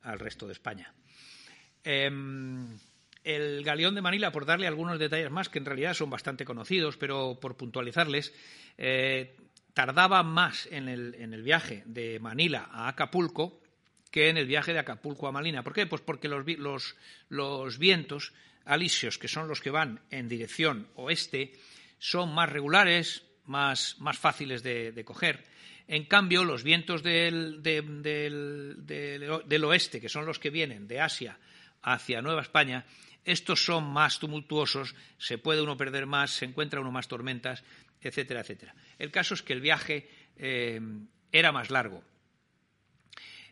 al 0.02 0.20
resto 0.20 0.46
de 0.46 0.52
España. 0.52 0.94
Em, 1.82 2.78
el 3.26 3.64
galeón 3.64 3.96
de 3.96 4.02
Manila, 4.02 4.30
por 4.30 4.46
darle 4.46 4.68
algunos 4.68 5.00
detalles 5.00 5.32
más, 5.32 5.48
que 5.48 5.58
en 5.58 5.64
realidad 5.64 5.94
son 5.94 6.08
bastante 6.08 6.44
conocidos, 6.44 6.96
pero 6.96 7.38
por 7.40 7.56
puntualizarles, 7.56 8.32
eh, 8.78 9.34
tardaba 9.74 10.22
más 10.22 10.68
en 10.70 10.88
el, 10.88 11.42
viaje 11.42 11.82
de 11.86 12.20
Manila 12.20 12.68
a 12.70 12.86
Acapulco 12.86 13.60
que 14.12 14.28
en 14.28 14.36
el 14.36 14.46
viaje 14.46 14.72
de 14.72 14.78
Acapulco 14.78 15.26
a 15.26 15.32
Malina. 15.32 15.64
¿Por 15.64 15.74
qué? 15.74 15.86
Pues 15.86 16.02
porque 16.02 16.28
los, 16.28 17.78
vientos 17.78 18.32
alisios, 18.64 19.18
que 19.18 19.26
son 19.26 19.48
los 19.48 19.60
que 19.60 19.70
van 19.70 20.00
en 20.10 20.28
dirección 20.28 20.86
oeste, 20.94 21.52
son 21.98 22.32
más 22.32 22.48
regulares, 22.48 23.24
más, 23.44 23.96
fáciles 24.14 24.62
de, 24.62 25.02
coger. 25.04 25.44
En 25.88 26.04
cambio, 26.04 26.44
los 26.44 26.62
vientos 26.62 27.02
del, 27.02 27.60
oeste, 29.64 30.00
que 30.00 30.08
son 30.08 30.26
los 30.26 30.38
que 30.38 30.50
vienen 30.50 30.86
de 30.86 31.00
Asia 31.00 31.38
hacia 31.82 32.22
Nueva 32.22 32.42
España, 32.42 32.86
estos 33.26 33.64
son 33.64 33.84
más 33.84 34.20
tumultuosos, 34.20 34.94
se 35.18 35.36
puede 35.36 35.60
uno 35.60 35.76
perder 35.76 36.06
más, 36.06 36.30
se 36.30 36.44
encuentra 36.44 36.80
uno 36.80 36.92
más 36.92 37.08
tormentas, 37.08 37.64
etcétera, 38.00 38.40
etcétera. 38.40 38.74
El 38.98 39.10
caso 39.10 39.34
es 39.34 39.42
que 39.42 39.52
el 39.52 39.60
viaje 39.60 40.08
eh, 40.36 40.80
era 41.32 41.52
más 41.52 41.70
largo. 41.70 42.02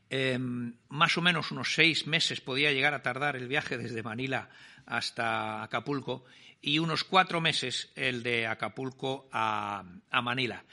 Eh, 0.08 0.38
más 0.38 1.18
o 1.18 1.22
menos 1.22 1.50
unos 1.50 1.74
seis 1.74 2.06
meses 2.06 2.40
podía 2.40 2.72
llegar 2.72 2.94
a 2.94 3.02
tardar 3.02 3.34
el 3.34 3.48
viaje 3.48 3.76
desde 3.76 4.02
Manila 4.02 4.48
hasta 4.86 5.64
Acapulco 5.64 6.24
y 6.62 6.78
unos 6.78 7.02
cuatro 7.02 7.40
meses 7.40 7.90
el 7.96 8.22
de 8.22 8.46
Acapulco 8.46 9.28
a, 9.32 9.84
Manila. 10.22 10.64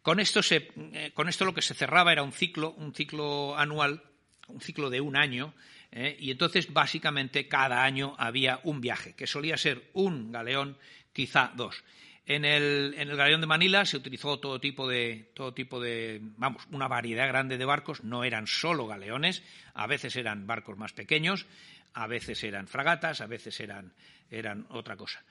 Con 0.00 0.20
esto, 0.20 0.40
eh, 0.50 1.10
con 1.12 1.28
esto 1.28 1.44
lo 1.44 1.54
que 1.54 1.62
se 1.62 1.74
cerraba 1.74 2.12
era 2.12 2.22
un 2.22 2.32
ciclo, 2.32 2.72
un 2.72 2.94
ciclo 2.94 3.58
anual, 3.58 4.04
un 4.46 4.60
ciclo 4.60 4.90
de 4.90 5.00
un 5.00 5.16
año, 5.16 5.54
¿eh? 5.94 6.16
y 6.18 6.30
entonces 6.30 6.72
básicamente 6.72 7.48
cada 7.48 7.84
año 7.84 8.14
había 8.18 8.60
un 8.64 8.80
viaje, 8.80 9.14
que 9.14 9.26
solía 9.26 9.56
ser 9.56 9.88
un 9.94 10.32
galeón, 10.32 10.76
quizá 11.12 11.52
dos. 11.56 11.82
En 12.26 12.44
el, 12.44 12.94
galeón 13.16 13.42
de 13.42 13.46
Manila 13.46 13.84
se 13.84 13.98
utilizó 13.98 14.38
todo 14.38 14.58
tipo 14.58 14.88
de, 14.88 15.30
todo 15.34 15.52
tipo 15.52 15.78
de, 15.80 16.20
vamos, 16.36 16.66
una 16.70 16.88
variedad 16.88 17.28
grande 17.28 17.58
de 17.58 17.64
barcos, 17.64 18.02
no 18.02 18.24
eran 18.24 18.46
solo 18.46 18.86
galeones, 18.86 19.42
a 19.74 19.86
veces 19.86 20.16
eran 20.16 20.46
barcos 20.46 20.76
más 20.76 20.92
pequeños, 20.92 21.46
a 21.92 22.06
veces 22.06 22.42
eran 22.42 22.66
fragatas, 22.66 23.20
a 23.20 23.26
veces 23.26 23.60
eran, 23.60 23.92
eran 24.30 24.66
otra 24.70 24.96
cosa. 24.96 25.22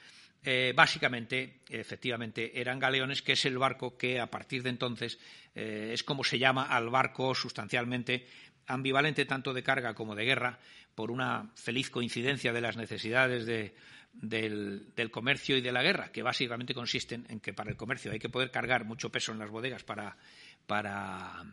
Eh, 0.46 0.74
básicamente, 0.76 1.62
efectivamente, 1.70 2.60
eran 2.60 2.78
galeones, 2.78 3.22
que 3.22 3.32
es 3.32 3.46
el 3.46 3.58
barco 3.58 3.98
que 3.98 4.20
a 4.20 4.28
partir 4.28 4.62
de 4.62 4.70
entonces 4.70 5.18
eh, 5.56 5.92
es 5.94 6.04
como 6.04 6.24
se 6.24 6.38
llama 6.38 6.64
al 6.64 6.90
barco 6.90 7.34
sustancialmente 7.34 8.28
ambivalente 8.68 9.26
tanto 9.26 9.54
de 9.54 9.64
carga 9.64 9.94
como 9.94 10.16
de 10.16 10.26
guerra, 10.26 10.60
por 10.96 11.12
una 11.12 11.50
feliz 11.56 11.90
coincidencia 11.90 12.54
de 12.54 12.62
las 12.62 12.78
necesidades 12.78 13.46
del, 13.46 15.12
comercio 15.12 15.58
y 15.58 15.62
de 15.62 15.72
la 15.72 15.84
guerra, 15.84 16.12
que 16.12 16.24
básicamente 16.24 16.74
consisten 16.74 17.26
en 17.30 17.40
que 17.40 17.54
para 17.54 17.72
el 17.72 17.78
comercio 17.78 18.12
hay 18.12 18.20
que 18.20 18.30
poder 18.30 18.52
cargar 18.52 18.86
mucho 18.86 19.12
peso 19.12 19.32
en 19.32 19.40
las 19.40 19.50
bodegas 19.50 19.84
para, 19.84 20.16
para, 20.68 21.44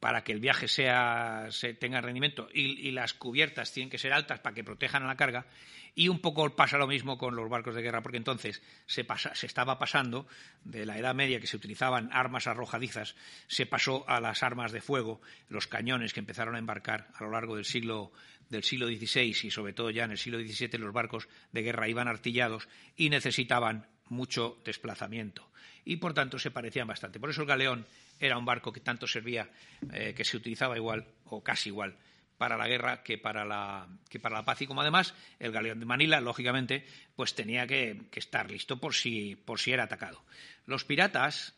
para 0.00 0.22
que 0.22 0.32
el 0.32 0.40
viaje 0.40 0.68
sea, 0.68 1.48
se 1.50 1.74
tenga 1.74 2.00
rendimiento 2.00 2.48
y, 2.52 2.90
las 2.92 3.14
cubiertas 3.14 3.72
tienen 3.72 3.90
que 3.90 3.98
ser 3.98 4.12
altas 4.12 4.40
para 4.40 4.54
que 4.54 4.64
protejan 4.64 5.02
a 5.02 5.06
la 5.06 5.16
carga 5.16 5.46
y 5.94 6.08
un 6.08 6.20
poco 6.20 6.54
pasa 6.54 6.78
lo 6.78 6.86
mismo 6.86 7.18
con 7.18 7.34
los 7.34 7.48
barcos 7.50 7.74
de 7.74 7.82
guerra, 7.82 8.02
porque 8.02 8.18
entonces 8.18 8.62
se, 8.86 9.04
estaba 9.42 9.78
pasando 9.78 10.26
de 10.64 10.86
la 10.86 10.98
Edad 10.98 11.14
Media, 11.14 11.40
que 11.40 11.46
se 11.46 11.56
utilizaban 11.56 12.10
armas 12.12 12.46
arrojadizas, 12.46 13.16
se 13.48 13.66
pasó 13.66 14.08
a 14.08 14.20
las 14.20 14.42
armas 14.42 14.70
de 14.70 14.80
fuego, 14.80 15.20
los 15.48 15.66
cañones 15.66 16.12
que 16.12 16.20
empezaron 16.20 16.54
a 16.54 16.58
embarcar 16.58 17.08
a 17.14 17.24
lo 17.24 17.30
largo 17.30 17.56
del 17.56 17.64
siglo, 17.64 18.12
del 18.48 18.62
siglo 18.62 18.86
XVI 18.86 19.36
y 19.42 19.50
sobre 19.50 19.72
todo 19.72 19.90
ya 19.90 20.04
en 20.04 20.12
el 20.12 20.18
siglo 20.18 20.38
XVII 20.38 20.78
los 20.78 20.92
barcos 20.92 21.28
de 21.52 21.62
guerra 21.62 21.88
iban 21.88 22.08
artillados 22.08 22.68
y 22.96 23.10
necesitaban 23.10 23.88
mucho 24.10 24.58
desplazamiento 24.64 25.48
y 25.84 25.96
por 25.96 26.14
tanto 26.14 26.38
se 26.38 26.50
parecían 26.50 26.86
bastante. 26.86 27.18
Por 27.18 27.30
eso 27.30 27.42
el 27.42 27.48
galeón 27.48 27.86
era 28.20 28.36
un 28.36 28.44
barco 28.44 28.72
que 28.72 28.80
tanto 28.80 29.06
servía, 29.06 29.48
eh, 29.92 30.14
que 30.14 30.24
se 30.24 30.36
utilizaba 30.36 30.76
igual 30.76 31.06
o 31.26 31.42
casi 31.42 31.70
igual 31.70 31.96
para 32.38 32.56
la 32.56 32.68
guerra 32.68 33.02
que 33.02 33.18
para 33.18 33.44
la, 33.44 33.88
que 34.08 34.20
para 34.20 34.36
la 34.36 34.44
paz 34.44 34.62
y 34.62 34.66
como 34.66 34.80
además 34.80 35.14
el 35.40 35.52
galeón 35.52 35.80
de 35.80 35.86
Manila, 35.86 36.20
lógicamente, 36.20 36.86
pues 37.16 37.34
tenía 37.34 37.66
que, 37.66 38.06
estar 38.14 38.50
listo 38.50 38.78
por 38.78 38.94
si, 38.94 39.34
por 39.34 39.58
si 39.58 39.72
era 39.72 39.84
atacado. 39.84 40.22
Los 40.64 40.84
piratas 40.84 41.54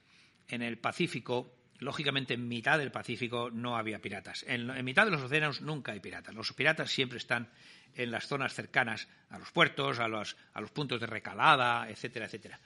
en 0.48 0.62
el 0.62 0.78
Pacífico, 0.78 1.54
lógicamente 1.80 2.34
en 2.34 2.46
mitad 2.46 2.78
del 2.78 2.92
Pacífico 2.92 3.50
no 3.50 3.76
había 3.76 3.98
piratas. 3.98 4.44
En, 4.46 4.84
mitad 4.84 5.04
de 5.04 5.10
los 5.10 5.22
océanos 5.22 5.62
nunca 5.62 5.92
hay 5.92 6.00
piratas. 6.00 6.34
Los 6.34 6.52
piratas 6.52 6.90
siempre 6.90 7.18
están 7.18 7.48
en 7.94 8.10
las 8.10 8.28
zonas 8.28 8.54
cercanas 8.54 9.08
a 9.30 9.38
los 9.38 9.50
puertos, 9.50 9.98
a 9.98 10.06
los, 10.06 10.36
a 10.52 10.60
los 10.60 10.70
puntos 10.70 11.00
de 11.00 11.06
recalada, 11.06 11.88
etcétera, 11.88 12.26
etcétera. 12.26 12.60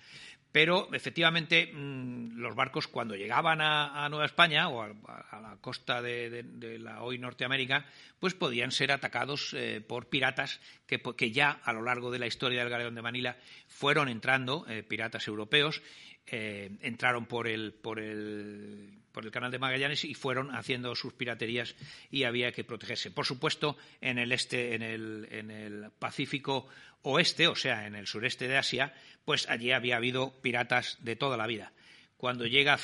Pero 0.55 0.93
efectivamente 0.93 1.73
mm, 1.73 2.37
los 2.37 2.55
barcos 2.55 2.87
cuando 2.87 3.17
llegaban 3.17 3.61
a, 3.61 4.09
Nueva 4.09 4.27
España 4.27 4.69
o 4.69 4.83
a, 4.83 5.41
la 5.41 5.57
costa 5.61 6.01
de, 6.01 6.45
la 6.79 7.03
hoy 7.03 7.19
Norteamérica, 7.19 7.87
pues 8.21 8.35
podían 8.35 8.71
ser 8.71 8.93
atacados 8.93 9.53
eh, 9.55 9.81
por 9.81 10.09
piratas 10.09 10.61
que, 10.87 11.33
ya 11.33 11.51
a 11.51 11.73
lo 11.73 11.83
largo 11.83 12.13
de 12.13 12.21
la 12.21 12.27
historia 12.27 12.61
del 12.61 12.71
galeón 12.71 12.95
de 12.95 13.03
Manila 13.03 13.37
fueron 13.67 14.09
entrando 14.09 14.65
eh, 14.69 14.85
piratas 14.85 15.27
europeos 15.27 15.83
eh, 16.27 16.71
entraron 16.81 17.27
por 17.27 17.47
el, 17.47 17.73
por, 17.73 18.01
el, 18.01 18.99
por 19.13 19.25
el 19.25 19.31
canal 19.31 19.51
de 19.51 19.59
Magallanes 19.59 20.05
y 20.05 20.15
fueron 20.15 20.55
haciendo 20.55 20.95
sus 20.95 21.13
piraterías 21.13 21.75
y 22.11 22.25
había 22.25 22.53
que 22.53 22.65
protegerse. 22.65 23.11
Por 23.11 23.27
supuesto, 23.27 23.77
en 24.01 24.19
el 24.19 24.33
este, 24.33 24.75
en 24.75 24.83
el, 24.83 25.29
en 25.31 25.51
el 25.51 25.91
Pacífico 25.99 26.67
oeste, 27.03 27.49
o 27.49 27.57
sea, 27.57 27.87
en 27.87 27.95
el 27.95 28.07
sureste 28.07 28.49
de 28.49 28.57
Asia, 28.57 28.95
pues 29.25 29.49
allí 29.49 29.73
había 29.73 29.97
habido 29.97 30.33
piratas 30.41 30.99
de 31.01 31.17
toda 31.17 31.37
la 31.37 31.47
vida. 31.47 31.73
Cuando, 32.17 32.47
llega, 32.47 32.79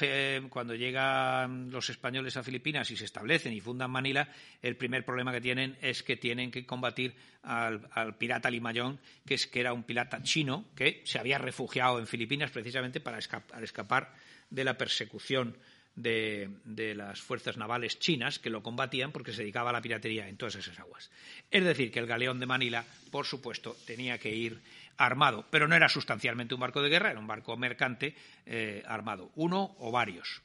cuando 0.51 0.75
llegan 0.75 1.71
los 1.71 1.89
españoles 1.89 2.37
a 2.37 2.43
Filipinas 2.43 2.91
y 2.91 2.97
se 2.97 3.05
establecen 3.05 3.53
y 3.53 3.61
fundan 3.61 3.91
Manila, 3.91 4.29
el 4.61 4.77
primer 4.77 5.05
problema 5.05 5.33
que 5.33 5.41
tienen 5.41 5.79
es 5.81 6.03
que 6.03 6.17
tienen 6.17 6.51
que 6.51 6.67
combatir 6.67 7.15
al, 7.43 8.17
pirata 8.19 8.51
Limayón, 8.51 8.99
que, 9.25 9.39
era 9.55 9.73
un 9.73 9.85
pirata 9.85 10.23
chino 10.23 10.67
que 10.75 11.03
se 11.05 11.19
había 11.19 11.39
refugiado 11.39 11.99
en 11.99 12.07
Filipinas 12.07 12.51
precisamente 12.51 13.01
para 13.01 13.19
escapar 13.19 14.15
de 14.51 14.65
la 14.65 14.77
persecución 14.77 15.57
de, 15.95 16.95
las 16.95 17.21
fuerzas 17.21 17.57
navales 17.57 17.99
chinas 17.99 18.39
que 18.39 18.51
lo 18.51 18.63
combatían 18.63 19.13
porque 19.13 19.33
se 19.33 19.43
dedicaba 19.43 19.71
a 19.71 19.73
la 19.73 19.83
piratería 19.83 20.29
en 20.29 20.37
todas 20.37 20.57
esas 20.57 20.79
aguas. 20.79 21.11
Es 21.51 21.65
decir, 21.65 21.91
que 21.91 21.99
el 21.99 22.07
galeón 22.07 22.41
de 22.41 22.47
Manila, 22.47 22.85
por 23.11 23.27
supuesto, 23.27 23.77
tenía 23.87 24.19
que 24.19 24.35
ir 24.35 24.61
armado, 25.01 25.47
pero 25.51 25.67
no 25.67 25.75
era 25.75 25.89
sustancialmente 25.89 26.55
un 26.55 26.61
barco 26.61 26.83
de 26.83 26.91
guerra, 26.91 27.11
era 27.11 27.19
un 27.19 27.27
barco 27.27 27.57
mercante 27.57 28.15
eh, 28.45 28.83
armado, 28.87 29.31
uno 29.37 29.75
o 29.79 29.91
varios. 29.91 30.43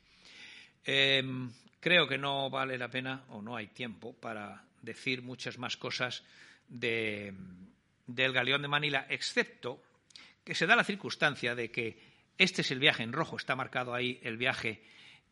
Em, 0.86 1.52
creo 1.82 2.08
que 2.08 2.18
no 2.18 2.50
vale 2.50 2.78
la 2.78 2.88
pena 2.88 3.26
o 3.30 3.42
no 3.42 3.58
hay 3.58 3.68
tiempo 3.68 4.14
para 4.14 4.64
decir 4.82 5.22
muchas 5.22 5.58
más 5.58 5.76
cosas 5.76 6.24
del 6.70 7.34
galeón 8.08 8.62
de 8.62 8.68
Manila, 8.68 9.06
excepto 9.10 9.84
que 10.44 10.56
se 10.56 10.66
da 10.66 10.76
la 10.76 10.84
circunstancia 10.84 11.54
de 11.54 11.70
que 11.70 12.00
este 12.38 12.62
es 12.62 12.72
el 12.72 12.80
viaje 12.80 13.04
en 13.04 13.12
rojo, 13.12 13.36
está 13.36 13.56
marcado 13.56 13.94
ahí 13.94 14.20
el 14.24 14.38
viaje 14.38 14.82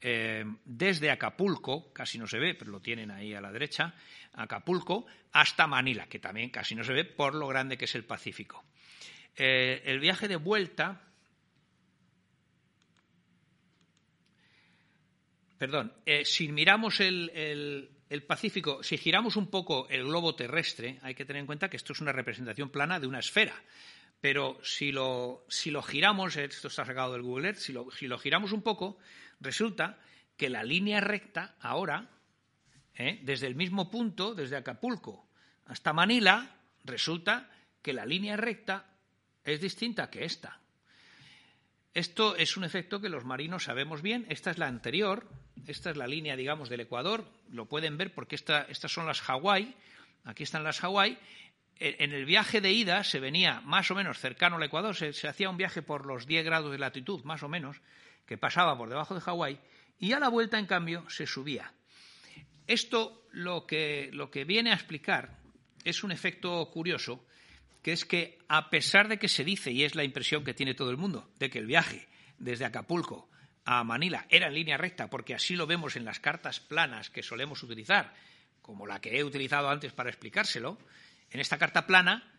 eh, 0.02 0.44
desde 0.66 1.12
Acapulco, 1.12 1.94
casi 1.94 2.18
no 2.18 2.28
se 2.28 2.40
ve, 2.40 2.56
pero 2.56 2.72
lo 2.72 2.82
tienen 2.82 3.10
ahí 3.10 3.34
a 3.34 3.42
la 3.42 3.54
derecha, 3.54 3.94
Acapulco, 4.34 5.06
hasta 5.32 5.66
Manila, 5.66 6.08
que 6.08 6.20
también 6.20 6.50
casi 6.50 6.76
no 6.76 6.84
se 6.84 6.92
ve 6.92 7.06
por 7.06 7.36
lo 7.36 7.48
grande 7.48 7.78
que 7.78 7.86
es 7.86 7.96
el 7.96 8.04
Pacífico. 8.04 8.66
Eh, 9.36 9.82
el 9.86 10.00
viaje 10.00 10.28
de 10.28 10.36
vuelta, 10.36 11.02
perdón, 15.58 15.94
eh, 16.06 16.26
si 16.26 16.50
miramos 16.50 17.00
el, 17.00 17.90
Pacífico, 18.28 18.84
si 18.84 18.98
giramos 19.00 19.38
un 19.38 19.50
poco 19.50 19.88
el 19.90 20.04
globo 20.04 20.36
terrestre, 20.36 21.00
hay 21.02 21.16
que 21.16 21.26
tener 21.26 21.40
en 21.40 21.48
cuenta 21.48 21.68
que 21.68 21.78
esto 21.78 21.94
es 21.94 22.02
una 22.02 22.12
representación 22.12 22.70
plana 22.70 23.00
de 23.00 23.08
una 23.08 23.20
esfera. 23.20 23.56
Pero 24.22 24.60
si 24.64 24.92
lo, 24.92 25.46
si 25.50 25.72
lo 25.72 25.82
giramos, 25.82 26.38
esto 26.38 26.68
está 26.68 26.86
sacado 26.86 27.14
del 27.14 27.24
Google 27.24 27.48
Earth, 27.48 27.58
si 27.58 27.74
lo, 27.74 27.90
si 27.90 28.08
lo 28.08 28.20
giramos 28.20 28.52
un 28.52 28.62
poco, 28.62 29.00
Resulta 29.44 30.00
que 30.38 30.50
la 30.50 30.64
línea 30.64 31.02
recta 31.02 31.56
ahora, 31.60 32.10
¿eh? 32.96 33.20
desde 33.24 33.48
el 33.48 33.56
mismo 33.56 33.92
punto, 33.92 34.34
desde 34.34 34.56
Acapulco 34.56 35.28
hasta 35.66 35.92
Manila, 35.92 36.56
resulta 36.86 37.50
que 37.82 37.92
la 37.92 38.06
línea 38.06 38.38
recta 38.38 38.93
es 39.44 39.62
distinta 39.62 40.10
que 40.10 40.26
esta. 40.26 40.60
Esto 41.94 42.36
es 42.36 42.58
un 42.58 42.64
efecto 42.64 43.00
que 43.00 43.10
los 43.10 43.24
marinos 43.24 43.66
sabemos 43.66 44.02
bien. 44.02 44.26
Esta 44.30 44.52
es 44.52 44.58
la 44.58 44.68
anterior, 44.68 45.30
esta 45.68 45.92
es 45.92 45.98
la 45.98 46.08
línea, 46.08 46.36
digamos, 46.36 46.70
del 46.70 46.80
Ecuador. 46.80 47.24
Lo 47.50 47.68
pueden 47.68 47.98
ver 47.98 48.14
porque 48.14 48.36
estas 48.36 48.92
son 48.92 49.06
las 49.06 49.22
Hawái. 49.22 49.76
Aquí 50.24 50.44
están 50.44 50.64
las 50.64 50.80
Hawái. 50.80 51.20
En 51.78 52.14
el 52.14 52.26
viaje 52.26 52.62
de 52.62 52.72
ida 52.72 53.04
se 53.04 53.20
venía 53.20 53.62
más 53.62 53.92
o 53.92 53.96
menos 53.96 54.18
cercano 54.20 54.56
al 54.56 54.64
Ecuador, 54.64 54.96
se, 54.96 55.12
se 55.12 55.28
hacía 55.28 55.50
un 55.50 55.58
viaje 55.58 55.82
por 55.82 56.06
los 56.06 56.26
10 56.28 56.46
grados 56.46 56.72
de 56.72 56.78
latitud, 56.78 57.24
más 57.24 57.44
o 57.44 57.50
menos, 57.50 57.82
que 58.26 58.38
pasaba 58.38 58.78
por 58.78 58.90
debajo 58.90 59.16
de 59.16 59.22
Hawái, 59.22 59.60
y 60.00 60.14
a 60.14 60.20
la 60.20 60.30
vuelta, 60.30 60.60
en 60.60 60.66
cambio, 60.66 61.10
se 61.10 61.26
subía. 61.26 61.74
Esto 62.68 63.26
lo 63.32 63.66
que, 63.66 64.10
lo 64.14 64.32
que 64.32 64.46
viene 64.46 64.72
a 64.72 64.76
explicar 64.76 65.40
es 65.84 66.04
un 66.04 66.12
efecto 66.12 66.70
curioso, 66.72 67.26
que 67.84 67.92
es 67.92 68.06
que 68.06 68.40
a 68.48 68.70
pesar 68.70 69.10
de 69.10 69.20
que 69.20 69.28
se 69.28 69.44
dice, 69.44 69.72
y 69.72 69.84
es 69.84 69.94
la 69.94 70.06
impresión 70.06 70.44
que 70.44 70.54
tiene 70.54 70.74
todo 70.74 70.90
el 70.90 70.98
mundo, 70.98 71.30
de 71.38 71.50
que 71.50 71.60
el 71.60 71.68
viaje 71.68 72.08
desde 72.40 72.66
Acapulco 72.66 73.30
a 73.66 73.84
Manila 73.84 74.26
era 74.30 74.48
en 74.48 74.54
línea 74.54 74.78
recta, 74.78 75.10
porque 75.10 75.36
así 75.36 75.56
lo 75.56 75.68
vemos 75.68 75.98
en 75.98 76.06
las 76.06 76.22
cartas 76.22 76.62
planas 76.62 77.10
que 77.10 77.22
solemos 77.22 77.62
utilizar, 77.62 78.14
como 78.62 78.88
la 78.88 79.02
que 79.02 79.18
he 79.18 79.24
utilizado 79.24 79.70
antes 79.70 79.92
para 79.92 80.10
explicárselo, 80.10 80.80
en 81.30 81.42
esta 81.42 81.58
carta 81.58 81.86
plana, 81.86 82.32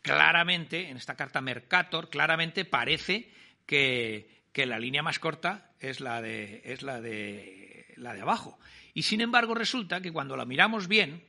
claramente, 0.00 0.88
en 0.88 0.96
esta 0.96 1.16
carta 1.16 1.42
Mercator, 1.42 2.08
claramente 2.08 2.64
parece 2.64 3.30
que, 3.66 4.36
la 4.54 4.78
línea 4.80 5.04
más 5.04 5.20
corta 5.20 5.70
es 5.78 6.00
la 6.00 6.20
de, 6.20 6.62
es 6.64 6.82
la 6.82 7.00
de, 7.00 7.94
la 7.96 8.14
de 8.14 8.22
abajo. 8.22 8.58
Y 8.92 9.02
sin 9.02 9.20
embargo 9.20 9.54
resulta 9.54 10.00
que 10.00 10.10
cuando 10.10 10.36
la 10.36 10.46
miramos 10.46 10.88
bien, 10.88 11.22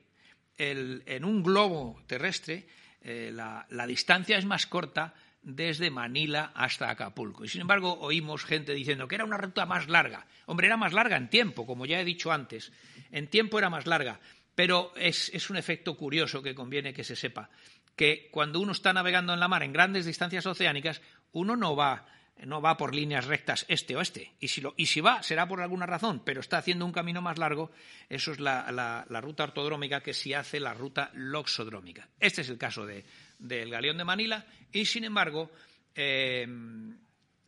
en 0.57 1.24
un 1.24 1.43
globo 1.43 2.01
terrestre, 2.07 2.66
eh, 3.02 3.32
la, 3.34 3.88
distancia 3.88 4.38
es 4.38 4.45
más 4.45 4.68
corta 4.68 5.14
desde 5.41 5.89
Manila 5.89 6.52
hasta 6.54 6.89
Acapulco. 6.89 7.45
Y 7.45 7.50
sin 7.50 7.62
embargo 7.62 7.97
oímos 8.00 8.43
gente 8.43 8.74
diciendo 8.74 9.08
que 9.08 9.16
era 9.16 9.26
una 9.26 9.38
ruta 9.38 9.66
más 9.66 9.88
larga. 9.88 10.26
Hombre, 10.45 10.68
era 10.68 10.78
más 10.78 10.93
larga 10.93 11.18
en 11.18 11.30
tiempo, 11.30 11.66
como 11.66 11.86
ya 11.86 12.00
he 12.00 12.06
dicho 12.06 12.32
antes. 12.32 12.72
En 13.12 13.28
tiempo 13.28 13.58
era 13.58 13.70
más 13.70 13.88
larga. 13.88 14.20
Pero 14.56 14.93
es, 14.97 15.32
es 15.34 15.50
un 15.50 15.58
efecto 15.58 15.95
curioso 15.95 16.43
que 16.43 16.54
conviene 16.54 16.93
que 16.93 17.06
se 17.06 17.16
sepa, 17.16 17.50
que 17.95 18.28
cuando 18.32 18.60
uno 18.60 18.74
está 18.74 18.91
navegando 18.91 19.34
en 19.34 19.39
la 19.39 19.47
mar 19.47 19.64
en 19.64 19.72
grandes 19.72 20.06
distancias 20.06 20.45
oceánicas, 20.45 21.02
uno 21.32 21.56
no 21.56 21.76
va 21.76 22.06
no 22.46 22.62
va 22.62 22.78
por 22.78 22.96
líneas 22.96 23.26
rectas 23.26 23.66
este-oeste. 23.68 24.34
Y 24.40 24.48
si, 24.48 24.64
y 24.78 24.86
si 24.86 25.02
va, 25.02 25.22
será 25.24 25.48
por 25.48 25.62
alguna 25.62 25.86
razón, 25.86 26.22
pero 26.24 26.42
está 26.42 26.58
haciendo 26.58 26.86
un 26.86 26.92
camino 26.92 27.22
más 27.22 27.38
largo, 27.38 27.72
eso 28.08 28.32
es 28.32 28.40
la, 28.40 29.06
ruta 29.22 29.44
ortodrómica 29.44 30.02
que 30.02 30.14
si 30.14 30.34
hace 30.34 30.60
la 30.60 30.74
ruta 30.74 31.12
loxodrómica. 31.14 32.08
Este 32.20 32.42
es 32.42 32.50
el 32.50 32.58
caso 32.58 32.86
del 32.86 33.70
galeón 33.70 33.98
de 33.98 34.06
Manila 34.06 34.46
y, 34.72 34.86
sin 34.86 35.04
embargo, 35.04 35.52
eh, 35.96 36.48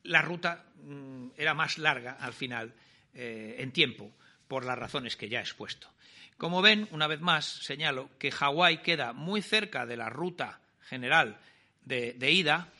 la 0.03 0.21
ruta 0.21 0.65
mm, 0.83 1.29
era 1.37 1.53
más 1.53 1.77
larga 1.77 2.17
al 2.19 2.33
final 2.33 2.73
eh, 3.13 3.55
en 3.59 3.71
tiempo, 3.71 4.11
por 4.47 4.65
las 4.65 4.77
razones 4.77 5.15
que 5.15 5.29
ya 5.29 5.39
he 5.39 5.43
expuesto. 5.43 5.89
Como 6.37 6.61
ven, 6.61 6.87
una 6.91 7.07
vez 7.07 7.21
más, 7.21 7.45
señalo 7.45 8.09
que 8.17 8.31
Hawái 8.31 8.79
queda 8.79 9.13
muy 9.13 9.41
cerca 9.41 9.85
de 9.85 9.95
la 9.95 10.09
ruta 10.09 10.59
general 10.81 11.39
de 11.85 12.31
ida, 12.31 12.71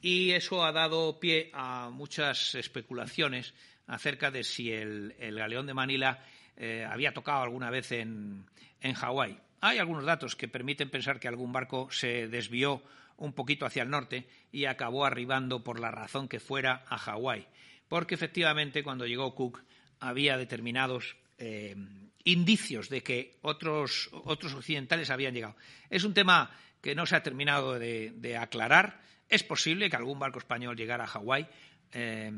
y 0.00 0.30
eso 0.30 0.64
ha 0.64 0.72
dado 0.72 1.18
pie 1.18 1.50
a 1.52 1.90
muchas 1.90 2.54
especulaciones 2.54 3.54
acerca 3.86 4.30
de 4.30 4.44
si 4.44 4.70
el, 4.70 5.14
galeón 5.18 5.66
de 5.66 5.74
Manila 5.74 6.24
eh, 6.56 6.86
había 6.88 7.12
tocado 7.12 7.42
alguna 7.42 7.70
vez 7.70 7.92
en, 7.92 8.44
en 8.80 8.94
Hawái. 8.94 9.38
Hay 9.60 9.78
algunos 9.78 10.04
datos 10.04 10.36
que 10.36 10.46
permiten 10.46 10.90
pensar 10.90 11.18
que 11.18 11.26
algún 11.26 11.52
barco 11.52 11.90
se 11.90 12.28
desvió 12.28 12.82
un 13.16 13.32
poquito 13.32 13.66
hacia 13.66 13.82
el 13.82 13.90
norte 13.90 14.28
y 14.52 14.66
acabó 14.66 15.04
arribando 15.04 15.64
por 15.64 15.80
la 15.80 15.90
razón 15.90 16.28
que 16.28 16.38
fuera 16.38 16.84
a 16.88 16.98
Hawái, 16.98 17.46
porque 17.88 18.14
efectivamente 18.14 18.84
cuando 18.84 19.06
llegó 19.06 19.34
Cook 19.34 19.64
había 19.98 20.36
determinados 20.36 21.16
eh, 21.38 21.74
indicios 22.22 22.88
de 22.88 23.02
que 23.02 23.36
otros, 23.42 24.10
occidentales 24.12 25.10
habían 25.10 25.34
llegado. 25.34 25.56
Es 25.90 26.04
un 26.04 26.14
tema 26.14 26.52
que 26.80 26.94
no 26.94 27.06
se 27.06 27.16
ha 27.16 27.22
terminado 27.24 27.76
de 27.76 28.36
aclarar 28.40 29.00
es 29.28 29.42
posible 29.42 29.90
que 29.90 29.96
algún 29.96 30.18
barco 30.18 30.38
español 30.38 30.76
llegara 30.76 31.04
a 31.04 31.08
Hawái, 31.08 31.46
eh, 31.92 32.32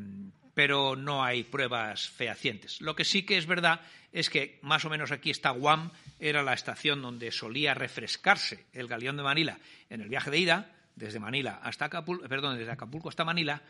pero 0.54 0.96
no 0.96 1.24
hay 1.24 1.44
pruebas 1.44 2.08
fehacientes. 2.08 2.80
Lo 2.80 2.94
que 2.94 3.04
sí 3.04 3.22
que 3.22 3.38
es 3.38 3.46
verdad 3.46 3.80
es 4.12 4.28
que 4.28 4.58
más 4.62 4.84
o 4.84 4.90
menos 4.90 5.12
aquí 5.12 5.30
está 5.30 5.50
Guam, 5.50 5.90
era 6.18 6.42
la 6.42 6.52
estación 6.52 7.00
donde 7.00 7.30
solía 7.30 7.74
refrescarse 7.74 8.66
el 8.72 8.88
galeón 8.88 9.16
de 9.16 9.22
Manila 9.22 9.58
en 9.88 10.00
el 10.00 10.08
viaje 10.08 10.30
de 10.30 10.38
ida, 10.38 10.72
desde 10.96 11.20
Manila 11.20 11.60
hasta 11.62 11.86
Acapulco, 11.86 12.28
perdón, 12.28 12.58
desde 12.58 12.72
Acapulco 12.72 13.08
hasta 13.08 13.24
Manila, 13.24 13.62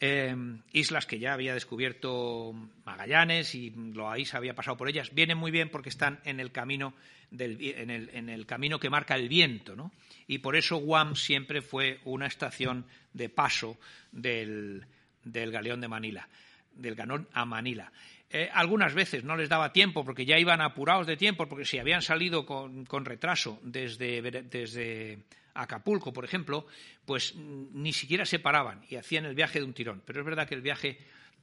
eh, 0.00 0.36
islas 0.72 1.06
que 1.06 1.18
ya 1.18 1.32
había 1.32 1.54
descubierto 1.54 2.52
Magallanes 2.84 3.54
y 3.54 3.70
Loaiza 3.70 4.36
había 4.36 4.54
pasado 4.54 4.76
por 4.76 4.88
ellas, 4.88 5.14
vienen 5.14 5.38
muy 5.38 5.50
bien 5.50 5.70
porque 5.70 5.88
están 5.88 6.20
en 6.24 6.38
el 6.38 6.52
camino, 6.52 6.94
en, 7.30 7.90
el, 7.90 8.46
camino 8.46 8.78
que 8.78 8.90
marca 8.90 9.14
el 9.14 9.28
viento, 9.28 9.74
¿no? 9.74 9.92
Y 10.26 10.38
por 10.38 10.54
eso 10.56 10.76
Guam 10.76 11.16
siempre 11.16 11.62
fue 11.62 12.00
una 12.04 12.26
estación 12.26 12.84
de 13.14 13.30
paso 13.30 13.78
del, 14.12 14.84
galeón 15.24 15.80
de 15.80 15.88
Manila, 15.88 16.28
del 16.74 16.94
ganón 16.94 17.28
a 17.32 17.46
Manila. 17.46 17.90
Eh, 18.28 18.50
algunas 18.52 18.92
veces 18.92 19.24
no 19.24 19.36
les 19.36 19.48
daba 19.48 19.72
tiempo 19.72 20.04
porque 20.04 20.26
ya 20.26 20.38
iban 20.38 20.60
apurados 20.60 21.06
de 21.06 21.16
tiempo, 21.16 21.48
porque 21.48 21.64
si 21.64 21.78
habían 21.78 22.02
salido 22.02 22.44
con, 22.44 23.04
retraso 23.04 23.60
desde, 23.62 24.20
desde 24.20 25.20
Acapulco, 25.56 26.12
por 26.12 26.24
ejemplo, 26.24 26.66
pues 27.04 27.34
ni 27.36 27.92
siquiera 27.92 28.26
se 28.26 28.38
paraban 28.38 28.84
y 28.88 28.96
hacían 28.96 29.24
el 29.24 29.34
viaje 29.34 29.58
de 29.58 29.64
un 29.64 29.72
tirón. 29.72 30.02
Pero 30.04 30.20
es 30.20 30.26
verdad 30.26 30.48
que 30.48 30.54
el 30.54 30.62
viaje 30.62 30.98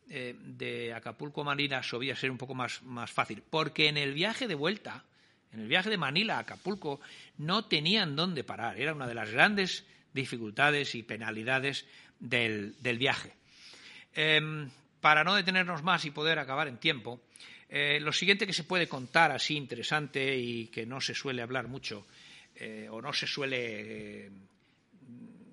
eh, 0.09 0.36
de 0.38 0.93
Acapulco 0.93 1.41
a 1.41 1.45
Manila 1.45 1.82
solía 1.82 2.16
ser 2.16 2.32
un 2.32 2.38
poco 2.38 2.53
más, 2.53 2.82
fácil, 3.07 3.43
porque 3.49 3.88
en 3.88 3.97
el 3.97 4.14
viaje 4.14 4.47
de 4.47 4.55
vuelta, 4.55 5.03
en 5.51 5.61
el 5.61 5.68
viaje 5.68 5.89
de 5.89 5.97
Manila 5.97 6.38
a 6.38 6.39
Acapulco, 6.39 6.99
no 7.38 7.66
tenían 7.66 8.16
dónde 8.16 8.43
parar. 8.43 8.80
Era 8.80 8.93
una 8.93 9.07
de 9.07 9.16
las 9.16 9.32
grandes 9.32 9.86
dificultades 10.14 10.95
y 10.95 11.03
penalidades 11.03 11.86
del, 12.20 12.76
viaje. 12.97 13.34
Em, 14.14 14.70
para 15.01 15.24
no 15.24 15.36
detenernos 15.36 15.84
más 15.84 16.05
y 16.05 16.11
poder 16.11 16.39
acabar 16.39 16.68
en 16.68 16.78
tiempo, 16.78 17.22
eh, 17.70 17.99
lo 17.99 18.14
siguiente 18.14 18.45
que 18.45 18.53
se 18.53 18.64
puede 18.64 18.88
contar 18.88 19.32
así 19.32 19.55
interesante 19.55 20.38
y 20.38 20.68
que 20.68 20.86
no 20.86 21.01
se 21.01 21.16
suele 21.16 21.41
hablar 21.41 21.68
mucho 21.68 22.05
eh, 22.55 22.87
o 22.89 23.01
no 23.01 23.13
se 23.13 23.27
suele 23.27 24.25
eh, 24.25 24.31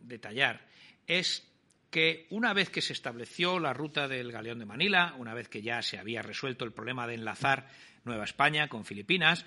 detallar 0.03 0.67
es 1.07 1.47
que 1.91 2.27
una 2.31 2.53
vez 2.53 2.71
que 2.71 2.83
se 2.83 2.93
estableció 2.93 3.59
la 3.59 3.73
ruta 3.73 4.07
del 4.07 4.31
galeón 4.31 4.61
de 4.61 4.67
Manila, 4.67 5.15
una 5.19 5.35
vez 5.35 5.49
que 5.49 5.63
ya 5.63 5.83
se 5.83 5.99
había 5.99 6.23
resuelto 6.23 6.65
el 6.65 6.73
problema 6.73 7.07
de 7.07 7.15
enlazar 7.15 7.69
Nueva 8.05 8.25
España 8.25 8.69
con 8.69 8.85
Filipinas, 8.85 9.45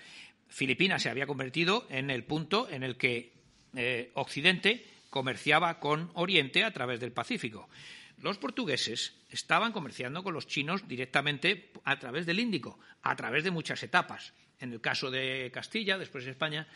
Filipinas 0.49 1.01
se 1.01 1.09
había 1.09 1.25
convertido 1.25 1.87
en 1.89 2.09
el 2.09 2.25
punto 2.25 2.69
en 2.69 2.83
el 2.83 2.97
que 2.97 3.33
eh, 3.75 4.11
Occidente 4.13 4.85
comerciaba 5.09 5.79
con 5.79 6.11
Oriente 6.13 6.63
a 6.63 6.71
través 6.71 6.99
del 6.99 7.11
Pacífico. 7.11 7.69
los 8.17 8.37
portugueses 8.37 9.15
estaban 9.29 9.71
comerciando 9.71 10.23
con 10.23 10.33
los 10.33 10.47
chinos 10.47 10.87
directamente 10.87 11.71
a 11.83 11.97
través 11.97 12.25
del 12.25 12.39
Índico, 12.39 12.79
a 13.01 13.15
través 13.15 13.43
de 13.43 13.51
muchas 13.51 13.81
etapas. 13.83 14.33
En 14.59 14.71
el 14.71 14.81
caso 14.81 15.11
de 15.11 15.51
Castilla, 15.53 15.97
después 15.97 16.25
de 16.25 16.31
España, 16.31 16.67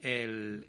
el, 0.00 0.66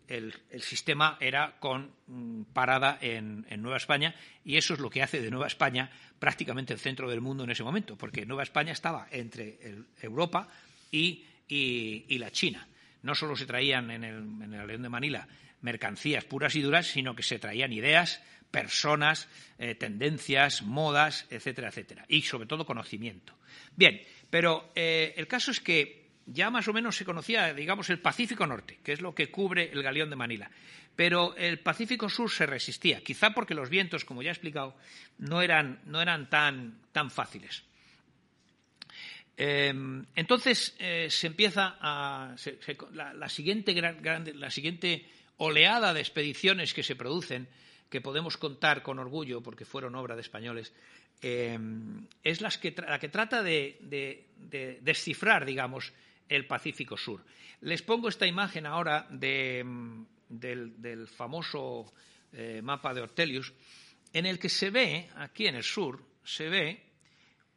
sistema 0.60 1.18
era 1.20 1.60
con 1.60 1.92
mm, 2.08 2.44
parada 2.54 2.98
en, 3.02 3.46
Nueva 3.62 3.78
España 3.78 4.16
y 4.46 4.58
eso 4.58 4.74
es 4.74 4.80
lo 4.80 4.90
que 4.90 5.02
hace 5.02 5.22
de 5.22 5.32
Nueva 5.32 5.48
España 5.48 5.90
prácticamente 6.20 6.74
el 6.74 6.80
centro 6.80 7.10
del 7.10 7.22
mundo 7.22 7.44
en 7.44 7.52
ese 7.52 7.64
momento, 7.64 7.98
porque 7.98 8.26
Nueva 8.26 8.44
España 8.44 8.74
estaba 8.74 9.08
entre 9.12 9.60
Europa 10.02 10.48
y, 10.92 11.26
la 12.18 12.32
China. 12.32 12.68
No 13.04 13.16
solo 13.16 13.36
se 13.36 13.46
traían 13.46 13.92
en 13.92 14.04
el, 14.04 14.16
en 14.16 14.54
el 14.54 14.68
León 14.68 14.82
de 14.82 14.90
Manila 14.90 15.28
mercancías 15.62 16.26
puras 16.26 16.56
y 16.56 16.62
duras, 16.62 16.88
sino 16.88 17.16
que 17.16 17.24
se 17.24 17.40
traían 17.40 17.74
ideas, 17.74 18.22
personas, 18.52 19.28
eh, 19.58 19.76
tendencias, 19.76 20.62
modas, 20.62 21.26
etcétera, 21.30 21.70
etcétera. 21.70 22.06
Y 22.08 22.22
sobre 22.22 22.48
todo 22.48 22.66
conocimiento. 22.66 23.34
Bien, 23.76 24.02
pero 24.30 24.72
eh, 24.76 25.14
el 25.18 25.28
caso 25.28 25.52
es 25.52 25.60
que 25.60 26.07
ya 26.28 26.50
más 26.50 26.68
o 26.68 26.74
menos 26.74 26.96
se 26.96 27.06
conocía, 27.06 27.54
digamos, 27.54 27.90
el 27.90 28.00
Pacífico 28.00 28.46
Norte, 28.46 28.80
que 28.84 28.94
es 28.94 29.02
lo 29.02 29.16
que 29.16 29.32
cubre 29.32 29.72
el 29.72 29.82
galeón 29.82 30.10
de 30.10 30.16
Manila. 30.16 30.50
Pero 30.96 31.36
el 31.36 31.60
Pacífico 31.60 32.10
Sur 32.10 32.30
se 32.30 32.46
resistía, 32.46 33.04
quizá 33.04 33.32
porque 33.32 33.54
los 33.54 33.70
vientos, 33.70 34.04
como 34.04 34.22
ya 34.22 34.30
he 34.30 34.34
explicado, 34.34 34.76
no 35.20 35.42
eran, 35.42 35.80
tan, 36.30 37.12
fáciles. 37.12 37.64
Em, 39.38 40.04
entonces 40.16 40.76
eh, 40.80 41.08
se 41.10 41.28
empieza 41.28 41.78
a. 41.80 42.36
la, 42.94 43.30
siguiente 43.30 43.76
la 44.34 44.50
siguiente 44.50 45.06
oleada 45.38 45.94
de 45.94 46.00
expediciones 46.00 46.74
que 46.74 46.84
se 46.84 46.96
producen, 46.96 47.48
que 47.90 48.02
podemos 48.02 48.38
contar 48.38 48.82
con 48.82 49.00
orgullo 49.00 49.42
porque 49.42 49.66
fueron 49.66 49.96
obra 49.96 50.16
de 50.16 50.22
españoles, 50.22 50.74
eh, 51.22 51.58
es 52.24 52.42
la 52.42 52.50
que 52.52 53.10
trata 53.10 53.42
de, 53.42 54.26
descifrar, 54.82 55.46
digamos, 55.46 55.94
el 56.30 56.46
Pacífico 56.46 56.98
Sur. 56.98 57.24
Les 57.62 57.82
pongo 57.82 58.10
esta 58.10 58.28
imagen 58.28 58.66
ahora 58.66 59.08
del, 59.10 60.06
famoso 61.08 61.94
eh, 62.32 62.62
mapa 62.62 62.94
de 62.94 63.02
Ortelius, 63.02 63.54
en 64.14 64.26
el 64.26 64.40
que 64.40 64.50
se 64.50 64.70
ve, 64.70 65.10
aquí 65.16 65.48
en 65.48 65.56
el 65.56 65.64
sur, 65.64 66.04
se 66.24 66.50
ve 66.50 66.84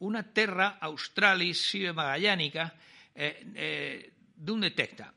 una 0.00 0.32
terra 0.32 0.78
australis 0.80 1.60
sive 1.60 1.92
magallánica 1.92 2.74
eh, 3.14 4.12
de 4.34 4.52
un 4.52 4.60
detecta. 4.60 5.12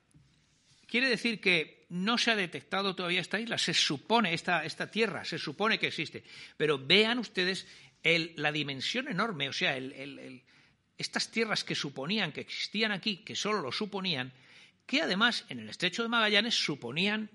Quiere 0.86 1.10
decir 1.10 1.40
que 1.40 1.86
no 1.90 2.18
se 2.18 2.32
ha 2.32 2.36
detectado 2.36 2.96
todavía 2.96 3.22
esta 3.22 3.40
isla, 3.40 3.58
se 3.58 3.74
supone, 3.74 4.34
esta, 4.34 4.66
esta 4.66 4.92
tierra, 4.92 5.24
se 5.26 5.38
supone 5.38 5.80
que 5.80 5.88
existe. 5.88 6.24
Pero 6.58 6.78
vean 6.78 7.20
ustedes 7.20 7.68
la 8.36 8.52
dimensión 8.52 9.08
enorme, 9.08 9.48
o 9.48 9.54
sea, 9.54 9.78
estas 11.04 11.30
tierras 11.30 11.64
que 11.64 11.76
suponían 11.76 12.32
que 12.32 12.42
existían 12.42 12.92
aquí, 12.92 13.18
que 13.18 13.36
solo 13.36 13.62
lo 13.62 13.72
suponían, 13.72 14.34
que 14.86 15.02
además 15.02 15.46
en 15.50 15.60
el 15.60 15.70
estrecho 15.70 16.02
de 16.02 16.10
Magallanes 16.10 16.56
suponían 16.56 17.30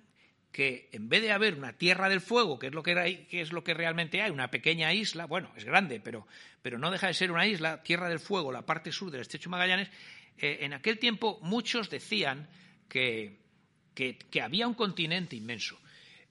que 0.53 0.89
en 0.93 1.09
vez 1.09 1.23
de 1.23 1.31
haber 1.31 1.55
una 1.55 1.75
tierra 1.75 2.09
del 2.09 2.21
fuego, 2.21 2.59
que 2.59 2.69
es 2.69 2.75
lo 2.75 2.83
que, 2.83 3.27
que, 3.31 3.41
es 3.41 3.53
lo 3.53 3.63
que 3.63 3.75
realmente 3.75 4.23
hay, 4.23 4.31
una 4.31 4.51
pequeña 4.51 4.93
isla, 4.93 5.27
bueno, 5.27 5.53
es 5.57 5.65
grande, 5.65 6.01
pero, 6.01 6.27
pero, 6.63 6.79
no 6.79 6.91
deja 6.91 7.07
de 7.07 7.15
ser 7.15 7.31
una 7.31 7.47
isla, 7.47 7.83
tierra 7.83 8.09
del 8.09 8.19
fuego, 8.19 8.51
la 8.51 8.65
parte 8.65 8.91
sur 8.91 9.11
del 9.11 9.21
estrecho 9.21 9.51
de 9.51 9.51
Magallanes, 9.51 9.89
eh, 10.39 10.59
en 10.63 10.73
aquel 10.73 10.99
tiempo 10.99 11.39
muchos 11.43 11.91
decían 11.91 12.49
que, 12.89 13.39
que, 13.95 14.43
había 14.43 14.67
un 14.67 14.75
continente 14.75 15.37
inmenso. 15.37 15.79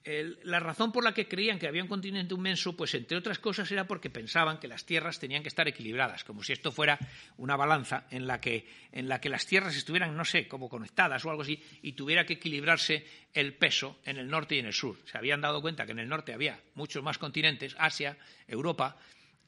La 0.04 0.60
razón 0.60 0.90
por 0.90 1.04
la 1.04 1.12
que 1.12 1.28
creían 1.28 1.58
que 1.58 1.68
había 1.68 1.82
un 1.82 1.88
continente 1.88 2.34
inmenso, 2.34 2.76
pues 2.76 2.94
entre 2.94 3.18
otras 3.18 3.38
cosas 3.38 3.70
era 3.70 3.86
porque 3.86 4.08
pensaban 4.08 4.58
que 4.58 4.68
las 4.68 4.86
tierras 4.86 5.18
tenían 5.18 5.42
que 5.42 5.48
estar 5.48 5.68
equilibradas, 5.68 6.24
como 6.24 6.42
si 6.42 6.52
esto 6.52 6.72
fuera 6.72 6.98
una 7.36 7.56
balanza 7.56 8.06
en 8.10 8.26
la 8.26 8.40
que, 8.40 8.66
en 8.92 9.08
la 9.08 9.20
que 9.20 9.28
las 9.28 9.46
tierras 9.46 9.76
estuvieran, 9.76 10.16
no 10.16 10.24
sé, 10.24 10.48
como 10.48 10.68
conectadas 10.68 11.24
o 11.24 11.30
algo 11.30 11.42
así, 11.42 11.62
y 11.82 11.92
tuviera 11.92 12.24
que 12.24 12.34
equilibrarse 12.34 13.04
el 13.34 13.54
peso 13.54 13.98
en 14.04 14.16
el 14.16 14.28
norte 14.28 14.56
y 14.56 14.60
en 14.60 14.66
el 14.66 14.72
sur. 14.72 14.96
Se 15.04 15.18
habían 15.18 15.40
dado 15.40 15.60
cuenta 15.60 15.84
que 15.84 15.92
en 15.92 15.98
el 15.98 16.08
norte 16.08 16.32
había 16.32 16.58
muchos 16.74 17.02
más 17.02 17.18
continentes, 17.18 17.76
Asia, 17.78 18.16
Europa, 18.46 18.96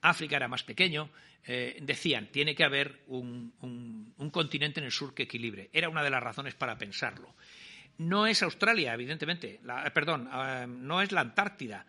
África 0.02 0.36
era 0.36 0.48
más 0.48 0.62
pequeño, 0.62 1.10
eh, 1.46 1.78
decían, 1.80 2.26
tiene 2.30 2.54
que 2.54 2.64
haber 2.64 3.00
un, 3.06 3.54
un, 3.62 4.30
continente 4.30 4.80
en 4.80 4.86
el 4.86 4.92
sur 4.92 5.14
que 5.14 5.22
equilibre. 5.22 5.70
Era 5.72 5.88
una 5.88 6.02
de 6.02 6.10
las 6.10 6.22
razones 6.22 6.54
para 6.54 6.76
pensarlo. 6.76 7.34
No 8.00 8.26
es 8.26 8.42
Australia, 8.42 8.94
evidentemente, 8.94 9.60
eh, 9.62 9.90
perdón, 9.92 10.26
eh, 10.32 10.66
no 10.66 11.02
es 11.02 11.12
la 11.12 11.20
Antártida 11.20 11.84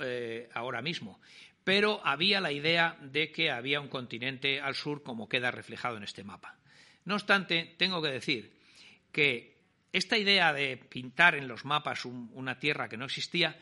eh, 0.00 0.48
ahora 0.54 0.80
mismo, 0.80 1.20
pero 1.64 2.00
había 2.06 2.40
la 2.40 2.52
idea 2.52 2.96
de 3.02 3.32
que 3.32 3.50
había 3.50 3.80
un 3.80 3.88
continente 3.88 4.60
al 4.60 4.76
sur 4.76 5.02
como 5.02 5.28
queda 5.28 5.50
reflejado 5.50 5.96
en 5.96 6.04
este 6.04 6.22
mapa. 6.22 6.56
No 7.04 7.14
obstante, 7.14 7.74
tengo 7.78 8.00
que 8.00 8.10
decir 8.10 8.52
que 9.10 9.58
esta 9.92 10.16
idea 10.16 10.52
de 10.52 10.76
pintar 10.76 11.34
en 11.34 11.48
los 11.48 11.64
mapas 11.64 12.04
una 12.04 12.60
tierra 12.60 12.88
que 12.88 12.96
no 12.96 13.06
existía 13.06 13.58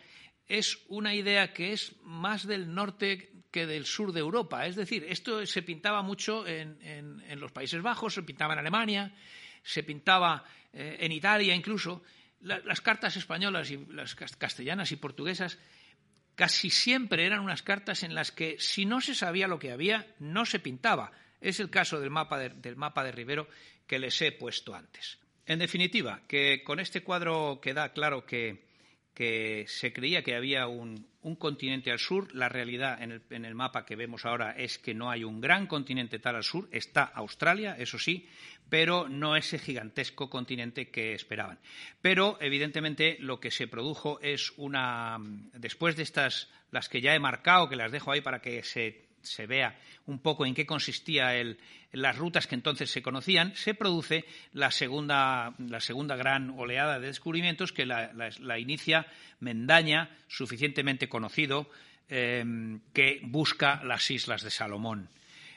es 0.46 0.84
una 0.88 1.14
idea 1.14 1.54
que 1.54 1.72
es 1.72 1.96
más 2.02 2.46
del 2.46 2.74
norte 2.74 3.32
que 3.50 3.66
del 3.66 3.86
sur 3.86 4.12
de 4.12 4.20
Europa. 4.20 4.66
Es 4.66 4.76
decir, 4.76 5.06
esto 5.08 5.46
se 5.46 5.62
pintaba 5.62 6.02
mucho 6.02 6.46
en, 6.46 6.76
en 6.82 7.40
los 7.40 7.50
Países 7.50 7.80
Bajos, 7.80 8.12
se 8.12 8.22
pintaba 8.22 8.52
en 8.52 8.58
Alemania, 8.58 9.14
se 9.62 9.82
pintaba 9.82 10.44
eh, 10.72 10.98
en 11.00 11.12
Italia 11.12 11.54
incluso, 11.54 12.02
las 12.40 12.80
cartas 12.80 13.16
españolas 13.16 13.70
y 13.72 13.84
las 13.90 14.14
castellanas 14.14 14.92
y 14.92 14.96
portuguesas 14.96 15.58
casi 16.36 16.70
siempre 16.70 17.26
eran 17.26 17.40
unas 17.40 17.64
cartas 17.64 18.04
en 18.04 18.14
las 18.14 18.30
que 18.30 18.60
si 18.60 18.84
no 18.84 19.00
se 19.00 19.16
sabía 19.16 19.48
lo 19.48 19.58
que 19.58 19.72
había, 19.72 20.06
no 20.20 20.46
se 20.46 20.60
pintaba. 20.60 21.10
Es 21.40 21.58
el 21.58 21.68
caso 21.68 21.98
del 21.98 22.10
mapa 22.10 22.38
de, 22.38 22.50
del 22.50 22.76
mapa 22.76 23.02
de 23.02 23.10
Rivero 23.10 23.48
que 23.88 23.98
les 23.98 24.22
he 24.22 24.30
puesto 24.30 24.72
antes. 24.72 25.18
En 25.46 25.58
definitiva, 25.58 26.22
que 26.28 26.62
con 26.62 26.78
este 26.78 27.02
cuadro 27.02 27.58
queda 27.60 27.92
claro 27.92 28.24
que 28.24 28.67
que 29.18 29.64
se 29.66 29.92
creía 29.92 30.22
que 30.22 30.36
había 30.36 30.68
un, 30.68 31.08
continente 31.40 31.90
al 31.90 31.98
sur. 31.98 32.32
La 32.36 32.48
realidad 32.48 33.02
en 33.02 33.44
el, 33.44 33.54
mapa 33.56 33.84
que 33.84 33.96
vemos 33.96 34.24
ahora 34.24 34.52
es 34.52 34.78
que 34.78 34.94
no 34.94 35.10
hay 35.10 35.24
un 35.24 35.40
gran 35.40 35.66
continente 35.66 36.20
tal 36.20 36.36
al 36.36 36.44
sur. 36.44 36.68
Está 36.70 37.02
Australia, 37.02 37.74
eso 37.76 37.98
sí, 37.98 38.28
pero 38.68 39.08
no 39.08 39.34
ese 39.34 39.58
gigantesco 39.58 40.30
continente 40.30 40.90
que 40.90 41.14
esperaban. 41.14 41.58
Pero, 42.00 42.38
evidentemente, 42.40 43.16
lo 43.18 43.40
que 43.40 43.50
se 43.50 43.66
produjo 43.66 44.20
es 44.20 44.52
una. 44.56 45.18
Después 45.52 45.96
de 45.96 46.04
estas, 46.04 46.48
las 46.70 46.88
que 46.88 47.00
ya 47.00 47.16
he 47.16 47.18
marcado, 47.18 47.68
que 47.68 47.74
las 47.74 47.90
dejo 47.90 48.12
ahí 48.12 48.20
para 48.20 48.40
que 48.40 48.62
se 48.62 49.07
se 49.28 49.46
vea 49.46 49.78
un 50.06 50.18
poco 50.18 50.46
en 50.46 50.54
qué 50.54 50.66
consistía 50.66 51.32
las 51.92 52.16
rutas 52.16 52.46
que 52.46 52.54
entonces 52.54 52.90
se 52.90 53.02
conocían, 53.02 53.54
se 53.54 53.74
produce 53.74 54.24
la 54.52 54.70
segunda, 54.70 55.54
gran 56.16 56.50
oleada 56.50 56.98
de 56.98 57.08
descubrimientos 57.08 57.72
que 57.72 57.86
la, 57.86 58.58
inicia 58.58 59.06
Mendaña, 59.40 60.10
suficientemente 60.26 61.08
conocido, 61.08 61.70
em, 62.08 62.80
que 62.92 63.20
busca 63.22 63.82
las 63.84 64.10
islas 64.10 64.42
de 64.42 64.50
Salomón. 64.50 65.08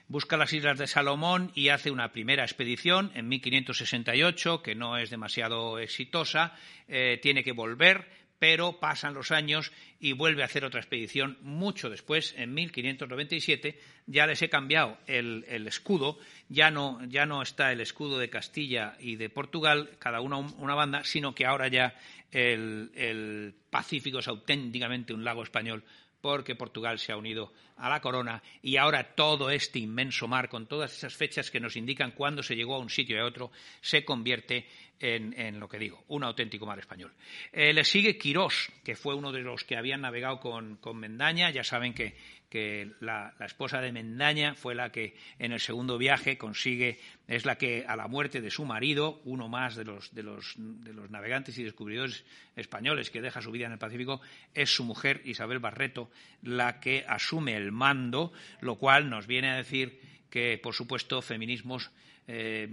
Busca 0.08 0.36
las 0.36 0.52
islas 0.52 0.78
de 0.78 0.88
Salomón 0.88 1.52
y 1.56 1.70
hace 1.70 1.90
una 1.90 2.12
primera 2.12 2.44
expedición 2.44 3.12
en 3.16 3.30
1568, 3.30 4.62
que 4.62 4.76
no 4.76 4.98
es 4.98 5.10
demasiado 5.10 5.80
exitosa, 5.80 6.54
eh, 6.90 7.18
tiene 7.22 7.46
que 7.46 7.54
volver 7.54 8.06
pero 8.42 8.80
pasan 8.80 9.14
los 9.14 9.30
años 9.30 9.72
y 10.00 10.14
vuelve 10.14 10.42
a 10.42 10.46
hacer 10.46 10.66
otra 10.66 10.80
expedición 10.80 11.38
mucho 11.44 11.92
después, 11.92 12.34
en 12.36 12.56
1597. 12.56 13.78
Ya 14.08 14.26
les 14.26 14.42
he 14.42 14.50
cambiado 14.50 14.98
el, 15.06 15.46
escudo, 15.68 16.18
ya 16.50 16.72
no, 16.72 17.06
ya 17.06 17.28
no, 17.28 17.44
está 17.44 17.72
el 17.72 17.82
escudo 17.82 18.18
de 18.18 18.32
Castilla 18.32 18.98
y 19.00 19.16
de 19.16 19.30
Portugal, 19.30 19.92
cada 20.00 20.22
uno 20.22 20.40
una 20.58 20.74
banda, 20.74 21.04
sino 21.04 21.36
que 21.36 21.46
ahora 21.46 21.68
ya 21.68 21.94
el 22.32 23.54
Pacífico 23.70 24.18
es 24.18 24.28
auténticamente 24.28 25.14
un 25.14 25.24
lago 25.24 25.44
español 25.44 25.84
porque 26.22 26.56
Portugal 26.56 27.00
se 27.00 27.12
ha 27.12 27.18
unido 27.18 27.52
a 27.78 27.90
la 27.90 28.00
corona 28.00 28.42
y 28.62 28.78
ahora 28.78 29.16
todo 29.16 29.50
este 29.50 29.80
inmenso 29.80 30.28
mar, 30.28 30.50
con 30.50 30.68
todas 30.68 30.96
esas 30.96 31.16
fechas 31.16 31.50
que 31.50 31.60
nos 31.60 31.76
indican 31.76 32.12
cuándo 32.12 32.44
se 32.44 32.56
llegó 32.56 32.76
a 32.76 32.80
un 32.80 32.90
sitio 32.90 33.18
y 33.18 33.20
a 33.20 33.26
otro, 33.26 33.52
se 33.82 34.06
convierte 34.06 34.68
en, 35.00 35.60
lo 35.60 35.68
que 35.68 35.80
digo, 35.80 36.04
un 36.10 36.24
auténtico 36.24 36.66
mar 36.66 36.78
español. 36.78 37.12
Eh, 37.52 37.74
le 37.74 37.84
sigue 37.84 38.18
Quirós, 38.18 38.72
que 38.84 38.96
fue 38.96 39.16
uno 39.16 39.32
de 39.32 39.42
los 39.42 39.64
que 39.64 39.76
habían 39.76 40.02
navegado 40.02 40.40
con, 40.40 40.78
con 40.78 40.98
Mendaña. 40.98 41.50
Ya 41.50 41.64
saben 41.64 41.94
que 41.94 42.16
que 42.52 42.92
la, 43.00 43.34
esposa 43.40 43.80
de 43.80 43.94
Mendaña 43.94 44.56
fue 44.56 44.76
la 44.76 44.92
que 44.92 45.16
en 45.40 45.54
el 45.54 45.62
segundo 45.62 45.98
viaje 45.98 46.38
consigue, 46.38 47.00
es 47.26 47.46
la 47.46 47.58
que 47.58 47.86
a 47.88 47.96
la 47.96 48.10
muerte 48.10 48.42
de 48.42 48.52
su 48.52 48.66
marido, 48.66 49.22
uno 49.24 49.48
más 49.48 49.78
de 49.78 49.86
los, 49.86 50.14
de 50.14 50.22
los, 50.22 50.56
de 50.58 50.92
los 50.92 51.10
navegantes 51.10 51.58
y 51.58 51.64
descubridores 51.64 52.26
españoles 52.58 53.10
que 53.10 53.22
deja 53.22 53.42
su 53.42 53.52
vida 53.52 53.68
en 53.68 53.72
el 53.72 53.78
Pacífico, 53.78 54.20
es 54.54 54.70
su 54.70 54.84
mujer 54.84 55.22
Isabel 55.24 55.60
Barreto 55.60 56.12
la 56.42 56.82
que 56.82 57.06
asume 57.08 57.56
el 57.56 57.72
mando, 57.72 58.34
lo 58.60 58.76
cual 58.76 59.10
nos 59.10 59.28
viene 59.28 59.50
a 59.50 59.56
decir 59.56 60.02
que, 60.30 60.60
por 60.62 60.76
supuesto, 60.76 61.22
feminismos 61.22 61.90
eh, 62.28 62.68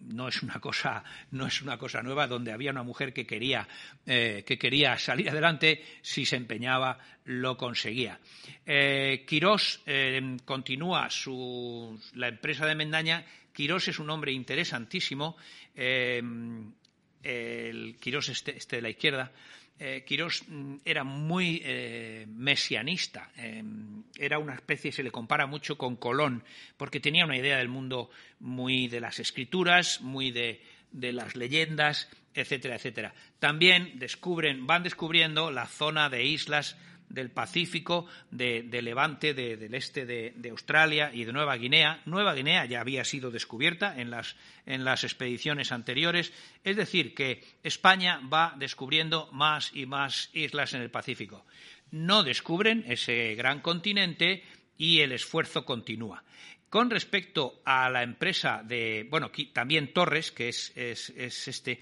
no 0.00 0.28
es 0.28 0.42
una 0.42 0.60
cosa, 0.60 1.02
no 1.30 1.46
es 1.46 1.62
una 1.62 1.78
cosa 1.78 2.02
nueva, 2.02 2.26
donde 2.26 2.52
había 2.52 2.70
una 2.70 2.82
mujer 2.82 3.12
que 3.12 3.26
quería, 3.26 3.68
eh, 4.06 4.44
que 4.46 4.58
quería 4.58 4.98
salir 4.98 5.30
adelante, 5.30 5.82
si 6.02 6.26
se 6.26 6.36
empeñaba, 6.36 6.98
lo 7.24 7.56
conseguía. 7.56 8.20
Eh, 8.66 9.24
Quirós 9.26 9.80
eh, 9.86 10.36
continúa 10.44 11.08
su, 11.10 11.98
la 12.14 12.28
empresa 12.28 12.66
de 12.66 12.74
Mendaña. 12.74 13.24
Quirós 13.52 13.88
es 13.88 13.98
un 13.98 14.10
hombre 14.10 14.32
interesantísimo. 14.32 15.36
el 15.74 16.74
Quirós 18.00 18.28
este, 18.28 18.56
este 18.56 18.76
de 18.76 18.82
la 18.82 18.90
izquierda 18.90 19.32
eh, 19.78 20.04
Quirós 20.06 20.44
mm, 20.46 20.76
era 20.84 21.04
muy 21.04 21.60
eh, 21.64 22.26
mesianista, 22.28 23.30
em, 23.36 24.02
era 24.18 24.38
una 24.38 24.54
especie, 24.54 24.92
se 24.92 25.02
le 25.02 25.10
compara 25.10 25.46
mucho 25.46 25.76
con 25.76 25.96
Colón, 25.96 26.44
porque 26.76 27.00
tenía 27.00 27.24
una 27.24 27.36
idea 27.36 27.58
del 27.58 27.68
mundo 27.68 28.10
muy 28.40 28.88
de 28.88 29.00
las 29.00 29.18
escrituras, 29.18 30.00
muy 30.00 30.30
de, 30.30 30.62
de 30.92 31.12
las 31.12 31.34
leyendas, 31.36 32.08
etcétera, 32.34 32.76
etcétera. 32.76 33.14
También 33.38 33.98
descubren, 33.98 34.66
van 34.66 34.82
descubriendo 34.82 35.50
la 35.50 35.66
zona 35.66 36.08
de 36.08 36.24
islas 36.24 36.76
del 37.08 37.30
Pacífico, 37.30 38.06
de, 38.30 38.62
Levante, 38.82 39.34
del 39.34 39.74
este 39.74 40.06
de, 40.06 40.50
Australia 40.50 41.10
y 41.12 41.24
de 41.24 41.32
Nueva 41.32 41.56
Guinea. 41.56 42.00
Nueva 42.06 42.34
Guinea 42.34 42.64
ya 42.64 42.80
había 42.80 43.04
sido 43.04 43.30
descubierta 43.30 44.00
en 44.00 44.10
las, 44.10 44.36
en 44.66 44.84
las 44.84 45.04
expediciones 45.04 45.72
anteriores. 45.72 46.32
Es 46.64 46.76
decir, 46.76 47.14
que 47.14 47.42
España 47.62 48.20
va 48.32 48.54
descubriendo 48.58 49.28
más 49.32 49.70
y 49.74 49.86
más 49.86 50.30
islas 50.32 50.74
en 50.74 50.82
el 50.82 50.90
Pacífico. 50.90 51.44
No 51.90 52.22
descubren 52.22 52.84
ese 52.88 53.34
gran 53.34 53.60
continente 53.60 54.42
y 54.76 55.00
el 55.00 55.12
esfuerzo 55.12 55.64
continúa. 55.64 56.24
Con 56.68 56.90
respecto 56.90 57.62
a 57.64 57.88
la 57.88 58.02
empresa 58.02 58.62
de, 58.64 59.06
bueno, 59.08 59.30
también 59.52 59.92
Torres, 59.92 60.32
que 60.32 60.48
es, 60.48 60.72
es, 60.74 61.08
este, 61.46 61.78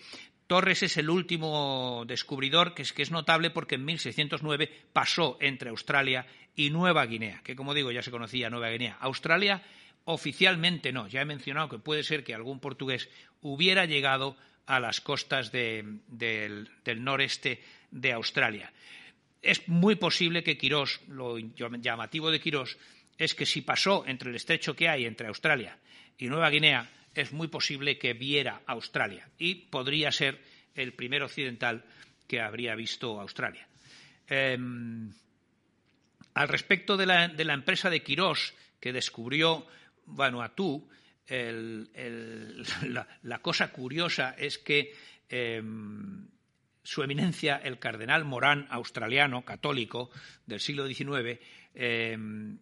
Torres 0.47 0.82
es 0.82 0.97
el 0.97 1.09
último 1.09 2.05
descubridor 2.07 2.74
que 2.74 2.82
es, 2.82 3.11
notable 3.11 3.51
porque 3.51 3.76
en 3.76 3.84
1609 3.84 4.70
pasó 4.93 5.38
entre 5.40 5.70
Australia 5.70 6.26
y 6.55 6.70
Nueva 6.70 7.07
Guinea, 7.07 7.40
que 7.43 7.57
como 7.57 7.74
digo 7.74 7.90
ya 7.90 8.03
se 8.03 8.11
conocía 8.11 8.51
Nueva 8.51 8.70
Guinea. 8.70 8.99
Australia 9.01 9.62
oficialmente 10.05 10.93
no. 10.93 11.09
Ya 11.09 11.22
he 11.22 11.24
mencionado 11.24 11.68
que 11.68 11.78
puede 11.78 12.03
ser 12.03 12.24
que 12.24 12.34
algún 12.34 12.61
portugués 12.61 13.09
hubiera 13.40 13.86
llegado 13.86 14.36
a 14.66 14.80
las 14.80 15.01
costas 15.01 15.53
del, 15.53 16.01
noreste 16.97 17.62
de 17.90 18.12
Australia. 18.12 18.72
Es 19.40 19.68
muy 19.68 19.97
posible 19.97 20.43
que 20.43 20.57
Quirós, 20.57 21.01
lo 21.09 21.38
llamativo 21.38 22.30
de 22.30 22.40
Quirós, 22.40 22.78
es 23.18 23.34
que 23.34 23.47
si 23.47 23.62
pasó 23.62 24.05
entre 24.07 24.30
el 24.30 24.36
estrecho 24.36 24.74
que 24.74 24.88
hay 24.88 25.05
entre 25.05 25.28
Australia 25.28 25.78
y 26.16 26.26
Nueva 26.26 26.51
Guinea, 26.51 26.88
es 27.15 27.33
muy 27.33 27.49
posible 27.49 27.99
que 27.99 28.15
viera 28.15 28.63
Australia 28.67 29.29
y 29.39 29.55
podría 29.55 30.13
ser 30.13 30.41
el 30.75 30.93
primer 30.95 31.23
occidental 31.23 31.85
que 32.27 32.41
habría 32.41 32.75
visto 32.75 33.21
Australia. 33.21 33.69
Em, 34.27 35.13
al 36.35 36.49
respecto 36.49 36.97
de 36.97 37.07
la, 37.07 37.25
empresa 37.25 37.91
de 37.91 38.03
Quirós 38.03 38.55
que 38.81 38.93
descubrió 38.93 39.67
Vanuatu, 40.07 40.89
la, 43.23 43.39
cosa 43.41 43.73
curiosa 43.73 44.35
es 44.37 44.59
que 44.59 44.95
em, 45.29 46.29
su 46.83 47.03
eminencia, 47.03 47.57
el 47.57 47.79
cardenal 47.79 48.25
Morán, 48.25 48.67
australiano, 48.71 49.45
católico, 49.45 50.11
del 50.47 50.61
siglo 50.61 50.87
XIX, 50.87 51.39
em, 51.75 52.59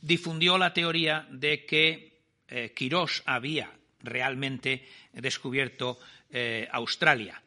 difundió 0.00 0.58
la 0.58 0.72
teoría 0.74 1.26
de 1.30 1.64
que 1.64 2.11
eh, 2.52 2.72
Quirós 2.76 3.22
había 3.24 3.72
realmente 4.02 4.86
descubierto 5.12 5.98
eh, 6.30 6.68
Australia. 6.70 7.40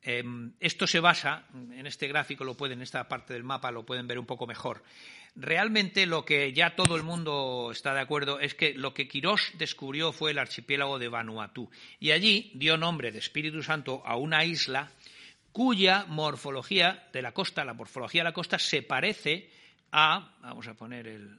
Em, 0.00 0.52
esto 0.60 0.86
se 0.86 1.00
basa, 1.00 1.48
en 1.54 1.86
este 1.86 2.06
gráfico 2.06 2.44
lo 2.44 2.56
pueden, 2.56 2.78
en 2.78 2.82
esta 2.82 3.08
parte 3.08 3.32
del 3.32 3.42
mapa 3.42 3.72
lo 3.72 3.84
pueden 3.84 4.06
ver 4.06 4.18
un 4.18 4.26
poco 4.26 4.46
mejor. 4.46 4.84
Realmente 5.34 6.06
lo 6.06 6.24
que 6.24 6.52
ya 6.52 6.76
todo 6.76 6.94
el 6.94 7.02
mundo 7.02 7.70
está 7.72 7.94
de 7.94 8.00
acuerdo 8.00 8.38
es 8.38 8.54
que 8.54 8.74
lo 8.74 8.94
que 8.94 9.08
Quirós 9.08 9.52
descubrió 9.58 10.12
fue 10.12 10.30
el 10.30 10.38
archipiélago 10.38 11.00
de 11.00 11.08
Vanuatu 11.08 11.70
y 11.98 12.12
allí 12.12 12.52
dio 12.54 12.76
nombre 12.76 13.10
de 13.10 13.18
Espíritu 13.18 13.62
Santo 13.62 14.02
a 14.04 14.16
una 14.16 14.44
isla 14.44 14.92
cuya 15.50 16.04
morfología 16.06 17.08
de 17.12 17.22
la 17.22 17.32
costa, 17.32 17.64
la 17.64 17.74
morfología 17.74 18.20
de 18.20 18.30
la 18.30 18.32
costa 18.32 18.58
se 18.58 18.82
parece 18.82 19.50
a, 19.90 20.36
vamos 20.40 20.68
a 20.68 20.74
poner 20.74 21.08
el, 21.08 21.38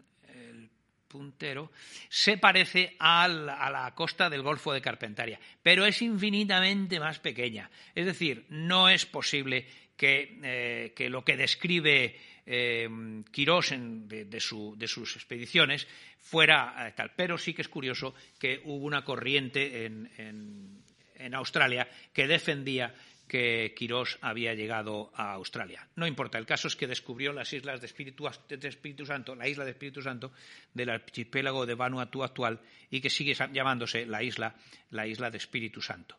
puntero, 1.16 1.72
se 2.10 2.38
parece 2.38 2.96
a 3.00 3.28
la, 3.28 3.94
costa 3.96 4.30
del 4.30 4.42
Golfo 4.42 4.74
de 4.74 4.82
Carpentaria, 4.82 5.40
pero 5.64 5.86
es 5.86 6.02
infinitamente 6.02 7.00
más 7.00 7.20
pequeña. 7.20 7.70
Es 7.94 8.06
decir, 8.06 8.46
no 8.50 8.90
es 8.90 9.06
posible 9.06 9.66
que, 9.96 10.40
eh, 10.44 11.10
lo 11.10 11.24
que 11.24 11.38
describe 11.38 12.20
eh, 12.46 12.90
Quirós 13.32 13.74
de, 13.74 14.40
sus 14.40 15.16
expediciones 15.16 15.88
fuera 16.20 16.76
eh, 16.86 16.94
tal. 16.96 17.14
Pero 17.16 17.38
sí 17.38 17.54
que 17.54 17.62
es 17.62 17.70
curioso 17.70 18.14
que 18.38 18.62
hubo 18.66 18.86
una 18.86 19.06
corriente 19.06 19.86
en 19.86 21.34
Australia 21.34 21.88
que 22.12 22.28
defendía 22.28 22.94
que 23.28 23.74
Quirós 23.76 24.18
había 24.22 24.54
llegado 24.54 25.12
a 25.16 25.34
Australia. 25.34 25.88
No 25.96 26.06
importa, 26.06 26.38
el 26.38 26.46
caso 26.46 26.68
es 26.68 26.76
que 26.76 26.88
descubrió 26.88 27.34
las 27.34 27.52
islas 27.54 27.82
de 27.82 27.88
Espíritu, 27.88 29.06
Santo, 29.06 29.36
la 29.36 29.48
isla 29.48 29.66
de 29.66 29.72
Espíritu 29.72 30.02
Santo 30.02 30.32
del 30.74 30.90
archipiélago 30.90 31.66
de 31.66 31.76
Vanuatu 31.76 32.24
actual 32.24 32.60
y 32.92 33.02
que 33.02 33.10
sigue 33.10 33.36
llamándose 33.52 34.06
la 34.06 34.22
isla, 34.22 34.56
la 34.92 35.08
isla 35.08 35.32
de 35.32 35.38
Espíritu 35.38 35.82
Santo. 35.82 36.18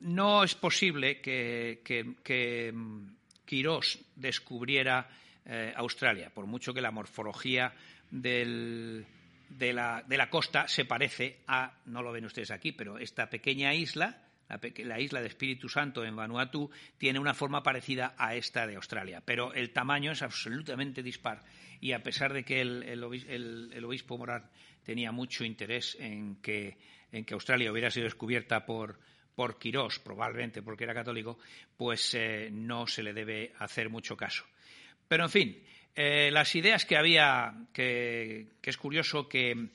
No 0.00 0.44
es 0.44 0.54
posible 0.54 1.20
que, 1.20 2.72
mm, 2.74 3.06
Quirós 3.46 3.98
descubriera 4.16 5.08
eh, 5.46 5.72
Australia, 5.76 6.30
por 6.34 6.46
mucho 6.46 6.74
que 6.74 6.80
la 6.80 6.90
morfología 6.90 7.72
de, 8.10 9.04
la, 9.48 10.02
de 10.06 10.16
la 10.16 10.28
costa 10.28 10.66
se 10.68 10.84
parece 10.84 11.38
a, 11.46 11.72
no 11.86 12.02
lo 12.02 12.12
ven 12.12 12.26
ustedes 12.26 12.50
aquí, 12.50 12.72
pero 12.72 12.98
esta 12.98 13.30
pequeña 13.30 13.72
isla, 13.72 14.25
la, 14.48 15.00
isla 15.00 15.20
de 15.20 15.26
Espíritu 15.26 15.68
Santo 15.68 16.04
en 16.04 16.16
Vanuatu 16.16 16.70
tiene 16.98 17.18
una 17.18 17.34
forma 17.34 17.62
parecida 17.62 18.14
a 18.16 18.34
esta 18.34 18.66
de 18.66 18.76
Australia, 18.76 19.22
pero 19.24 19.52
el 19.52 19.70
tamaño 19.70 20.12
es 20.12 20.22
absolutamente 20.22 21.02
dispar 21.02 21.42
y 21.80 21.92
a 21.92 22.02
pesar 22.02 22.32
de 22.32 22.44
que 22.44 22.60
el, 22.60 23.84
obispo 23.84 24.16
Morán 24.16 24.48
tenía 24.84 25.12
mucho 25.12 25.44
interés 25.44 25.96
en 26.00 26.36
que, 26.36 26.76
Australia 27.30 27.72
hubiera 27.72 27.90
sido 27.90 28.04
descubierta 28.04 28.64
por, 28.64 28.98
Quirós, 29.58 29.98
probablemente 29.98 30.62
porque 30.62 30.84
era 30.84 30.94
católico, 30.94 31.38
pues 31.76 32.14
eh, 32.14 32.48
no 32.50 32.86
se 32.86 33.02
le 33.02 33.12
debe 33.12 33.52
hacer 33.58 33.90
mucho 33.90 34.16
caso. 34.16 34.44
Pero, 35.08 35.24
en 35.24 35.30
fin, 35.30 35.62
eh, 35.94 36.30
las 36.32 36.54
ideas 36.54 36.86
que 36.86 36.96
había, 36.96 37.52
que 37.74 38.48
es 38.62 38.76
curioso 38.78 39.28
que 39.28 39.68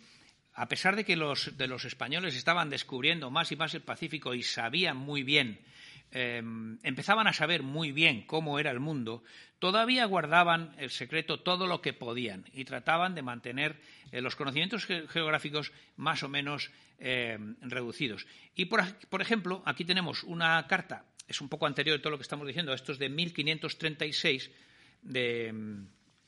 a 0.53 0.67
pesar 0.67 0.95
de 0.95 1.05
que 1.05 1.15
los, 1.15 1.57
de 1.57 1.67
los 1.67 1.85
españoles 1.85 2.35
estaban 2.35 2.69
descubriendo 2.69 3.31
más 3.31 3.51
y 3.51 3.55
más 3.55 3.73
el 3.73 3.81
Pacífico 3.81 4.33
y 4.33 4.43
sabían 4.43 4.97
muy 4.97 5.23
bien, 5.23 5.59
em, 6.11 6.77
empezaban 6.83 7.27
a 7.27 7.33
saber 7.33 7.63
muy 7.63 7.91
bien 7.91 8.23
cómo 8.23 8.59
era 8.59 8.71
el 8.71 8.79
mundo, 8.79 9.23
todavía 9.59 10.05
guardaban 10.05 10.75
el 10.77 10.89
secreto 10.89 11.39
todo 11.39 11.67
lo 11.67 11.81
que 11.81 11.93
podían 11.93 12.45
y 12.53 12.65
trataban 12.65 13.15
de 13.15 13.21
mantener 13.21 13.79
eh, 14.11 14.19
los 14.19 14.35
conocimientos 14.35 14.85
geográficos 14.85 15.71
más 15.95 16.23
o 16.23 16.27
menos 16.27 16.71
em, 16.99 17.55
reducidos. 17.61 18.27
Y, 18.55 18.65
por, 18.65 19.21
ejemplo, 19.21 19.63
aquí 19.65 19.85
tenemos 19.85 20.23
una 20.23 20.67
carta, 20.67 21.05
es 21.27 21.39
un 21.39 21.47
poco 21.47 21.65
anterior 21.65 21.95
de 21.95 22.01
todo 22.01 22.11
lo 22.11 22.17
que 22.17 22.23
estamos 22.23 22.45
diciendo, 22.45 22.73
esto 22.73 22.91
es 22.91 22.99
de 22.99 23.07
1536, 23.07 24.51
de, 25.03 25.53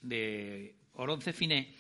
de 0.01 0.76
Oronce 0.93 1.34
Finé, 1.34 1.76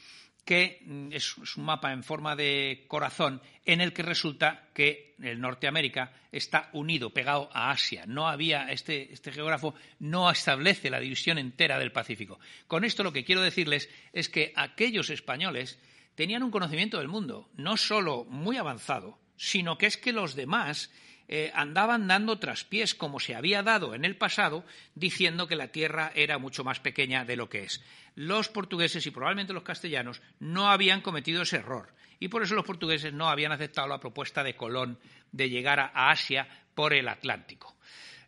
que 0.45 0.81
mm, 0.85 1.09
es, 1.11 1.37
un 1.37 1.63
mapa 1.63 1.93
en 1.93 2.03
forma 2.03 2.35
de 2.35 2.85
corazón 2.87 3.41
en 3.65 3.81
el 3.81 3.93
que 3.93 4.03
resulta 4.03 4.69
que 4.73 5.15
el 5.21 5.39
Norteamérica 5.39 6.13
está 6.31 6.69
unido, 6.73 7.11
pegado 7.11 7.49
a 7.53 7.71
Asia. 7.71 8.05
No 8.07 8.27
había, 8.27 8.71
este, 8.71 9.13
este, 9.13 9.31
geógrafo 9.31 9.73
no 9.99 10.29
establece 10.29 10.89
la 10.89 10.99
división 10.99 11.37
entera 11.37 11.79
del 11.79 11.91
Pacífico. 11.91 12.39
Con 12.67 12.83
esto 12.83 13.03
lo 13.03 13.13
que 13.13 13.23
quiero 13.23 13.41
decirles 13.41 13.89
es 14.11 14.29
que 14.29 14.51
aquellos 14.55 15.09
españoles 15.09 15.79
tenían 16.15 16.43
un 16.43 16.51
conocimiento 16.51 16.99
del 16.99 17.07
mundo, 17.07 17.49
no 17.55 17.77
solo 17.77 18.25
muy 18.25 18.57
avanzado, 18.57 19.19
sino 19.37 19.77
que 19.77 19.87
es 19.87 19.97
que 19.97 20.13
los 20.13 20.35
demás 20.35 20.91
eh, 21.27 21.51
andaban 21.55 22.07
dando 22.07 22.37
traspiés 22.39 22.93
como 22.93 23.19
se 23.19 23.35
había 23.35 23.63
dado 23.63 23.95
en 23.95 24.05
el 24.05 24.17
pasado, 24.17 24.65
diciendo 24.93 25.47
que 25.47 25.55
la 25.55 25.69
Tierra 25.69 26.11
era 26.15 26.37
mucho 26.37 26.63
más 26.63 26.79
pequeña 26.79 27.25
de 27.25 27.37
lo 27.37 27.49
que 27.49 27.63
es. 27.63 27.83
Los 28.15 28.49
portugueses 28.49 29.05
y 29.05 29.11
probablemente 29.11 29.53
los 29.53 29.63
castellanos 29.63 30.21
no 30.39 30.69
habían 30.69 31.01
cometido 31.01 31.43
ese 31.43 31.57
error 31.57 31.93
y 32.19 32.27
por 32.27 32.43
eso 32.43 32.55
los 32.55 32.65
portugueses 32.65 33.13
no 33.13 33.29
habían 33.29 33.51
aceptado 33.51 33.87
la 33.87 33.99
propuesta 33.99 34.43
de 34.43 34.55
Colón 34.55 34.99
de 35.31 35.49
llegar 35.49 35.79
a 35.79 36.11
Asia 36.11 36.47
por 36.75 36.93
el 36.93 37.07
Atlántico. 37.07 37.75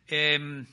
Em, 0.06 0.66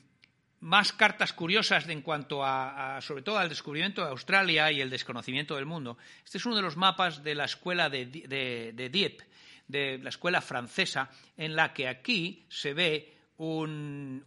más 0.62 0.94
cartas 0.94 1.34
curiosas 1.34 1.88
en 1.90 2.02
cuanto 2.02 2.44
a, 2.44 3.00
sobre 3.02 3.22
todo 3.22 3.38
al 3.38 3.50
descubrimiento 3.50 4.02
de 4.02 4.12
Australia 4.12 4.72
y 4.72 4.80
el 4.80 4.90
desconocimiento 4.90 5.56
del 5.56 5.66
mundo. 5.66 5.98
Este 6.24 6.38
es 6.38 6.46
uno 6.46 6.56
de 6.56 6.62
los 6.62 6.78
mapas 6.78 7.24
de 7.24 7.36
la 7.36 7.46
escuela 7.46 7.90
de, 7.90 8.06
de 8.06 8.90
Dieppe 8.90 9.26
de 9.68 9.98
la 9.98 10.10
escuela 10.10 10.42
francesa, 10.42 11.10
en 11.38 11.56
la 11.56 11.74
que 11.74 11.88
aquí 11.88 12.46
se 12.50 12.74
ve 12.74 13.14
un, 13.38 14.24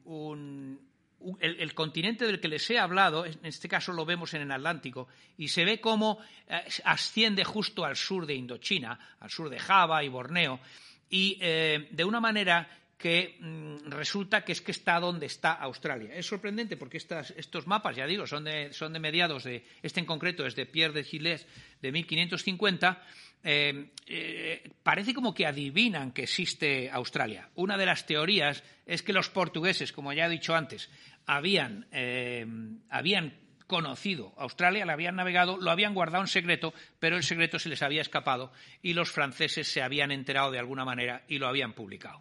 el, 1.40 1.74
continente 1.74 2.26
del 2.26 2.40
que 2.40 2.48
les 2.48 2.68
he 2.70 2.78
hablado, 2.78 3.24
en 3.24 3.38
este 3.42 3.68
caso 3.68 3.92
lo 3.92 4.04
vemos 4.04 4.34
en 4.34 4.42
el 4.42 4.52
Atlántico, 4.52 5.08
y 5.36 5.48
se 5.48 5.64
ve 5.64 5.80
cómo 5.80 6.18
eh, 6.48 6.62
asciende 6.84 7.44
justo 7.44 7.84
al 7.84 7.96
sur 7.96 8.26
de 8.26 8.34
Indochina, 8.34 9.16
al 9.20 9.30
sur 9.30 9.48
de 9.48 9.58
Java 9.58 10.02
y 10.04 10.08
Borneo, 10.08 10.60
y 11.08 11.38
eh, 11.40 11.88
de 11.90 12.04
una 12.04 12.20
manera 12.20 12.68
que 12.98 13.36
mm, 13.40 13.90
resulta 13.90 14.44
que 14.44 14.52
es 14.52 14.60
que 14.60 14.72
está 14.72 14.98
donde 14.98 15.26
está 15.26 15.52
Australia. 15.52 16.14
Es 16.14 16.26
sorprendente 16.26 16.76
porque 16.76 16.96
estos 16.96 17.66
mapas, 17.66 17.96
ya 17.96 18.06
digo, 18.06 18.26
son 18.26 18.44
de, 18.44 18.72
son 18.72 18.92
de, 18.92 19.00
mediados 19.00 19.44
de, 19.44 19.64
este 19.82 20.00
en 20.00 20.06
concreto 20.06 20.46
es 20.46 20.56
de 20.56 20.66
Pierre 20.66 20.94
de 20.94 21.04
Gilles 21.04 21.46
de 21.82 21.92
1550, 21.92 23.02
eh, 23.44 23.90
eh, 24.06 24.70
parece 24.82 25.14
como 25.14 25.34
que 25.34 25.46
adivinan 25.46 26.12
que 26.12 26.22
existe 26.22 26.90
Australia. 26.90 27.50
Una 27.54 27.76
de 27.76 27.86
las 27.86 28.06
teorías 28.06 28.64
es 28.86 29.02
que 29.02 29.12
los 29.12 29.28
portugueses, 29.28 29.92
como 29.92 30.12
ya 30.12 30.26
he 30.26 30.30
dicho 30.30 30.54
antes, 30.54 30.90
habían, 31.26 31.86
eh, 31.92 32.46
habían 32.88 33.34
conocido 33.66 34.32
Australia, 34.38 34.86
la 34.86 34.94
habían 34.94 35.16
navegado, 35.16 35.58
lo 35.58 35.70
habían 35.70 35.92
guardado 35.92 36.24
en 36.24 36.28
secreto, 36.28 36.72
pero 36.98 37.16
el 37.16 37.24
secreto 37.24 37.58
se 37.58 37.68
les 37.68 37.82
había 37.82 38.00
escapado 38.00 38.52
y 38.80 38.94
los 38.94 39.10
franceses 39.10 39.68
se 39.68 39.82
habían 39.82 40.12
enterado 40.12 40.50
de 40.50 40.58
alguna 40.58 40.84
manera 40.84 41.24
y 41.28 41.38
lo 41.38 41.48
habían 41.48 41.72
publicado. 41.72 42.20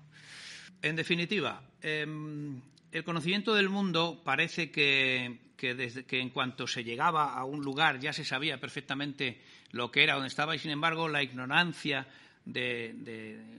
En 0.85 0.95
definitiva, 0.95 1.63
em, 1.81 2.61
el 2.91 3.03
conocimiento 3.03 3.55
del 3.55 3.69
mundo 3.69 4.21
parece 4.23 4.69
que, 4.69 5.35
desde, 5.59 6.05
que 6.05 6.19
en 6.19 6.29
cuanto 6.29 6.67
se 6.67 6.83
llegaba 6.83 7.33
a 7.33 7.43
un 7.43 7.65
lugar 7.65 7.99
ya 7.99 8.13
se 8.13 8.23
sabía 8.23 8.59
perfectamente 8.59 9.41
lo 9.71 9.89
que 9.89 10.03
era, 10.03 10.13
donde 10.13 10.27
estaba, 10.27 10.55
y 10.55 10.59
sin 10.59 10.69
embargo 10.69 11.07
la 11.07 11.23
ignorancia 11.23 12.05
de, 12.45 12.93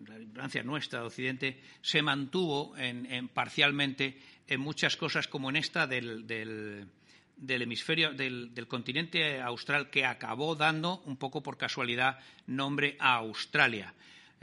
la 0.07 0.21
ignorancia 0.21 0.63
nuestra 0.63 1.01
de 1.01 1.07
Occidente 1.07 1.61
se 1.83 2.01
mantuvo 2.01 2.77
en, 2.77 3.27
parcialmente 3.27 4.21
en 4.47 4.61
muchas 4.61 4.97
cosas 4.97 5.27
como 5.27 5.51
en 5.51 5.57
esta 5.57 5.89
del, 5.89 6.29
del 6.29 7.63
hemisferio 7.63 8.13
del, 8.13 8.69
continente 8.69 9.41
austral 9.41 9.91
que 9.91 10.07
acabó 10.07 10.55
dando 10.55 11.03
un 11.07 11.17
poco 11.17 11.43
por 11.43 11.59
casualidad 11.59 12.21
nombre 12.47 12.97
a 13.01 13.15
Australia, 13.17 13.95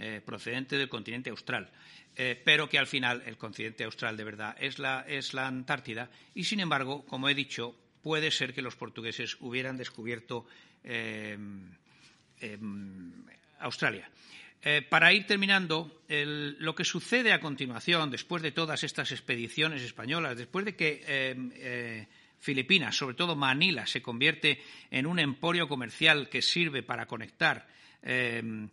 eh, 0.05 0.19
procedente 0.19 0.77
del 0.77 0.89
continente 0.89 1.29
austral. 1.29 1.71
Eh, 2.13 2.37
pero 2.43 2.67
que 2.67 2.77
al 2.77 2.87
final 2.87 3.23
el 3.25 3.37
continente 3.37 3.85
austral 3.85 4.17
de 4.17 4.25
verdad 4.25 4.53
es 4.59 4.77
la, 4.77 5.05
es 5.07 5.33
la 5.33 5.47
Antártida 5.47 6.11
y, 6.35 6.43
sin 6.43 6.59
embargo, 6.59 7.05
como 7.05 7.29
he 7.29 7.33
dicho, 7.33 7.73
puede 8.01 8.29
ser 8.29 8.53
que 8.53 8.61
los 8.61 8.75
portugueses 8.75 9.37
hubieran 9.39 9.77
descubierto 9.77 10.45
eh, 10.83 11.37
em, 12.41 13.13
Australia. 13.59 14.09
Para 14.89 15.11
ir 15.13 15.25
terminando, 15.25 16.03
lo 16.07 16.73
que 16.73 16.85
sucede 16.85 17.33
a 17.33 17.41
continuación, 17.41 18.09
después 18.11 18.41
de 18.41 18.51
todas 18.51 18.83
estas 18.83 19.11
expediciones 19.11 19.81
españolas, 19.81 20.37
después 20.37 20.63
de 20.63 20.75
que 20.75 21.03
em, 21.05 21.51
Filipinas, 22.39 22.95
sobre 22.95 23.15
todo 23.15 23.35
Manila, 23.35 23.85
se 23.85 24.01
convierte 24.01 24.61
en 24.91 25.05
un 25.05 25.19
emporio 25.19 25.67
comercial 25.67 26.29
que 26.29 26.41
sirve 26.41 26.81
para 26.81 27.07
conectar 27.07 27.67
em, 28.01 28.69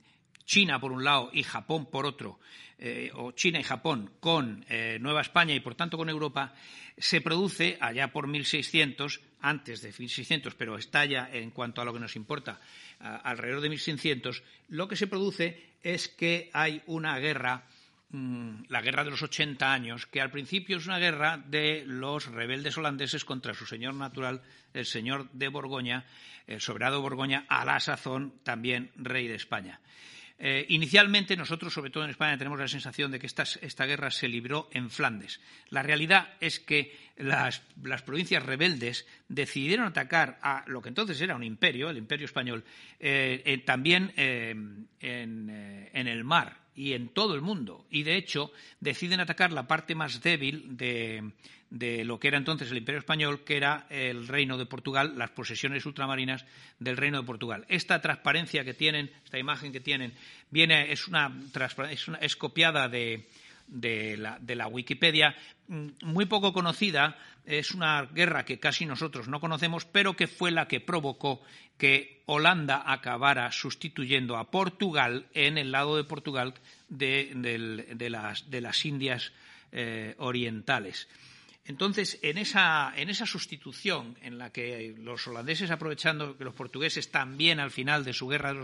China 0.51 0.81
por 0.81 0.91
un 0.91 1.05
lado 1.05 1.31
y 1.33 1.45
Japón 1.45 1.87
por 1.87 2.07
otro, 2.07 2.41
eh, 2.77 3.13
o 3.15 3.31
China 3.31 3.61
y 3.61 3.63
Japón 3.63 4.11
con 4.19 4.67
eh, 4.69 4.99
Nueva 5.01 5.21
España 5.21 5.55
y 5.55 5.61
por 5.61 5.77
tanto 5.77 5.97
con 5.97 6.09
Europa, 6.09 6.55
se 6.99 7.21
produce 7.21 7.79
allá 7.81 8.11
por 8.11 8.27
1600, 8.27 9.21
antes 9.43 9.81
de 9.81 9.95
1600, 9.97 10.57
pero 10.57 10.77
estalla 10.77 11.31
en 11.33 11.53
cuanto 11.53 11.81
a 11.81 11.85
lo 11.85 11.93
que 11.93 12.01
nos 12.01 12.17
importa 12.17 12.59
alrededor 12.99 13.61
de 13.61 13.69
1600, 13.69 14.43
lo 14.71 14.89
que 14.89 14.97
se 14.97 15.07
produce 15.07 15.71
es 15.85 16.09
que 16.09 16.51
hay 16.53 16.83
una 16.87 17.17
guerra 17.21 17.63
mm, 18.11 18.65
la 18.71 18.83
guerra 18.83 19.05
de 19.05 19.11
los 19.11 19.23
80 19.23 19.73
años, 19.73 20.07
que 20.07 20.21
al 20.21 20.33
principio 20.33 20.79
es 20.79 20.87
una 20.87 20.99
guerra 20.99 21.39
de 21.39 21.85
los 21.87 22.27
rebeldes 22.27 22.77
holandeses 22.77 23.25
contra 23.25 23.55
su 23.55 23.67
señor 23.67 23.95
natural, 23.95 24.43
el 24.75 24.85
señor 24.85 25.31
de 25.31 25.47
Borgoña, 25.47 26.07
el 26.49 26.61
soberano 26.61 26.97
de 26.97 27.03
Borgoña, 27.03 27.47
a 27.49 27.65
la 27.65 27.79
sazón 27.79 28.35
también 28.43 28.91
rey 28.97 29.29
de 29.29 29.37
España. 29.37 29.81
Eh, 30.43 30.65
inicialmente, 30.71 31.37
nosotros, 31.37 31.75
sobre 31.75 31.91
todo 31.91 32.03
en 32.05 32.11
España, 32.11 32.39
tenemos 32.39 32.59
la 32.59 32.67
sensación 32.67 33.11
de 33.11 33.19
que 33.19 33.27
esta, 33.27 33.85
guerra 33.85 34.11
se 34.11 34.27
libró 34.27 34.71
en 34.73 34.89
Flandes. 34.89 35.39
La 35.69 35.83
realidad 35.83 36.31
es 36.41 36.59
que 36.59 36.97
las, 37.19 37.61
provincias 38.07 38.43
rebeldes 38.43 39.07
decidieron 39.29 39.87
atacar 39.87 40.39
a 40.41 40.65
lo 40.67 40.81
que 40.81 40.89
entonces 40.89 41.21
era 41.21 41.37
un 41.37 41.45
imperio, 41.45 41.91
el 41.91 41.99
imperio 41.99 42.25
español, 42.25 42.65
eh, 42.99 43.43
eh, 43.45 43.59
también 43.59 44.15
en, 44.17 44.89
el 45.93 46.25
mar 46.25 46.60
y 46.75 46.93
en 46.93 47.09
todo 47.09 47.35
el 47.35 47.41
mundo. 47.41 47.85
Y, 47.91 48.03
de 48.03 48.17
hecho, 48.17 48.53
deciden 48.81 49.21
atacar 49.21 49.53
la 49.53 49.67
parte 49.67 49.95
más 49.95 50.23
débil 50.23 50.77
de, 50.77 52.05
lo 52.05 52.19
que 52.19 52.29
era 52.29 52.39
entonces 52.39 52.71
el 52.71 52.79
Imperio 52.79 53.01
Español, 53.01 53.45
que 53.45 53.57
era 53.57 53.87
el 53.91 54.29
Reino 54.29 54.57
de 54.57 54.67
Portugal, 54.67 55.15
las 55.17 55.31
posesiones 55.31 55.85
ultramarinas 55.87 56.45
del 56.79 56.97
Reino 56.97 57.21
de 57.21 57.27
Portugal. 57.27 57.65
Esta 57.69 58.01
transparencia 58.01 58.65
que 58.65 58.75
tienen, 58.75 59.11
esta 59.25 59.39
imagen 59.39 59.73
que 59.73 59.81
tienen, 59.81 60.15
viene, 60.51 60.93
es, 60.93 61.07
una, 61.09 61.33
es, 62.21 62.37
copiada 62.37 62.89
de, 62.89 63.29
la, 63.71 64.67
Wikipedia, 64.69 65.35
mm, 65.69 65.89
muy 66.03 66.27
poco 66.27 66.53
conocida, 66.53 67.17
es 67.45 67.73
una 67.73 68.03
guerra 68.07 68.45
que 68.45 68.59
casi 68.59 68.87
nosotros 68.87 69.29
no 69.29 69.41
conocemos, 69.41 69.85
pero 69.85 70.15
que 70.15 70.27
fue 70.27 70.51
la 70.51 70.69
que 70.69 70.81
provocó 70.81 71.43
que 71.79 72.23
Holanda 72.27 72.83
acabara 72.87 73.51
sustituyendo 73.53 74.37
a 74.37 74.51
Portugal 74.51 75.27
en 75.35 75.59
el 75.59 75.73
lado 75.73 75.97
de 75.97 76.05
Portugal 76.05 76.55
de, 76.89 78.09
las, 78.11 78.85
Indias 78.85 79.33
eh, 79.73 80.15
orientales. 80.19 81.09
Entonces, 81.71 82.19
en 82.23 82.37
esa, 82.37 82.93
sustitución 83.27 84.19
en 84.23 84.39
la 84.39 84.51
que 84.51 84.93
los 84.99 85.29
holandeses, 85.29 85.71
aprovechando 85.71 86.37
que 86.37 86.43
los 86.43 86.53
portugueses 86.53 87.13
también 87.13 87.61
al 87.61 87.71
final 87.71 88.05
de 88.05 88.13
su 88.13 88.27
guerra 88.27 88.53
de 88.53 88.59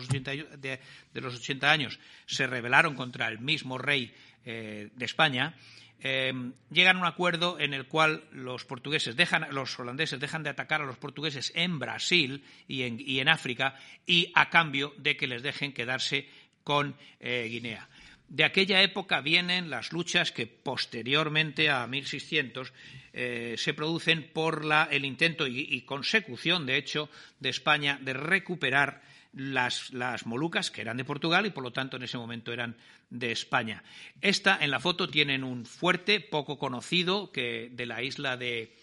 los 1.20 1.36
80, 1.36 1.70
años 1.70 2.00
se 2.26 2.48
rebelaron 2.48 2.96
contra 2.96 3.28
el 3.28 3.38
mismo 3.38 3.78
rey 3.78 4.12
eh, 4.44 4.90
de 4.92 5.04
España, 5.04 5.54
eh, 6.02 6.32
llegan 6.72 6.96
a 6.96 7.00
un 7.02 7.06
acuerdo 7.06 7.60
en 7.60 7.74
el 7.74 7.86
cual 7.86 8.24
los 8.32 8.64
portugueses 8.64 9.14
dejan, 9.14 9.46
los 9.52 9.78
holandeses 9.78 10.18
dejan 10.18 10.42
de 10.42 10.50
atacar 10.50 10.82
a 10.82 10.84
los 10.84 10.98
portugueses 10.98 11.52
en 11.54 11.78
Brasil 11.78 12.42
y 12.66 12.82
en, 13.20 13.28
África 13.28 13.76
y 14.04 14.32
a 14.34 14.50
cambio 14.50 14.94
de 14.98 15.16
que 15.16 15.28
les 15.28 15.44
dejen 15.44 15.72
quedarse 15.72 16.28
con 16.64 16.96
eh, 17.20 17.46
Guinea. 17.48 17.88
De 18.28 18.44
aquella 18.44 18.82
época 18.82 19.20
vienen 19.20 19.70
las 19.70 19.92
luchas 19.92 20.32
que 20.32 20.46
posteriormente 20.46 21.70
a 21.70 21.86
1600 21.86 22.72
eh, 23.12 23.54
se 23.56 23.72
producen 23.72 24.28
por 24.32 24.64
el 24.90 25.04
intento 25.04 25.46
y, 25.46 25.80
consecución, 25.82 26.66
de 26.66 26.76
hecho, 26.76 27.08
de 27.38 27.50
España 27.50 27.98
de 28.02 28.14
recuperar 28.14 29.00
las, 29.32 29.92
Molucas, 30.26 30.70
que 30.70 30.80
eran 30.80 30.96
de 30.96 31.04
Portugal 31.04 31.46
y 31.46 31.50
por 31.50 31.62
lo 31.62 31.72
tanto 31.72 31.96
en 31.96 32.02
ese 32.02 32.18
momento 32.18 32.52
eran 32.52 32.76
de 33.10 33.30
España. 33.30 33.84
Esta, 34.20 34.58
en 34.60 34.72
la 34.72 34.80
foto, 34.80 35.08
tienen 35.08 35.44
un 35.44 35.64
fuerte 35.64 36.20
poco 36.20 36.58
conocido 36.58 37.30
que, 37.30 37.70
de 37.70 37.86
la 37.86 38.02
isla 38.02 38.36
de, 38.36 38.74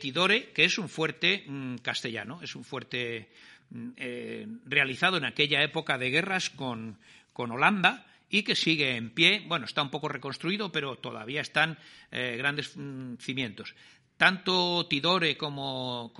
Tidore, 0.00 0.50
que 0.50 0.64
es 0.64 0.78
un 0.78 0.88
fuerte 0.88 1.44
mm, 1.46 1.76
castellano, 1.76 2.40
es 2.42 2.56
un 2.56 2.64
fuerte 2.64 3.28
mm, 3.70 3.88
eh, 3.96 4.46
realizado 4.64 5.16
en 5.16 5.26
aquella 5.26 5.62
época 5.62 5.96
de 5.96 6.10
guerras 6.10 6.50
con 6.50 6.98
Holanda 7.36 8.09
y 8.30 8.44
que 8.44 8.54
sigue 8.54 8.96
en 8.96 9.10
pie. 9.10 9.44
Bueno, 9.46 9.66
está 9.66 9.82
un 9.82 9.90
poco 9.90 10.08
reconstruido, 10.08 10.70
pero 10.70 10.96
todavía 10.96 11.40
están 11.40 11.78
eh, 12.12 12.36
grandes 12.38 12.72
mm, 12.76 13.16
cimientos. 13.16 13.74
Tanto 14.16 14.86
Tidore 14.86 15.36
como, 15.36 16.12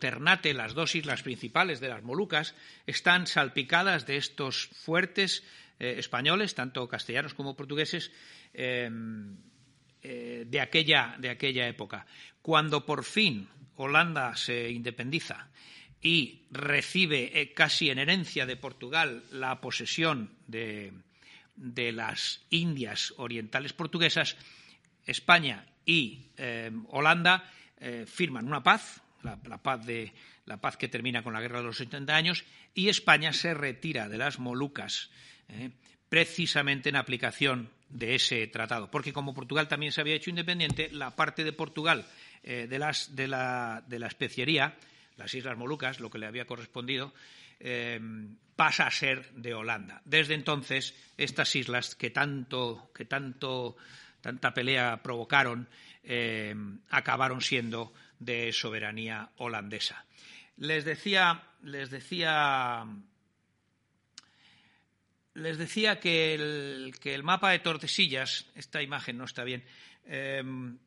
Ternate, 0.00 0.54
las 0.54 0.74
dos 0.74 0.94
islas 0.94 1.22
principales 1.22 1.80
de 1.80 1.88
las 1.88 2.04
Molucas, 2.04 2.54
están 2.86 3.26
salpicadas 3.26 4.06
de 4.06 4.16
estos 4.16 4.66
fuertes 4.66 5.42
eh, 5.80 5.96
españoles, 5.98 6.54
tanto 6.54 6.86
castellanos 6.86 7.34
como 7.34 7.56
portugueses, 7.56 8.12
em, 8.52 9.36
eh, 10.02 10.44
de, 10.46 10.60
aquella, 10.60 11.16
de 11.18 11.30
aquella 11.30 11.66
época. 11.66 12.06
Cuando 12.40 12.86
por 12.86 13.02
fin 13.02 13.48
Holanda 13.76 14.36
se 14.36 14.70
independiza 14.70 15.48
y 16.04 16.42
recibe 16.50 17.40
eh, 17.40 17.52
casi 17.54 17.88
en 17.88 17.98
herencia 17.98 18.44
de 18.44 18.56
Portugal 18.56 19.24
la 19.32 19.60
posesión 19.62 20.30
de, 20.46 20.92
las 21.56 22.42
Indias 22.50 23.14
orientales 23.16 23.72
portuguesas, 23.72 24.36
España 25.06 25.64
y 25.86 26.26
eh, 26.36 26.70
Holanda 26.88 27.50
eh, 27.80 28.04
firman 28.06 28.46
una 28.46 28.62
paz, 28.62 29.00
la, 29.22 29.38
paz 29.62 29.86
de, 29.86 30.12
la 30.44 30.58
paz 30.58 30.76
que 30.76 30.88
termina 30.88 31.22
con 31.22 31.32
la 31.32 31.40
guerra 31.40 31.60
de 31.60 31.64
los 31.64 31.78
70 31.78 32.14
años, 32.14 32.44
y 32.74 32.90
España 32.90 33.32
se 33.32 33.54
retira 33.54 34.08
de 34.08 34.18
las 34.18 34.38
Molucas 34.38 35.10
precisamente 36.08 36.90
en 36.90 36.96
aplicación 36.96 37.70
de 37.88 38.14
ese 38.14 38.46
tratado. 38.48 38.90
Porque 38.90 39.12
como 39.12 39.34
Portugal 39.34 39.68
también 39.68 39.92
se 39.92 40.00
había 40.02 40.14
hecho 40.14 40.30
independiente, 40.30 40.90
la 40.90 41.16
parte 41.16 41.44
de 41.44 41.52
Portugal 41.52 42.06
de, 42.42 42.78
las, 42.78 43.14
de, 43.14 43.28
la, 43.28 43.82
de 43.86 43.98
la 43.98 44.06
especiería 44.06 44.76
las 45.16 45.34
Islas 45.34 45.56
Molucas, 45.56 46.00
lo 46.00 46.10
que 46.10 46.18
le 46.18 46.26
había 46.26 46.46
correspondido, 46.46 47.12
pasa 48.56 48.86
a 48.86 48.90
ser 48.90 49.30
de 49.32 49.54
Holanda. 49.54 50.02
Desde 50.04 50.34
entonces, 50.34 50.94
estas 51.16 51.54
islas 51.56 51.94
que 51.94 52.10
tanto, 52.10 52.90
que 52.94 53.04
tanto, 53.04 53.76
tanta 54.20 54.52
pelea 54.52 55.02
provocaron, 55.02 55.68
acabaron 56.90 57.40
siendo 57.40 57.94
de 58.18 58.52
soberanía 58.52 59.30
holandesa. 59.36 60.04
Les 60.56 60.84
decía, 60.84 61.42
les 61.62 61.90
decía 61.90 62.86
les 65.34 65.58
decía 65.58 65.98
que 65.98 66.34
el, 66.34 67.22
mapa 67.24 67.50
de 67.50 67.58
Tordesillas, 67.58 68.46
esta 68.54 68.82
imagen 68.82 69.18
no 69.18 69.24
está 69.24 69.42
bien, 69.42 69.64
em, 70.06 70.78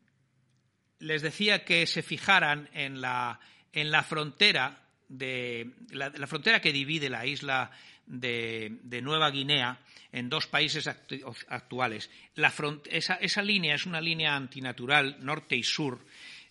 les 0.99 1.21
decía 1.21 1.65
que 1.65 1.85
se 1.85 2.01
fijaran 2.01 2.69
en 2.73 3.01
la, 3.01 3.39
en 3.77 3.91
la 3.91 4.01
frontera 4.01 4.79
de 5.07 5.69
la, 5.91 6.25
frontera 6.25 6.59
que 6.59 6.73
divide 6.73 7.09
la 7.09 7.27
isla 7.27 7.69
de, 8.07 8.99
Nueva 9.03 9.29
Guinea 9.29 9.77
en 10.11 10.29
dos 10.29 10.47
países 10.47 10.87
actuales. 11.47 12.09
esa, 12.89 13.15
esa, 13.15 13.41
línea 13.43 13.75
es 13.75 13.85
una 13.85 14.01
línea 14.01 14.35
antinatural 14.35 15.17
norte 15.23 15.55
y 15.55 15.63
sur 15.63 15.99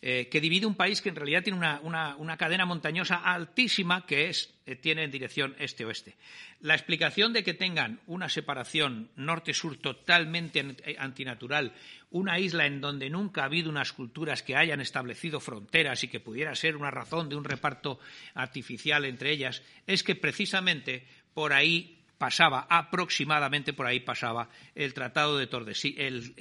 eh, 0.09 0.28
que 0.28 0.40
divide 0.40 0.66
un 0.66 0.76
país 0.76 1.02
que 1.02 1.09
en 1.09 1.16
realidad 1.16 1.42
tiene 1.42 1.59
una, 1.59 2.36
cadena 2.36 2.64
montañosa 2.64 3.16
altísima 3.16 4.07
que 4.07 4.28
es, 4.28 4.54
eh, 4.64 4.76
tiene 4.76 5.02
en 5.02 5.11
dirección 5.11 5.57
este-oeste. 5.59 6.14
La 6.61 6.74
explicación 6.74 7.32
de 7.32 7.42
que 7.42 7.54
tengan 7.54 7.98
una 8.07 8.28
separación 8.28 9.11
norte-sur 9.16 9.78
totalmente 9.78 10.64
eh, 10.84 10.94
antinatural, 10.96 11.72
una 12.12 12.38
isla 12.38 12.66
en 12.66 12.80
donde 12.80 13.11
nunca 13.11 13.42
ha 13.42 13.46
habido 13.46 13.68
unas 13.68 13.92
culturas 13.92 14.44
que 14.44 14.54
hayan 14.54 14.80
establecido 14.80 15.40
fronteras 15.40 16.04
y 16.04 16.09
que 16.09 16.20
pudiera 16.20 16.54
ser 16.54 16.76
una 16.76 16.92
razón 16.92 17.28
de 17.28 17.34
un 17.34 17.42
reparto 17.42 17.98
artificial 18.34 19.07
entre 19.07 19.32
ellas, 19.32 19.61
es 19.88 20.04
que 20.04 20.14
precisamente 20.14 21.04
por 21.34 21.52
ahí 21.52 21.95
pasaba, 22.18 22.66
aproximadamente 22.68 23.72
por 23.72 23.86
ahí 23.86 24.00
pasaba 24.00 24.48
el 24.74 24.94
Tratado 24.94 25.38
de 25.38 25.46
Tordesillas, 25.46 26.32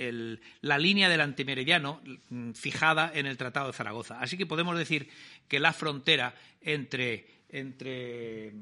la 0.62 0.78
línea 0.78 1.10
del 1.10 1.22
antimeridiano 1.22 2.02
mm, 2.30 2.52
fijada 2.52 3.12
en 3.14 3.26
el 3.26 3.38
Tratado 3.38 3.68
de 3.68 3.74
Zaragoza. 3.74 4.20
Así 4.20 4.38
que 4.38 4.46
podemos 4.46 4.78
decir 4.78 5.10
que 5.48 5.60
la 5.60 5.74
frontera 5.74 6.34
entre, 6.62 7.28
eh, 7.50 8.54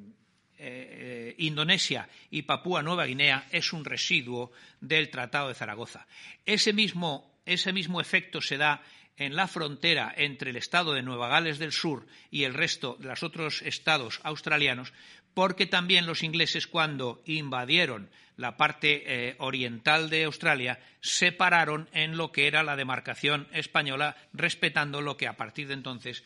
eh, 0.57 1.35
Indonesia 1.37 2.07
y 2.29 2.43
Papúa 2.43 2.81
Nueva 2.81 3.05
Guinea 3.05 3.47
es 3.51 3.73
un 3.73 3.85
residuo 3.85 4.51
del 4.81 5.09
Tratado 5.09 5.49
de 5.49 5.55
Zaragoza. 5.55 6.07
Ese 6.45 6.73
mismo, 6.73 7.39
ese 7.45 7.73
mismo 7.73 8.01
efecto 8.01 8.41
se 8.41 8.57
da 8.57 8.81
en 9.17 9.35
la 9.35 9.47
frontera 9.47 10.13
entre 10.15 10.49
el 10.49 10.55
estado 10.55 10.93
de 10.93 11.03
Nueva 11.03 11.27
Gales 11.27 11.59
del 11.59 11.71
Sur 11.71 12.07
y 12.31 12.45
el 12.45 12.53
resto 12.53 12.97
de 12.99 13.09
los 13.09 13.23
otros 13.23 13.61
estados 13.61 14.19
australianos, 14.23 14.93
porque 15.33 15.65
también 15.65 16.05
los 16.05 16.23
ingleses 16.23 16.67
cuando 16.67 17.21
invadieron 17.25 18.09
la 18.37 18.57
parte 18.57 19.03
eh, 19.05 19.35
oriental 19.39 20.09
de 20.09 20.23
Australia 20.23 20.79
separaron 21.01 21.89
en 21.93 22.17
lo 22.17 22.31
que 22.31 22.47
era 22.47 22.63
la 22.63 22.75
demarcación 22.75 23.47
española, 23.51 24.15
respetando 24.33 25.01
lo 25.01 25.17
que 25.17 25.27
a 25.27 25.37
partir 25.37 25.67
de 25.67 25.75
entonces, 25.75 26.23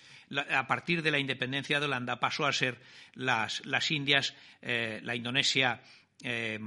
a 0.49 0.67
partir 0.67 1.01
de 1.01 1.11
la 1.11 1.19
independencia 1.19 1.79
de 1.79 1.85
Holanda, 1.85 2.19
pasó 2.19 2.45
a 2.45 2.53
ser 2.53 2.79
las, 3.13 3.61
Indias, 3.91 4.35
eh, 4.61 5.01
la 5.03 5.15
Indonesia 5.15 5.81
eh, 6.23 6.59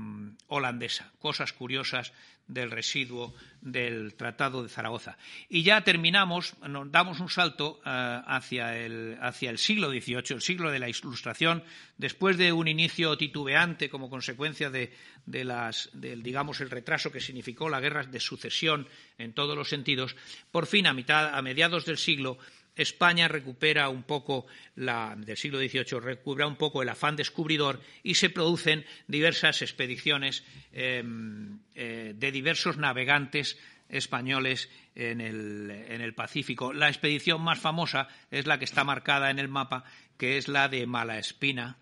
holandesa. 0.47 1.11
Cosas 1.19 1.53
curiosas 1.53 2.13
del 2.53 2.71
residuo 2.71 3.35
del 3.61 4.15
Tratado 4.15 4.63
de 4.63 4.69
Zaragoza. 4.69 5.17
Y 5.49 5.63
ya 5.63 5.83
terminamos, 5.83 6.55
nos 6.69 6.91
damos 6.91 7.21
un 7.21 7.29
salto 7.29 7.81
eh, 7.85 8.21
hacia, 8.27 8.77
el, 8.79 9.19
hacia, 9.21 9.51
el, 9.51 9.59
siglo 9.59 9.91
XVIII, 9.91 10.25
el 10.31 10.41
siglo 10.41 10.71
de 10.71 10.79
la 10.79 10.89
Ilustración, 10.89 11.63
después 11.99 12.39
de 12.39 12.53
un 12.53 12.69
inicio 12.69 13.17
titubeante 13.17 13.89
como 13.91 14.11
consecuencia 14.11 14.71
de, 14.71 14.93
las, 15.27 15.91
del, 15.93 16.23
digamos, 16.23 16.61
el 16.61 16.71
retraso 16.71 17.13
que 17.13 17.21
significó 17.21 17.69
la 17.69 17.81
guerra 17.81 18.05
de 18.05 18.21
sucesión 18.21 18.89
en 19.19 19.33
todos 19.33 19.57
los 19.57 19.69
sentidos, 19.69 20.17
por 20.51 20.67
fin 20.67 20.87
a, 20.87 20.95
mitad, 20.95 21.35
a 21.35 21.43
mediados 21.43 21.85
del 21.85 21.99
siglo 21.99 22.39
España 22.77 23.29
recupera 23.29 23.89
un 23.89 24.03
poco 24.03 24.47
del 24.77 25.37
siglo 25.37 25.59
XVIII 25.59 26.01
recupera 26.01 26.47
un 26.47 26.57
poco 26.57 26.83
el 26.83 26.89
afán 26.89 27.17
descubridor 27.17 27.81
y 28.03 28.15
se 28.15 28.31
producen 28.31 28.85
diversas 29.07 29.63
expediciones 29.63 30.45
em, 30.73 31.59
eh, 31.75 32.15
de 32.17 32.33
diversos 32.33 32.77
navegantes 32.79 33.59
españoles 33.89 34.71
en 34.95 35.21
el, 35.21 36.15
Pacífico. 36.15 36.73
La 36.73 36.89
expedición 36.89 37.43
más 37.43 37.59
famosa 37.59 38.09
es 38.31 38.47
la 38.47 38.59
que 38.59 38.65
está 38.65 38.85
marcada 38.85 39.31
en 39.31 39.39
el 39.39 39.49
mapa, 39.49 39.85
que 40.17 40.37
es 40.37 40.49
la 40.49 40.69
de 40.69 40.87
Malaespina, 40.87 41.79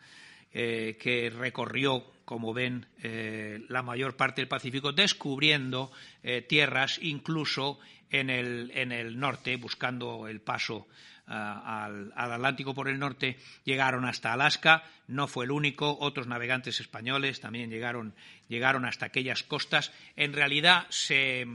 eh, 0.52 0.96
que 1.00 1.28
recorrió, 1.30 2.10
como 2.24 2.54
ven, 2.54 2.86
eh, 3.02 3.60
la 3.68 3.82
mayor 3.82 4.16
parte 4.16 4.40
del 4.40 4.48
Pacífico, 4.48 4.92
descubriendo 4.92 5.90
tierras 6.48 6.98
incluso 7.02 7.78
en 8.10 8.30
el, 8.30 8.70
en 8.74 8.92
el 8.92 9.18
norte, 9.18 9.56
buscando 9.56 10.28
el 10.28 10.40
paso 10.40 10.88
ah, 11.26 11.84
al, 11.84 12.12
Atlántico 12.14 12.74
por 12.74 12.88
el 12.88 12.98
norte, 12.98 13.38
llegaron 13.64 14.04
hasta 14.04 14.32
Alaska, 14.32 14.84
no 15.06 15.26
fue 15.26 15.44
el 15.44 15.50
único, 15.50 15.98
otros 16.00 16.26
navegantes 16.26 16.80
españoles 16.80 17.40
también 17.40 17.70
llegaron, 17.70 18.14
llegaron 18.48 18.84
hasta 18.84 19.06
aquellas 19.06 19.42
costas. 19.42 19.92
En 20.16 20.32
realidad 20.32 20.86
se, 20.90 21.46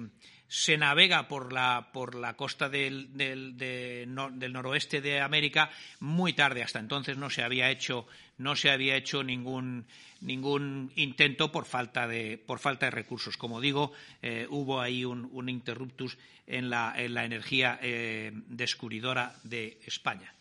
se 0.47 0.77
navega 0.77 1.27
por 1.27 1.51
la, 1.51 1.89
por 1.91 2.13
la 2.13 2.35
costa 2.35 2.69
del, 2.69 3.17
del, 3.17 3.57
del, 3.57 4.13
noroeste 4.53 5.01
de 5.01 5.19
América 5.19 5.71
muy 5.99 6.33
tarde. 6.33 6.61
Hasta 6.61 6.77
entonces 6.77 7.17
no 7.17 7.31
se 7.31 7.41
había 7.41 7.71
hecho, 7.71 8.07
no 8.37 8.55
se 8.55 8.71
había 8.71 8.95
hecho 8.95 9.23
ningún, 9.23 9.85
ningún 10.21 10.91
intento 10.95 11.51
por 11.51 11.65
falta, 11.65 12.07
de, 12.07 12.37
por 12.37 12.59
falta 12.59 12.87
de 12.87 12.91
recursos. 12.91 13.37
Como 13.37 13.61
digo, 13.61 13.91
eh, 14.21 14.47
hubo 14.49 14.81
ahí 14.81 15.05
un, 15.05 15.49
interruptus 15.49 16.17
en 16.47 16.69
la, 16.69 16.93
en 16.97 17.13
la 17.13 17.25
energía 17.25 17.79
eh, 17.81 18.31
descubridora 18.47 19.35
de 19.43 19.79
España. 19.85 20.33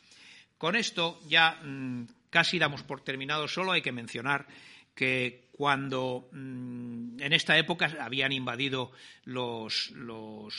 Con 0.58 0.76
esto 0.76 1.20
ya 1.28 1.60
mm, 1.62 2.06
casi 2.30 2.58
damos 2.58 2.82
por 2.82 3.02
terminado. 3.02 3.48
Solo 3.48 3.72
hay 3.72 3.82
que 3.82 3.92
mencionar 3.92 4.46
que 4.94 5.42
cuando 5.52 6.28
mm, 6.32 7.20
en 7.20 7.32
esta 7.32 7.56
época 7.56 7.94
habían 8.00 8.32
invadido 8.32 8.90
los, 9.24 9.92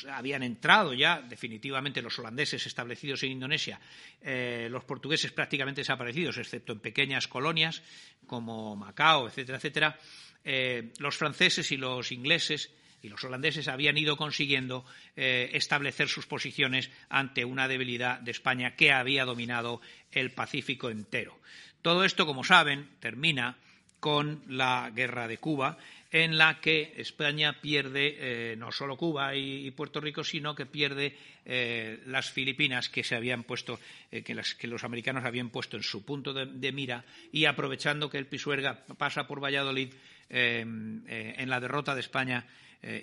habían 0.09 0.43
entrado 0.43 0.93
ya 0.93 1.21
definitivamente 1.21 2.01
los 2.01 2.17
holandeses 2.19 2.65
establecidos 2.65 3.23
en 3.23 3.31
Indonesia, 3.31 3.79
eh, 4.21 4.67
los 4.71 4.85
portugueses 4.85 5.31
prácticamente 5.31 5.81
desaparecidos, 5.81 6.37
excepto 6.37 6.73
en 6.73 6.79
pequeñas 6.79 7.27
colonias 7.27 7.81
como 8.27 8.75
Macao, 8.75 9.27
etcétera, 9.27 9.57
etcétera, 9.57 9.99
eh, 10.45 10.93
los 10.99 11.17
franceses 11.17 11.71
y 11.71 11.77
los 11.77 12.11
ingleses 12.11 12.71
y 13.01 13.09
los 13.09 13.23
holandeses 13.25 13.67
habían 13.67 13.97
ido 13.97 14.15
consiguiendo 14.15 14.85
eh, 15.17 15.49
establecer 15.53 16.07
sus 16.07 16.25
posiciones 16.25 16.89
ante 17.09 17.43
una 17.43 17.67
debilidad 17.67 18.19
de 18.19 18.31
España 18.31 18.75
que 18.75 18.93
había 18.93 19.25
dominado 19.25 19.81
el 20.11 20.31
Pacífico 20.31 20.89
entero. 20.89 21.37
Todo 21.81 22.05
esto, 22.05 22.25
como 22.25 22.45
saben, 22.45 22.89
termina 23.01 23.57
con 24.03 24.41
la 24.49 24.91
guerra 24.93 25.29
de 25.29 25.37
Cuba, 25.37 25.77
en 26.11 26.37
la 26.37 26.59
que 26.59 26.93
España 26.97 27.61
pierde 27.61 28.17
eh, 28.51 28.55
no 28.57 28.69
solo 28.69 28.97
Cuba 28.97 29.33
y, 29.33 29.71
Puerto 29.71 30.01
Rico, 30.01 30.25
sino 30.25 30.53
que 30.53 30.65
pierde 30.65 31.15
eh, 31.45 32.03
las 32.07 32.29
Filipinas 32.29 32.89
que 32.89 33.05
se 33.05 33.15
habían 33.15 33.43
puesto, 33.43 33.79
eh, 34.11 34.21
que, 34.21 34.67
los 34.67 34.83
americanos 34.83 35.23
habían 35.23 35.51
puesto 35.51 35.77
en 35.77 35.83
su 35.83 36.03
punto 36.03 36.33
de, 36.33 36.71
mira 36.73 37.05
y 37.31 37.45
aprovechando 37.45 38.09
que 38.09 38.17
el 38.17 38.25
Pisuerga 38.27 38.83
pasa 38.97 39.25
por 39.25 39.41
Valladolid 39.41 39.93
en 40.29 41.49
la 41.49 41.61
derrota 41.61 41.95
de 41.95 42.01
España 42.01 42.45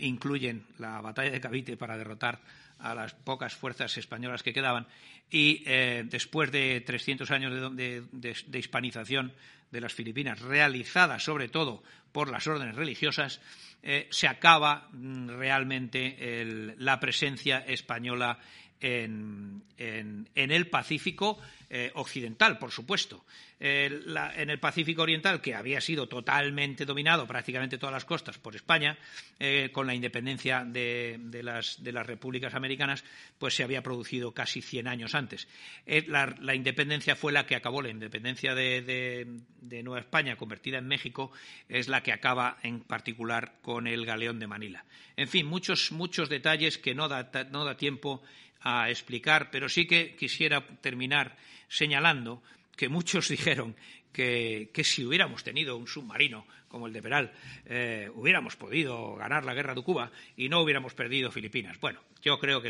incluyen 0.01 0.67
la 0.79 1.01
batalla 1.01 1.31
de 1.31 1.41
Cavite 1.41 1.79
para 1.79 1.97
derrotar 1.97 2.41
a 2.79 2.95
las 2.95 3.15
pocas 3.15 3.55
fuerzas 3.55 3.97
españolas 3.97 4.43
que 4.43 4.53
quedaban 4.53 4.87
y 5.31 5.65
después 5.65 6.51
de 6.51 6.83
300 6.83 7.31
años 7.31 7.77
de 7.77 8.59
hispanización 8.59 9.33
de 9.71 9.81
las 9.81 9.93
Filipinas, 9.95 10.41
realizada 10.41 11.19
sobre 11.19 11.49
todo 11.49 11.83
por 12.13 12.31
las 12.31 12.47
órdenes 12.47 12.75
religiosas, 12.75 13.41
eh, 13.83 14.09
se 14.11 14.29
acaba 14.29 14.89
mm, 14.93 15.29
realmente 15.29 16.45
la 16.77 17.01
presencia 17.01 17.61
española 17.61 18.39
en, 18.81 19.63
el 20.35 20.67
Pacífico 20.69 21.39
eh, 21.69 21.91
Occidental, 21.95 22.59
por 22.59 22.71
supuesto. 22.71 23.25
en 23.59 24.51
el 24.51 24.59
Pacífico 24.59 25.03
Oriental, 25.03 25.41
que 25.41 25.55
había 25.55 25.81
sido 25.81 26.09
totalmente 26.09 26.87
dominado, 26.87 27.27
prácticamente 27.27 27.79
todas 27.79 27.93
las 27.93 28.05
costas, 28.05 28.39
por 28.39 28.57
España, 28.57 28.99
eh, 29.39 29.71
con 29.73 29.87
la 29.87 29.95
independencia 29.95 30.65
de, 30.65 31.19
las, 31.43 31.79
repúblicas 32.07 32.55
americanas, 32.55 33.05
pues 33.39 33.55
se 33.55 33.63
había 33.63 33.83
producido 33.83 34.33
casi 34.33 34.63
100 34.63 34.89
años 34.89 35.15
antes. 35.15 35.47
Eh, 35.87 36.05
la, 36.09 36.55
independencia 36.55 37.17
fue 37.17 37.33
la 37.33 37.47
que 37.47 37.57
acabó, 37.57 37.83
la 37.83 37.91
independencia 37.91 38.55
de, 38.55 39.27
Nueva 39.85 40.01
España, 40.01 40.37
convertida 40.37 40.79
en 40.79 40.89
México, 40.89 41.31
es 41.69 41.89
la 41.89 42.03
que 42.03 42.13
acaba 42.13 42.59
en 42.63 42.81
particular 42.81 43.55
con 43.63 43.87
el 43.87 44.07
galeón 44.07 44.39
de 44.39 44.47
Manila. 44.47 44.85
En 45.17 45.29
fin, 45.29 45.47
muchos, 45.47 45.93
muchos 45.93 46.29
detalles 46.29 46.79
que 46.79 46.95
no 46.95 47.09
da, 47.09 47.31
no 47.51 47.65
da 47.65 47.77
tiempo 47.77 48.23
a 48.63 48.91
explicar, 48.91 49.51
pero 49.51 49.69
sí 49.69 49.87
que 49.87 50.15
quisiera 50.17 50.67
terminar 50.81 51.37
señalando 51.69 52.43
que 52.77 52.89
muchos 52.89 53.29
dijeron 53.37 53.75
que, 54.13 54.71
si 54.85 55.05
hubiéramos 55.05 55.45
tenido 55.45 55.77
un 55.77 55.87
submarino 55.87 56.47
como 56.69 56.87
el 56.87 56.93
de 56.93 57.03
Peral, 57.03 57.33
eh, 57.67 58.09
hubiéramos 58.15 58.57
podido 58.57 59.17
ganar 59.17 59.45
la 59.45 59.55
guerra 59.55 59.75
de 59.75 59.83
Cuba 59.83 60.11
y 60.37 60.49
no 60.49 60.61
hubiéramos 60.61 60.95
perdido 60.95 61.31
Filipinas. 61.31 61.81
Bueno, 61.81 62.01
yo 62.23 62.39
creo 62.39 62.63
que 62.63 62.69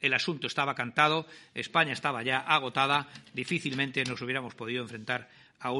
el 0.00 0.14
asunto 0.14 0.46
estaba 0.46 0.74
cantado, 0.74 1.26
España 1.54 1.92
estaba 1.92 2.22
ya 2.22 2.38
agotada, 2.38 3.08
difícilmente 3.32 4.02
nos 4.04 4.20
hubiéramos 4.22 4.54
podido 4.54 4.82
enfrentar 4.82 5.28
a, 5.60 5.70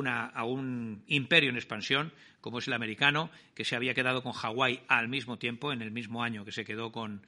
un 0.45 1.03
imperio 1.09 1.51
en 1.51 1.57
expansión 1.57 2.13
como 2.41 2.59
es 2.59 2.67
el 2.67 2.75
americano, 2.75 3.31
que 3.55 3.65
se 3.65 3.75
había 3.75 3.95
quedado 3.95 4.23
con 4.23 4.33
Hawái 4.33 4.83
al 4.87 5.09
mismo 5.09 5.39
tiempo, 5.39 5.73
en 5.73 5.81
el 5.81 5.91
mismo 5.91 6.23
año 6.23 6.45
que 6.45 6.53
se 6.53 6.67
quedó 6.67 6.93
con, 6.93 7.23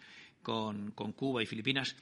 Cuba 0.47 1.43
y 1.43 1.47
Filipinas. 1.47 1.97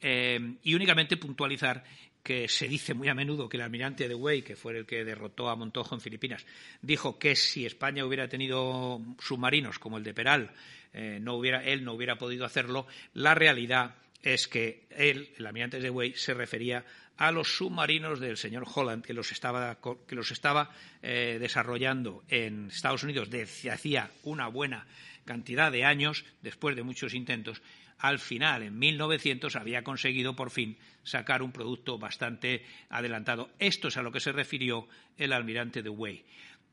Eh, 0.00 0.56
y 0.62 0.74
únicamente 0.74 1.16
puntualizar 1.16 1.82
que 2.22 2.46
se 2.48 2.68
dice 2.68 2.94
muy 2.94 3.08
a 3.08 3.14
menudo 3.14 3.48
que 3.48 3.56
el 3.56 3.62
almirante 3.62 4.06
de 4.06 4.14
Way, 4.14 4.42
que 4.42 4.56
fue 4.56 4.76
el 4.76 4.86
que 4.86 5.04
derrotó 5.04 5.48
a 5.48 5.56
Montojo 5.56 5.94
en 5.94 6.00
Filipinas, 6.00 6.44
dijo 6.82 7.18
que 7.18 7.34
si 7.34 7.64
España 7.64 8.04
hubiera 8.04 8.28
tenido 8.28 9.00
submarinos 9.18 9.78
como 9.78 9.98
el 9.98 10.04
de 10.04 10.14
Peral, 10.14 10.52
eh, 10.92 11.18
no 11.20 11.34
hubiera, 11.34 11.64
él 11.64 11.84
no 11.84 11.94
hubiera 11.94 12.18
podido 12.18 12.44
hacerlo. 12.44 12.86
La 13.14 13.34
realidad 13.34 13.96
es 14.22 14.46
que 14.46 14.86
él, 14.90 15.30
el 15.38 15.46
almirante 15.46 15.80
de 15.80 15.90
Way, 15.90 16.14
se 16.16 16.34
refería 16.34 16.84
a 17.16 17.32
los 17.32 17.56
submarinos 17.56 18.20
del 18.20 18.36
señor 18.36 18.64
Holland, 18.72 19.04
que 19.04 19.12
los 19.12 19.32
estaba, 19.32 19.78
que 20.06 20.14
los 20.14 20.30
estaba 20.30 20.70
eh, 21.02 21.38
desarrollando 21.40 22.22
en 22.28 22.68
Estados 22.68 23.02
Unidos 23.02 23.28
desde 23.30 23.70
hacía 23.70 24.10
una 24.22 24.48
buena 24.48 24.86
cantidad 25.24 25.72
de 25.72 25.84
años, 25.84 26.24
después 26.42 26.76
de 26.76 26.82
muchos 26.82 27.14
intentos, 27.14 27.60
al 27.98 28.18
final, 28.18 28.62
en 28.62 28.78
1900, 28.78 29.56
había 29.56 29.82
conseguido 29.82 30.36
por 30.36 30.50
fin 30.50 30.76
sacar 31.02 31.42
un 31.42 31.52
producto 31.52 31.98
bastante 31.98 32.64
adelantado. 32.88 33.50
Esto 33.58 33.88
es 33.88 33.96
a 33.96 34.02
lo 34.02 34.12
que 34.12 34.20
se 34.20 34.32
refirió 34.32 34.88
el 35.16 35.32
almirante 35.32 35.82
de 35.82 35.88
Way. 35.88 36.24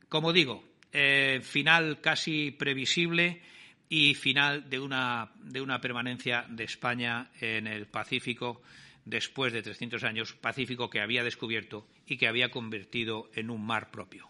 Como 0.08 0.32
digo, 0.32 0.64
eh, 0.92 1.40
final 1.42 2.00
casi 2.00 2.52
previsible 2.52 3.42
y 3.88 4.14
final 4.14 4.68
de 4.70 4.78
una, 4.78 5.32
de 5.42 5.60
una 5.60 5.80
permanencia 5.80 6.46
de 6.48 6.64
España 6.64 7.30
en 7.40 7.66
el 7.66 7.86
Pacífico 7.86 8.62
después 9.04 9.52
de 9.52 9.62
300 9.62 10.04
años, 10.04 10.32
Pacífico 10.34 10.90
que 10.90 11.00
había 11.00 11.24
descubierto 11.24 11.88
y 12.06 12.16
que 12.16 12.28
había 12.28 12.50
convertido 12.50 13.30
en 13.34 13.50
un 13.50 13.64
mar 13.64 13.90
propio. 13.90 14.28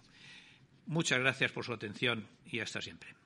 Muchas 0.86 1.18
gracias 1.18 1.52
por 1.52 1.64
su 1.64 1.72
atención 1.72 2.26
y 2.46 2.60
hasta 2.60 2.80
siempre. 2.80 3.25